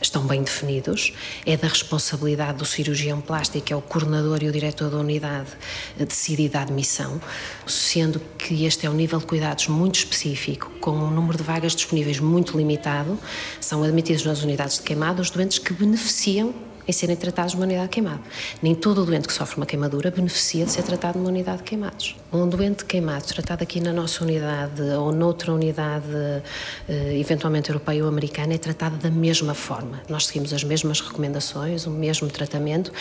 estão 0.00 0.24
bem 0.24 0.44
definidos. 0.44 1.12
É 1.44 1.56
da 1.56 1.66
responsabilidade 1.66 2.58
do 2.58 2.64
cirurgião 2.64 3.20
plástico, 3.20 3.72
é 3.72 3.74
o 3.74 3.82
coordenador 3.82 4.40
e 4.44 4.48
o 4.48 4.52
diretor 4.52 4.88
da 4.88 4.98
unidade, 4.98 5.50
decidir 5.98 6.56
a 6.56 6.62
admissão, 6.62 7.20
sendo 7.66 8.22
que 8.38 8.64
este 8.64 8.86
é 8.86 8.90
um 8.90 8.94
nível 8.94 9.18
de 9.18 9.26
cuidados 9.26 9.66
muito 9.66 9.96
específico, 9.96 10.70
com 10.80 10.92
um 10.92 11.10
número 11.10 11.36
de 11.36 11.42
vagas 11.42 11.74
disponíveis 11.74 12.20
muito 12.20 12.56
limitado. 12.56 13.18
São 13.60 13.82
admitidos 13.82 14.24
nas 14.24 14.44
unidades 14.44 14.76
de 14.76 14.82
queimados 14.84 15.26
os 15.26 15.30
doentes 15.32 15.58
que 15.58 15.72
beneficiam 15.72 16.54
em 16.90 16.92
serem 16.92 17.16
tratados 17.16 17.54
numa 17.54 17.64
unidade 17.64 17.88
de 17.88 17.94
queimado. 17.94 18.20
Nem 18.62 18.74
todo 18.74 19.04
doente 19.04 19.28
que 19.28 19.34
sofre 19.34 19.56
uma 19.56 19.66
queimadura 19.66 20.10
beneficia 20.10 20.64
de 20.64 20.72
ser 20.72 20.82
tratado 20.82 21.18
numa 21.18 21.30
unidade 21.30 21.58
de 21.58 21.64
queimados. 21.64 22.16
Um 22.32 22.48
doente 22.48 22.84
queimado 22.84 23.24
tratado 23.24 23.64
aqui 23.64 23.80
na 23.80 23.92
nossa 23.92 24.22
unidade 24.22 24.80
ou 24.80 25.10
noutra 25.10 25.52
unidade, 25.52 26.06
eh, 26.88 27.18
eventualmente 27.18 27.70
europeia 27.70 28.04
ou 28.04 28.08
americana, 28.08 28.54
é 28.54 28.58
tratado 28.58 28.96
da 28.98 29.10
mesma 29.10 29.52
forma. 29.52 30.00
Nós 30.08 30.26
seguimos 30.26 30.52
as 30.52 30.62
mesmas 30.62 31.00
recomendações, 31.00 31.86
o 31.86 31.90
mesmo 31.90 32.28
tratamento 32.28 32.92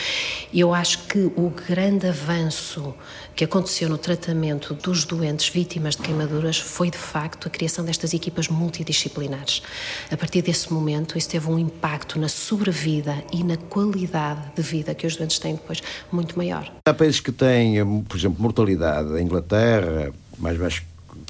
e 0.51 0.59
eu 0.59 0.73
acho 0.73 1.05
que 1.05 1.19
o 1.19 1.53
grande 1.67 2.07
avanço 2.07 2.95
que 3.36 3.43
aconteceu 3.43 3.88
no 3.88 3.99
tratamento 3.99 4.73
dos 4.73 5.05
doentes 5.05 5.47
vítimas 5.47 5.95
de 5.95 6.01
queimaduras 6.01 6.57
foi, 6.57 6.89
de 6.89 6.97
facto, 6.97 7.47
a 7.47 7.51
criação 7.51 7.86
destas 7.86 8.15
equipas 8.15 8.47
multidisciplinares. 8.47 9.61
A 10.09 10.17
partir 10.17 10.41
desse 10.41 10.73
momento, 10.73 11.19
isso 11.19 11.30
teve 11.30 11.47
um 11.47 11.59
impacto 11.59 12.17
na 12.19 12.27
sobrevida 12.27 13.23
e 13.32 13.43
na 13.43 13.57
qualidade 13.57 14.41
de 14.55 14.61
vida 14.63 14.95
que 14.95 15.05
os 15.05 15.15
doentes 15.15 15.38
têm 15.38 15.53
depois 15.53 15.84
muito 16.11 16.36
maior. 16.36 16.73
Há 16.84 16.93
países 16.95 17.19
que 17.19 17.32
têm, 17.32 17.75
por 18.05 18.17
exemplo, 18.17 18.41
mortalidade. 18.41 19.18
A 19.20 19.22
Inglaterra, 19.22 20.13
mais 20.38 20.57
baixo 20.57 20.84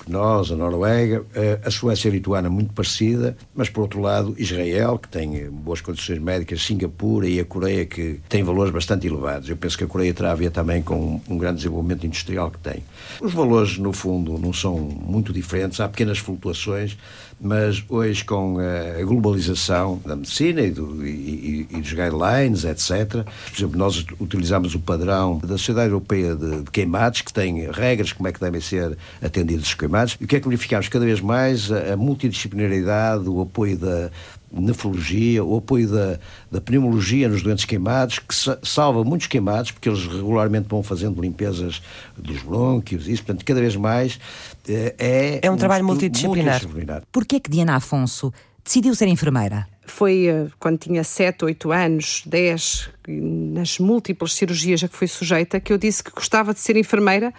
que 0.10 0.12
nós, 0.12 0.52
a 0.52 0.56
Noruega, 0.56 1.24
eh, 1.36 1.60
a 1.64 1.70
Suécia 1.70 2.08
e 2.08 2.12
a 2.12 2.14
Lituânia 2.16 2.50
muito 2.50 2.74
parecida, 2.74 3.38
mas 3.54 3.70
por 3.70 3.82
outro 3.82 4.02
lado 4.02 4.34
Israel, 4.40 4.98
que 4.98 5.08
tem 5.08 5.48
boas 5.52 5.82
condições 5.82 6.18
médicas, 6.18 6.64
Singapura 6.64 7.28
e 7.28 7.40
a 7.40 7.46
Coreia, 7.46 7.86
que 7.86 8.20
tem 8.28 8.44
valores 8.44 8.74
bastante 8.74 9.06
elevados. 9.06 9.48
Eu 9.48 9.56
penso 9.56 9.78
que 9.78 9.84
a 9.84 9.88
Coreia 9.88 10.12
terá 10.12 10.32
a 10.32 10.36
ver 10.36 10.50
também 10.50 10.82
com 10.82 11.22
um 11.30 11.38
grande 11.38 11.58
desenvolvimento 11.58 12.08
industrial 12.08 12.50
que 12.50 12.58
tem. 12.58 12.84
Os 13.22 13.34
valores, 13.34 13.78
no 13.78 13.94
fundo, 13.94 14.40
não 14.40 14.52
são 14.52 14.80
muito 14.80 15.32
diferentes, 15.32 15.80
há 15.80 15.88
pequenas 15.88 16.18
flutuações, 16.18 16.98
mas 17.40 17.84
hoje 17.88 18.24
com 18.26 18.58
a 18.60 19.04
globalização 19.04 20.02
da 20.06 20.16
medicina 20.16 20.62
e, 20.62 20.72
do, 20.72 21.06
e, 21.06 21.68
e, 21.72 21.78
dos 21.78 21.94
guidelines, 21.94 22.66
etc., 22.66 23.24
por 23.24 23.58
exemplo, 23.58 23.78
nós 23.78 24.06
utilizamos 24.20 24.76
o 24.76 24.80
padrão 24.80 25.38
da 25.40 25.58
Sociedade 25.58 25.90
Europeia 25.90 26.36
de, 26.36 26.64
de 26.64 26.72
Queimados, 26.72 27.22
que 27.22 27.32
tem 27.32 27.70
regras 27.72 28.12
como 28.12 28.28
é 28.28 28.32
que 28.32 28.40
devem 28.40 28.60
ser 28.60 28.98
atendidos 29.22 29.68
os 29.68 29.74
queimados, 29.74 29.99
e 30.20 30.24
o 30.24 30.28
que 30.28 30.36
é 30.36 30.40
que 30.40 30.48
verificamos 30.48 30.88
cada 30.88 31.06
vez 31.06 31.22
mais? 31.22 31.72
A, 31.72 31.94
a 31.94 31.98
multidisciplinaridade, 31.98 33.28
o 33.28 33.42
apoio 33.42 33.78
da, 33.78 34.12
nefrologia, 34.52 35.44
o 35.44 35.58
apoio 35.58 35.88
da, 35.88 36.20
da 36.52 36.60
pneumologia 36.60 37.30
nos 37.30 37.42
doentes 37.42 37.66
queimados, 37.66 38.20
que 38.20 38.34
salva 38.64 39.04
muitos 39.04 39.28
queimados, 39.28 39.72
porque 39.72 39.90
eles 39.90 40.06
regularmente 40.06 40.68
vão 40.68 40.82
fazendo 40.82 41.22
limpezas 41.22 41.82
dos 42.18 42.42
brônquios, 42.42 43.08
isso, 43.08 43.24
portanto, 43.24 43.46
cada 43.46 43.60
vez 43.60 43.76
mais 43.76 44.20
eh, 44.68 44.96
é... 44.98 45.40
É 45.44 45.52
um, 45.52 45.54
um 45.54 45.58
trabalho 45.58 45.86
multidisciplinar. 45.86 46.54
multidisciplinar. 46.54 47.04
Porquê 47.12 47.40
que 47.40 47.50
Diana 47.50 47.76
Afonso 47.76 48.34
decidiu 48.64 48.96
ser 48.96 49.08
enfermeira? 49.08 49.68
Foi 49.86 50.28
eh, 50.28 50.48
quando 50.60 50.78
tinha 50.80 51.04
7, 51.04 51.46
8 51.46 51.72
anos, 51.72 52.24
10, 52.26 52.90
nas 53.08 53.80
múltiplas 53.80 54.34
cirurgias 54.34 54.84
a 54.84 54.88
que 54.88 54.96
fui 54.96 55.08
sujeita, 55.08 55.60
que 55.60 55.72
eu 55.72 55.78
disse 55.78 56.04
que 56.04 56.12
gostava 56.12 56.54
de 56.54 56.60
ser 56.60 56.76
enfermeira 56.76 57.34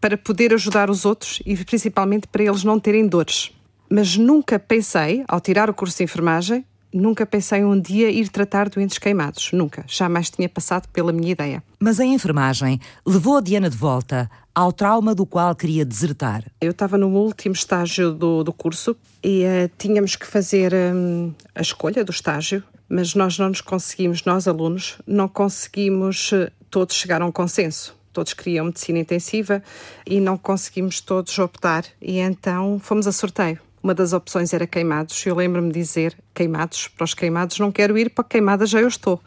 para 0.00 0.16
poder 0.16 0.54
ajudar 0.54 0.90
os 0.90 1.04
outros 1.04 1.42
e 1.44 1.56
principalmente 1.64 2.26
para 2.26 2.42
eles 2.42 2.64
não 2.64 2.80
terem 2.80 3.06
dores 3.06 3.52
mas 3.90 4.16
nunca 4.16 4.56
pensei, 4.56 5.24
ao 5.26 5.40
tirar 5.40 5.68
o 5.68 5.74
curso 5.74 5.98
de 5.98 6.04
enfermagem, 6.04 6.64
nunca 6.94 7.26
pensei 7.26 7.64
um 7.64 7.78
dia 7.78 8.08
ir 8.08 8.28
tratar 8.28 8.68
doentes 8.68 8.98
queimados. 8.98 9.50
Nunca. 9.52 9.84
Jamais 9.88 10.30
tinha 10.30 10.48
passado 10.48 10.88
pela 10.92 11.12
minha 11.12 11.32
ideia. 11.32 11.62
Mas 11.80 11.98
a 11.98 12.04
enfermagem 12.04 12.80
levou 13.04 13.38
a 13.38 13.40
Diana 13.40 13.68
de 13.68 13.76
volta 13.76 14.30
ao 14.54 14.72
trauma 14.72 15.12
do 15.12 15.26
qual 15.26 15.54
queria 15.56 15.84
desertar. 15.84 16.44
Eu 16.60 16.70
estava 16.70 16.96
no 16.96 17.08
último 17.08 17.54
estágio 17.54 18.12
do, 18.12 18.44
do 18.44 18.52
curso 18.52 18.96
e 19.24 19.42
uh, 19.44 19.70
tínhamos 19.76 20.14
que 20.14 20.26
fazer 20.26 20.72
um, 20.72 21.32
a 21.52 21.60
escolha 21.60 22.04
do 22.04 22.12
estágio, 22.12 22.62
mas 22.88 23.14
nós 23.14 23.38
não 23.38 23.48
nos 23.48 23.60
conseguimos, 23.60 24.24
nós 24.24 24.46
alunos, 24.46 24.98
não 25.04 25.26
conseguimos 25.26 26.30
uh, 26.30 26.50
todos 26.70 26.94
chegar 26.94 27.22
a 27.22 27.26
um 27.26 27.32
consenso 27.32 27.99
todos 28.12 28.34
queriam 28.34 28.66
medicina 28.66 28.98
intensiva 28.98 29.62
e 30.06 30.20
não 30.20 30.36
conseguimos 30.36 31.00
todos 31.00 31.38
optar 31.38 31.84
e 32.00 32.18
então 32.18 32.78
fomos 32.78 33.06
a 33.06 33.12
sorteio. 33.12 33.58
Uma 33.82 33.94
das 33.94 34.12
opções 34.12 34.52
era 34.52 34.66
queimados. 34.66 35.24
Eu 35.24 35.34
lembro-me 35.34 35.72
dizer 35.72 36.16
queimados, 36.34 36.88
para 36.88 37.04
os 37.04 37.14
queimados 37.14 37.58
não 37.58 37.72
quero 37.72 37.96
ir, 37.96 38.10
para 38.10 38.24
queimadas 38.24 38.68
já 38.70 38.80
eu 38.80 38.88
estou. 38.88 39.20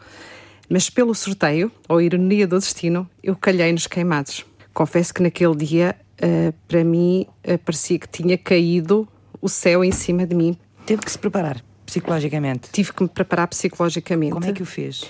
Mas 0.68 0.88
pelo 0.88 1.14
sorteio, 1.14 1.70
ou 1.88 2.00
ironia 2.00 2.46
do 2.46 2.58
destino, 2.58 3.08
eu 3.22 3.36
calhei 3.36 3.72
nos 3.72 3.86
queimados. 3.86 4.46
Confesso 4.72 5.12
que 5.12 5.22
naquele 5.22 5.56
dia, 5.56 5.96
uh, 6.22 6.54
para 6.66 6.84
mim, 6.84 7.26
uh, 7.46 7.58
parecia 7.58 7.98
que 7.98 8.08
tinha 8.08 8.38
caído 8.38 9.06
o 9.40 9.48
céu 9.48 9.84
em 9.84 9.92
cima 9.92 10.26
de 10.26 10.34
mim. 10.34 10.56
Teve 10.86 11.02
que 11.02 11.10
se 11.10 11.18
preparar 11.18 11.62
psicologicamente? 11.84 12.70
Tive 12.72 12.92
que 12.92 13.02
me 13.02 13.08
preparar 13.08 13.48
psicologicamente. 13.48 14.32
Como 14.32 14.46
é 14.46 14.52
que 14.52 14.62
o 14.62 14.66
fez? 14.66 15.04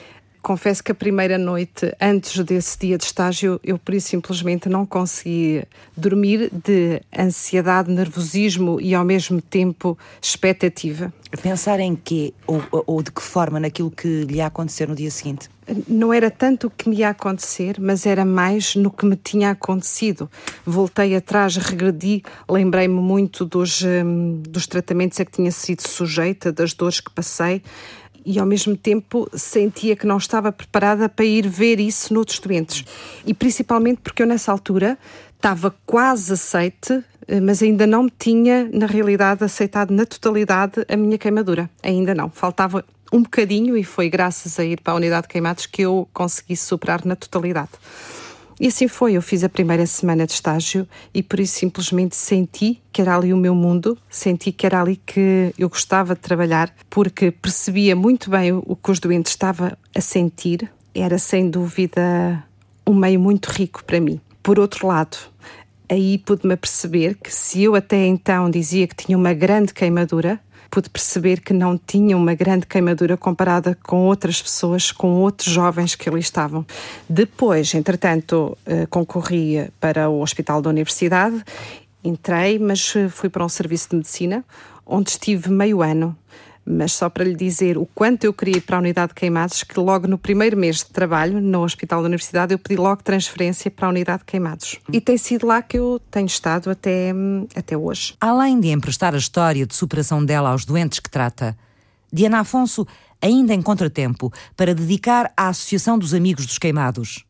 Confesso 0.45 0.85
que 0.85 0.93
a 0.93 0.95
primeira 0.95 1.39
noite, 1.39 1.97
antes 1.99 2.39
desse 2.45 2.79
dia 2.79 2.99
de 2.99 3.05
estágio, 3.05 3.59
eu 3.65 3.79
por 3.79 3.95
isso 3.95 4.09
simplesmente 4.09 4.69
não 4.69 4.85
consegui 4.85 5.65
dormir 5.97 6.51
de 6.53 7.01
ansiedade, 7.19 7.91
nervosismo 7.91 8.79
e 8.79 8.95
ao 8.95 9.05
mesmo 9.05 9.41
tempo 9.41 9.99
expectativa. 10.21 11.13
Pensar 11.43 11.81
em 11.81 11.97
quê 11.97 12.35
ou, 12.47 12.63
ou 12.71 13.03
de 13.03 13.11
que 13.11 13.23
forma 13.23 13.59
naquilo 13.59 13.91
que 13.91 14.25
lhe 14.25 14.37
ia 14.37 14.47
acontecer 14.47 14.87
no 14.87 14.95
dia 14.95 15.11
seguinte? 15.11 15.49
Não 15.89 16.13
era 16.13 16.31
tanto 16.31 16.67
o 16.67 16.71
que 16.71 16.91
me 16.91 16.97
ia 16.97 17.09
acontecer, 17.09 17.81
mas 17.81 18.05
era 18.05 18.23
mais 18.23 18.77
no 18.77 18.91
que 18.91 19.07
me 19.07 19.17
tinha 19.17 19.51
acontecido. 19.51 20.31
Voltei 20.65 21.17
atrás, 21.17 21.57
regredi, 21.57 22.23
lembrei-me 22.47 23.01
muito 23.01 23.47
dos, 23.47 23.83
hum, 23.83 24.43
dos 24.47 24.67
tratamentos 24.67 25.19
a 25.19 25.25
que 25.25 25.33
tinha 25.33 25.51
sido 25.51 25.89
sujeita, 25.89 26.53
das 26.53 26.75
dores 26.75 27.01
que 27.01 27.11
passei 27.11 27.63
e 28.25 28.39
ao 28.39 28.47
mesmo 28.47 28.77
tempo 28.77 29.29
sentia 29.35 29.97
que 29.97 30.07
não 30.07 30.17
estava 30.17 30.51
preparada 30.51 31.09
para 31.09 31.25
ir 31.25 31.49
ver 31.49 31.81
isso 31.81 32.13
noutros 32.13 32.39
doentes. 32.39 32.85
E 33.27 33.35
principalmente 33.35 34.01
porque 34.03 34.23
eu 34.23 34.27
nessa 34.27 34.51
altura 34.51 34.99
estava 35.37 35.75
quase 35.85 36.33
aceite, 36.33 37.05
eh, 37.29 37.41
mas 37.41 37.63
ainda 37.63 37.87
não 37.87 38.09
tinha, 38.09 38.69
na 38.73 38.87
realidade, 38.87 39.45
aceitado 39.45 39.91
na 39.91 40.07
totalidade 40.07 40.85
a 40.89 40.97
minha 40.97 41.19
queimadura. 41.19 41.69
Ainda 41.83 42.15
não. 42.15 42.31
Faltava 42.31 42.85
um 43.13 43.23
bocadinho 43.23 43.77
e 43.77 43.85
foi 43.85 44.09
graças 44.09 44.59
a 44.59 44.65
ir 44.65 44.81
para 44.81 44.95
a 44.95 44.97
unidade 44.97 45.23
de 45.23 45.29
queimados 45.29 45.67
que 45.67 45.83
eu 45.83 46.09
consegui 46.13 46.57
superar 46.57 47.05
na 47.05 47.15
totalidade. 47.15 47.71
E 48.59 48.69
assim 48.69 48.87
foi, 48.87 49.15
eu 49.15 49.23
fiz 49.23 49.43
a 49.43 49.49
primeira 49.49 49.85
semana 49.87 50.27
de 50.27 50.33
estágio 50.33 50.87
e 51.13 51.23
por 51.23 51.41
isso 51.41 51.59
simplesmente 51.59 52.15
senti 52.15 52.81
que 52.93 53.01
era 53.01 53.17
ali 53.17 53.33
o 53.33 53.37
meu 53.37 53.55
mundo, 53.55 53.99
senti 54.09 54.53
que 54.53 54.65
era 54.65 54.81
ali 54.81 54.97
que 54.97 55.53
eu 55.59 55.69
gostava 55.69 56.15
de 56.15 56.21
trabalhar, 56.21 56.73
porque 56.89 57.31
percebia 57.31 57.97
muito 57.97 58.31
bem 58.31 58.53
o 58.53 58.77
que 58.77 58.91
os 58.91 59.01
doentes 59.01 59.33
estavam 59.33 59.73
a 59.95 60.01
sentir, 60.01 60.71
era 60.95 61.19
sem 61.19 61.51
dúvida 61.51 62.45
um 62.87 62.95
meio 62.95 63.19
muito 63.19 63.47
rico 63.51 63.83
para 63.85 64.01
mim. 64.01 64.21
Por 64.43 64.61
outro 64.61 64.87
lado, 64.87 65.17
aí 65.91 66.19
pude-me 66.19 66.57
perceber 66.57 67.17
que 67.17 67.35
se 67.35 67.63
eu 67.63 67.75
até 67.75 68.07
então 68.07 68.51
dizia 68.51 68.87
que 68.87 68.95
tinha 68.95 69.19
uma 69.19 69.33
grande 69.33 69.75
queimadura, 69.75 70.39
pude 70.75 70.91
perceber 70.91 71.41
que 71.41 71.53
não 71.53 71.79
tinha 71.79 72.17
uma 72.17 72.35
grande 72.35 72.67
queimadura 72.67 73.17
comparada 73.17 73.79
com 73.85 74.07
outras 74.07 74.43
pessoas, 74.43 74.91
com 74.91 75.21
outros 75.21 75.49
jovens 75.49 75.95
que 75.95 76.09
ali 76.09 76.19
estavam. 76.19 76.67
Depois, 77.09 77.73
entretanto, 77.77 78.59
eh, 78.67 78.85
concorri 78.87 79.71
para 79.79 80.11
o 80.11 80.21
Hospital 80.21 80.61
da 80.61 80.71
Universidade, 80.71 81.45
entrei, 82.03 82.59
mas 82.59 82.93
eh, 82.97 83.09
fui 83.09 83.29
para 83.29 83.45
um 83.45 83.49
serviço 83.49 83.91
de 83.91 83.97
medicina, 83.99 84.45
onde 84.85 85.11
estive 85.11 85.49
meio 85.49 85.81
ano. 85.81 86.17
Mas 86.67 86.93
só 86.93 87.11
para 87.11 87.25
lhe 87.25 87.35
dizer 87.35 87.77
o 87.77 87.87
quanto 87.87 88.25
eu 88.25 88.33
queria 88.33 88.57
ir 88.57 88.61
para 88.61 88.77
a 88.77 88.81
unidade 88.81 89.09
de 89.09 89.15
queimados, 89.15 89.63
que 89.63 89.79
logo 89.79 90.07
no 90.07 90.17
primeiro 90.17 90.57
mês 90.57 90.79
de 90.79 90.87
trabalho 90.87 91.41
no 91.41 91.63
Hospital 91.63 92.01
da 92.01 92.07
Universidade 92.07 92.55
eu 92.55 92.59
pedi 92.59 92.77
logo 92.77 93.03
transferência 93.03 93.71
para 93.71 93.87
a 93.87 93.91
unidade 93.91 94.21
de 94.21 94.25
queimados. 94.25 94.79
E 94.93 95.01
tem 95.01 95.19
sido 95.19 95.47
lá 95.47 95.61
que 95.61 95.79
eu 95.79 96.01
tenho 96.11 96.27
estado 96.27 96.71
até, 96.71 97.13
até 97.55 97.77
hoje. 97.77 98.15
Além 98.21 98.59
de 98.59 98.69
emprestar 98.69 99.15
a 99.15 99.19
história 99.19 99.67
de 99.67 99.75
superação 99.75 100.25
dela 100.25 100.51
aos 100.51 100.65
doentes 100.65 101.01
que 101.01 101.11
trata, 101.11 101.57
Diana 102.13 102.41
Afonso 102.41 102.87
ainda 103.21 103.53
encontra 103.53 103.91
tempo 103.91 104.33
para 104.57 104.75
dedicar 104.75 105.33
à 105.37 105.49
Associação 105.49 105.99
dos 105.99 106.15
Amigos 106.15 106.47
dos 106.47 106.59
Queimados 106.59 107.25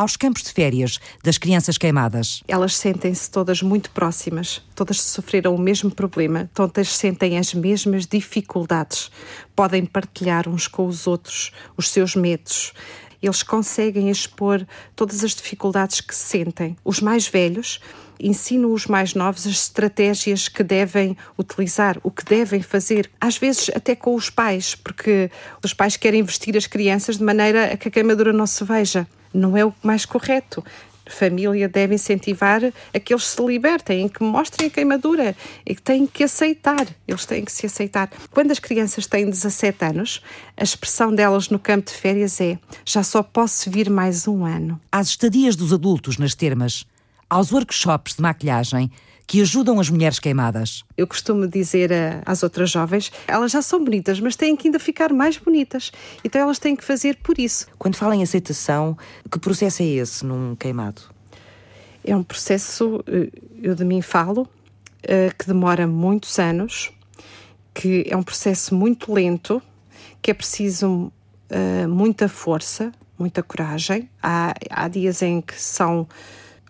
aos 0.00 0.16
campos 0.16 0.44
de 0.44 0.52
férias 0.52 0.98
das 1.22 1.36
crianças 1.36 1.76
queimadas. 1.76 2.42
Elas 2.48 2.74
sentem-se 2.74 3.30
todas 3.30 3.60
muito 3.60 3.90
próximas, 3.90 4.62
todas 4.74 4.98
sofreram 4.98 5.54
o 5.54 5.58
mesmo 5.58 5.90
problema, 5.90 6.50
todas 6.54 6.88
sentem 6.96 7.36
as 7.38 7.52
mesmas 7.52 8.06
dificuldades, 8.06 9.10
podem 9.54 9.84
partilhar 9.84 10.48
uns 10.48 10.66
com 10.66 10.86
os 10.86 11.06
outros 11.06 11.52
os 11.76 11.90
seus 11.90 12.16
medos. 12.16 12.72
Eles 13.22 13.42
conseguem 13.42 14.08
expor 14.08 14.66
todas 14.96 15.22
as 15.22 15.34
dificuldades 15.34 16.00
que 16.00 16.14
sentem. 16.14 16.74
Os 16.82 17.00
mais 17.00 17.28
velhos 17.28 17.78
ensinam 18.20 18.72
os 18.72 18.86
mais 18.86 19.14
novos 19.14 19.46
as 19.46 19.54
estratégias 19.54 20.48
que 20.48 20.62
devem 20.62 21.16
utilizar, 21.38 21.98
o 22.02 22.10
que 22.10 22.24
devem 22.24 22.62
fazer, 22.62 23.10
às 23.20 23.38
vezes 23.38 23.70
até 23.74 23.94
com 23.94 24.14
os 24.14 24.30
pais, 24.30 24.74
porque 24.74 25.30
os 25.64 25.72
pais 25.72 25.96
querem 25.96 26.22
vestir 26.22 26.56
as 26.56 26.66
crianças 26.66 27.18
de 27.18 27.24
maneira 27.24 27.72
a 27.72 27.76
que 27.76 27.88
a 27.88 27.90
queimadura 27.90 28.32
não 28.32 28.46
se 28.46 28.64
veja 28.64 29.06
não 29.32 29.56
é 29.56 29.64
o 29.64 29.72
mais 29.82 30.04
correto. 30.04 30.62
Família 31.06 31.68
deve 31.68 31.96
incentivar 31.96 32.62
a 32.94 33.00
que 33.00 33.12
eles 33.12 33.26
se 33.26 33.42
libertem, 33.44 34.08
que 34.08 34.22
mostrem 34.22 34.68
a 34.68 34.70
queimadura 34.70 35.36
e 35.66 35.74
que 35.74 35.82
têm 35.82 36.06
que 36.06 36.22
aceitar, 36.22 36.86
eles 37.06 37.26
têm 37.26 37.44
que 37.44 37.50
se 37.50 37.66
aceitar. 37.66 38.08
Quando 38.30 38.52
as 38.52 38.60
crianças 38.60 39.08
têm 39.08 39.28
17 39.28 39.84
anos, 39.84 40.22
a 40.56 40.62
expressão 40.62 41.12
delas 41.12 41.48
no 41.48 41.58
campo 41.58 41.90
de 41.90 41.96
férias 41.96 42.40
é: 42.40 42.56
já 42.84 43.02
só 43.02 43.24
posso 43.24 43.68
vir 43.68 43.90
mais 43.90 44.28
um 44.28 44.44
ano. 44.44 44.80
Às 44.92 45.08
estadias 45.08 45.56
dos 45.56 45.72
adultos 45.72 46.16
nas 46.16 46.34
termas, 46.34 46.86
aos 47.30 47.52
workshops 47.52 48.16
de 48.16 48.22
maquilhagem, 48.22 48.90
que 49.30 49.40
ajudam 49.40 49.78
as 49.78 49.88
mulheres 49.88 50.18
queimadas. 50.18 50.84
Eu 50.96 51.06
costumo 51.06 51.46
dizer 51.46 51.92
às 52.26 52.42
outras 52.42 52.68
jovens, 52.68 53.12
elas 53.28 53.52
já 53.52 53.62
são 53.62 53.84
bonitas, 53.84 54.18
mas 54.18 54.34
têm 54.34 54.56
que 54.56 54.66
ainda 54.66 54.80
ficar 54.80 55.12
mais 55.12 55.38
bonitas. 55.38 55.92
Então 56.24 56.40
elas 56.40 56.58
têm 56.58 56.74
que 56.74 56.84
fazer 56.84 57.16
por 57.22 57.38
isso. 57.38 57.68
Quando 57.78 57.94
fala 57.94 58.16
em 58.16 58.24
aceitação, 58.24 58.98
que 59.30 59.38
processo 59.38 59.84
é 59.84 59.86
esse 59.86 60.26
num 60.26 60.56
queimado? 60.56 61.02
É 62.02 62.16
um 62.16 62.24
processo, 62.24 63.04
eh, 63.06 63.30
eu 63.62 63.76
de 63.76 63.84
mim 63.84 64.02
falo, 64.02 64.48
eh, 65.04 65.30
que 65.38 65.46
demora 65.46 65.86
muitos 65.86 66.40
anos, 66.40 66.90
que 67.72 68.04
é 68.08 68.16
um 68.16 68.24
processo 68.24 68.74
muito 68.74 69.12
lento, 69.12 69.62
que 70.20 70.32
é 70.32 70.34
preciso 70.34 71.12
eh, 71.48 71.86
muita 71.86 72.28
força, 72.28 72.90
muita 73.16 73.44
coragem. 73.44 74.10
Há, 74.20 74.54
há 74.70 74.88
dias 74.88 75.22
em 75.22 75.40
que 75.40 75.54
são 75.54 76.08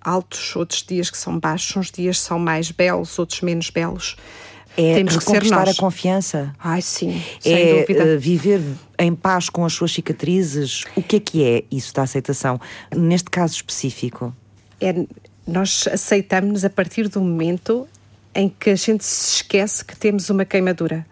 altos, 0.01 0.55
outros 0.57 0.83
dias 0.83 1.11
que 1.11 1.19
são 1.19 1.39
baixos, 1.39 1.77
uns 1.77 1.91
dias 1.91 2.21
são 2.21 2.39
mais 2.39 2.71
belos, 2.71 3.19
outros 3.19 3.41
menos 3.41 3.71
belos. 3.71 4.17
É 4.77 4.95
Temos 4.95 5.17
que 5.17 5.25
ser 5.25 5.45
nós. 5.47 5.69
a 5.69 5.75
confiança. 5.75 6.55
Ai, 6.59 6.81
sim, 6.81 7.23
é 7.45 7.85
uh, 7.89 8.19
viver 8.19 8.63
em 8.99 9.15
paz 9.15 9.49
com 9.49 9.65
as 9.65 9.73
suas 9.73 9.93
cicatrizes. 9.93 10.85
O 10.97 11.03
que 11.03 11.17
é 11.17 11.21
que 11.21 11.45
é 11.45 11.65
isso 11.71 11.93
da 11.93 12.03
aceitação, 12.03 12.61
neste 12.95 13.31
caso 13.31 13.55
específico? 13.55 14.35
É, 14.81 14.95
nós 15.47 15.89
aceitamos-nos 15.93 16.65
a 16.65 16.71
partir 16.71 17.09
do 17.09 17.21
momento 17.21 17.87
em 18.35 18.49
que 18.49 18.71
a 18.71 18.77
gente 18.77 19.05
se 19.05 19.37
esquece 19.37 19.85
que 19.85 19.97
temos 19.97 20.31
uma 20.31 20.45
queimadura. 20.45 21.05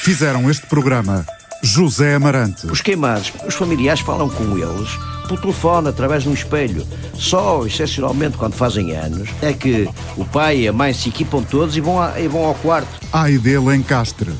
Fizeram 0.00 0.48
este 0.50 0.66
programa 0.66 1.26
José 1.62 2.14
Amarante. 2.14 2.66
Os 2.66 2.80
queimados, 2.80 3.32
os 3.46 3.54
familiares 3.54 4.00
falam 4.00 4.28
com 4.28 4.56
eles 4.56 4.98
por 5.28 5.38
telefone, 5.38 5.88
através 5.88 6.22
de 6.22 6.30
um 6.30 6.34
espelho. 6.34 6.86
Só, 7.14 7.64
excepcionalmente, 7.66 8.36
quando 8.36 8.54
fazem 8.54 8.92
anos, 8.96 9.28
é 9.42 9.52
que 9.52 9.88
o 10.16 10.24
pai 10.24 10.60
e 10.60 10.68
a 10.68 10.72
mãe 10.72 10.94
se 10.94 11.10
equipam 11.10 11.42
todos 11.42 11.76
e 11.76 11.80
vão, 11.80 12.00
a, 12.00 12.18
e 12.18 12.26
vão 12.26 12.44
ao 12.44 12.54
quarto. 12.54 12.88
Aide 13.12 13.58
Lencastre. 13.58 14.32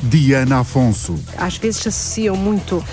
Diana 0.00 0.60
Afonso. 0.60 1.18
Às 1.36 1.56
vezes 1.56 1.84
associam 1.84 2.36
muito 2.36 2.76
uh, 2.76 2.84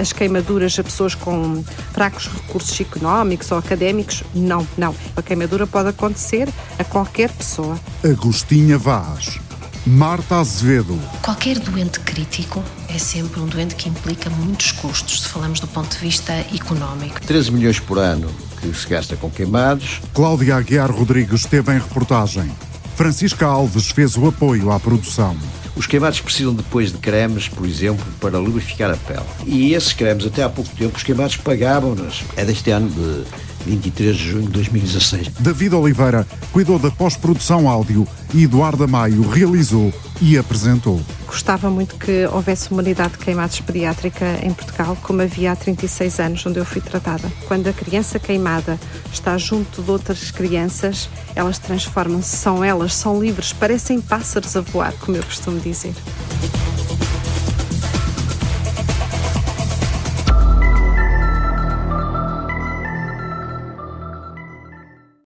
as 0.00 0.12
queimaduras 0.12 0.78
a 0.78 0.84
pessoas 0.84 1.12
com 1.12 1.64
fracos 1.92 2.28
recursos 2.28 2.80
económicos 2.80 3.50
ou 3.50 3.58
académicos. 3.58 4.22
Não, 4.32 4.66
não. 4.78 4.94
A 5.16 5.22
queimadura 5.22 5.66
pode 5.66 5.88
acontecer 5.88 6.48
a 6.78 6.84
qualquer 6.84 7.30
pessoa. 7.30 7.78
Agostinha 8.04 8.78
Vaz. 8.78 9.40
Marta 9.84 10.36
Azevedo. 10.36 10.96
Qualquer 11.22 11.58
doente 11.58 11.98
crítico 11.98 12.62
é 12.88 12.98
sempre 12.98 13.40
um 13.40 13.46
doente 13.46 13.74
que 13.74 13.88
implica 13.88 14.30
muitos 14.30 14.70
custos, 14.70 15.22
se 15.22 15.28
falamos 15.28 15.58
do 15.58 15.66
ponto 15.66 15.90
de 15.90 15.98
vista 15.98 16.32
económico. 16.54 17.20
13 17.20 17.50
milhões 17.50 17.80
por 17.80 17.98
ano 17.98 18.30
que 18.60 18.72
se 18.72 18.86
gasta 18.86 19.16
com 19.16 19.28
queimados. 19.28 20.00
Cláudia 20.14 20.54
Aguiar 20.54 20.88
Rodrigues 20.92 21.40
esteve 21.40 21.72
em 21.72 21.80
reportagem. 21.80 22.48
Francisca 22.94 23.44
Alves 23.44 23.90
fez 23.90 24.16
o 24.16 24.28
apoio 24.28 24.70
à 24.70 24.78
produção. 24.78 25.36
Os 25.74 25.88
queimados 25.88 26.20
precisam 26.20 26.54
depois 26.54 26.92
de 26.92 26.98
cremes, 26.98 27.48
por 27.48 27.66
exemplo, 27.66 28.04
para 28.20 28.38
lubrificar 28.38 28.92
a 28.92 28.96
pele. 28.96 29.26
E 29.44 29.74
esses 29.74 29.92
cremes, 29.92 30.24
até 30.26 30.44
há 30.44 30.48
pouco 30.48 30.70
tempo, 30.76 30.96
os 30.96 31.02
queimados 31.02 31.36
pagavam-nos. 31.38 32.22
É 32.36 32.44
deste 32.44 32.70
ano 32.70 32.88
de 32.88 33.24
23 33.64 34.16
de 34.16 34.30
junho 34.30 34.46
de 34.46 34.52
2016. 34.52 35.28
David 35.40 35.74
Oliveira 35.74 36.26
cuidou 36.52 36.78
da 36.78 36.90
pós-produção 36.90 37.68
áudio 37.68 38.06
e 38.34 38.44
Eduardo 38.44 38.86
Maio 38.88 39.28
realizou 39.28 39.92
e 40.20 40.38
apresentou. 40.38 41.00
Gostava 41.26 41.70
muito 41.70 41.96
que 41.96 42.26
houvesse 42.26 42.70
uma 42.70 42.82
unidade 42.82 43.12
de 43.12 43.18
queimados 43.18 43.60
pediátrica 43.60 44.38
em 44.42 44.52
Portugal, 44.52 44.96
como 45.02 45.22
havia 45.22 45.52
há 45.52 45.56
36 45.56 46.20
anos, 46.20 46.46
onde 46.46 46.58
eu 46.58 46.64
fui 46.64 46.80
tratada. 46.80 47.30
Quando 47.48 47.66
a 47.68 47.72
criança 47.72 48.18
queimada 48.18 48.78
está 49.12 49.36
junto 49.38 49.82
de 49.82 49.90
outras 49.90 50.30
crianças, 50.30 51.08
elas 51.34 51.58
transformam-se, 51.58 52.36
são 52.36 52.62
elas, 52.62 52.94
são 52.94 53.20
livres, 53.20 53.52
parecem 53.52 54.00
pássaros 54.00 54.56
a 54.56 54.60
voar, 54.60 54.92
como 55.00 55.16
eu 55.16 55.22
costumo 55.22 55.58
dizer. 55.58 55.94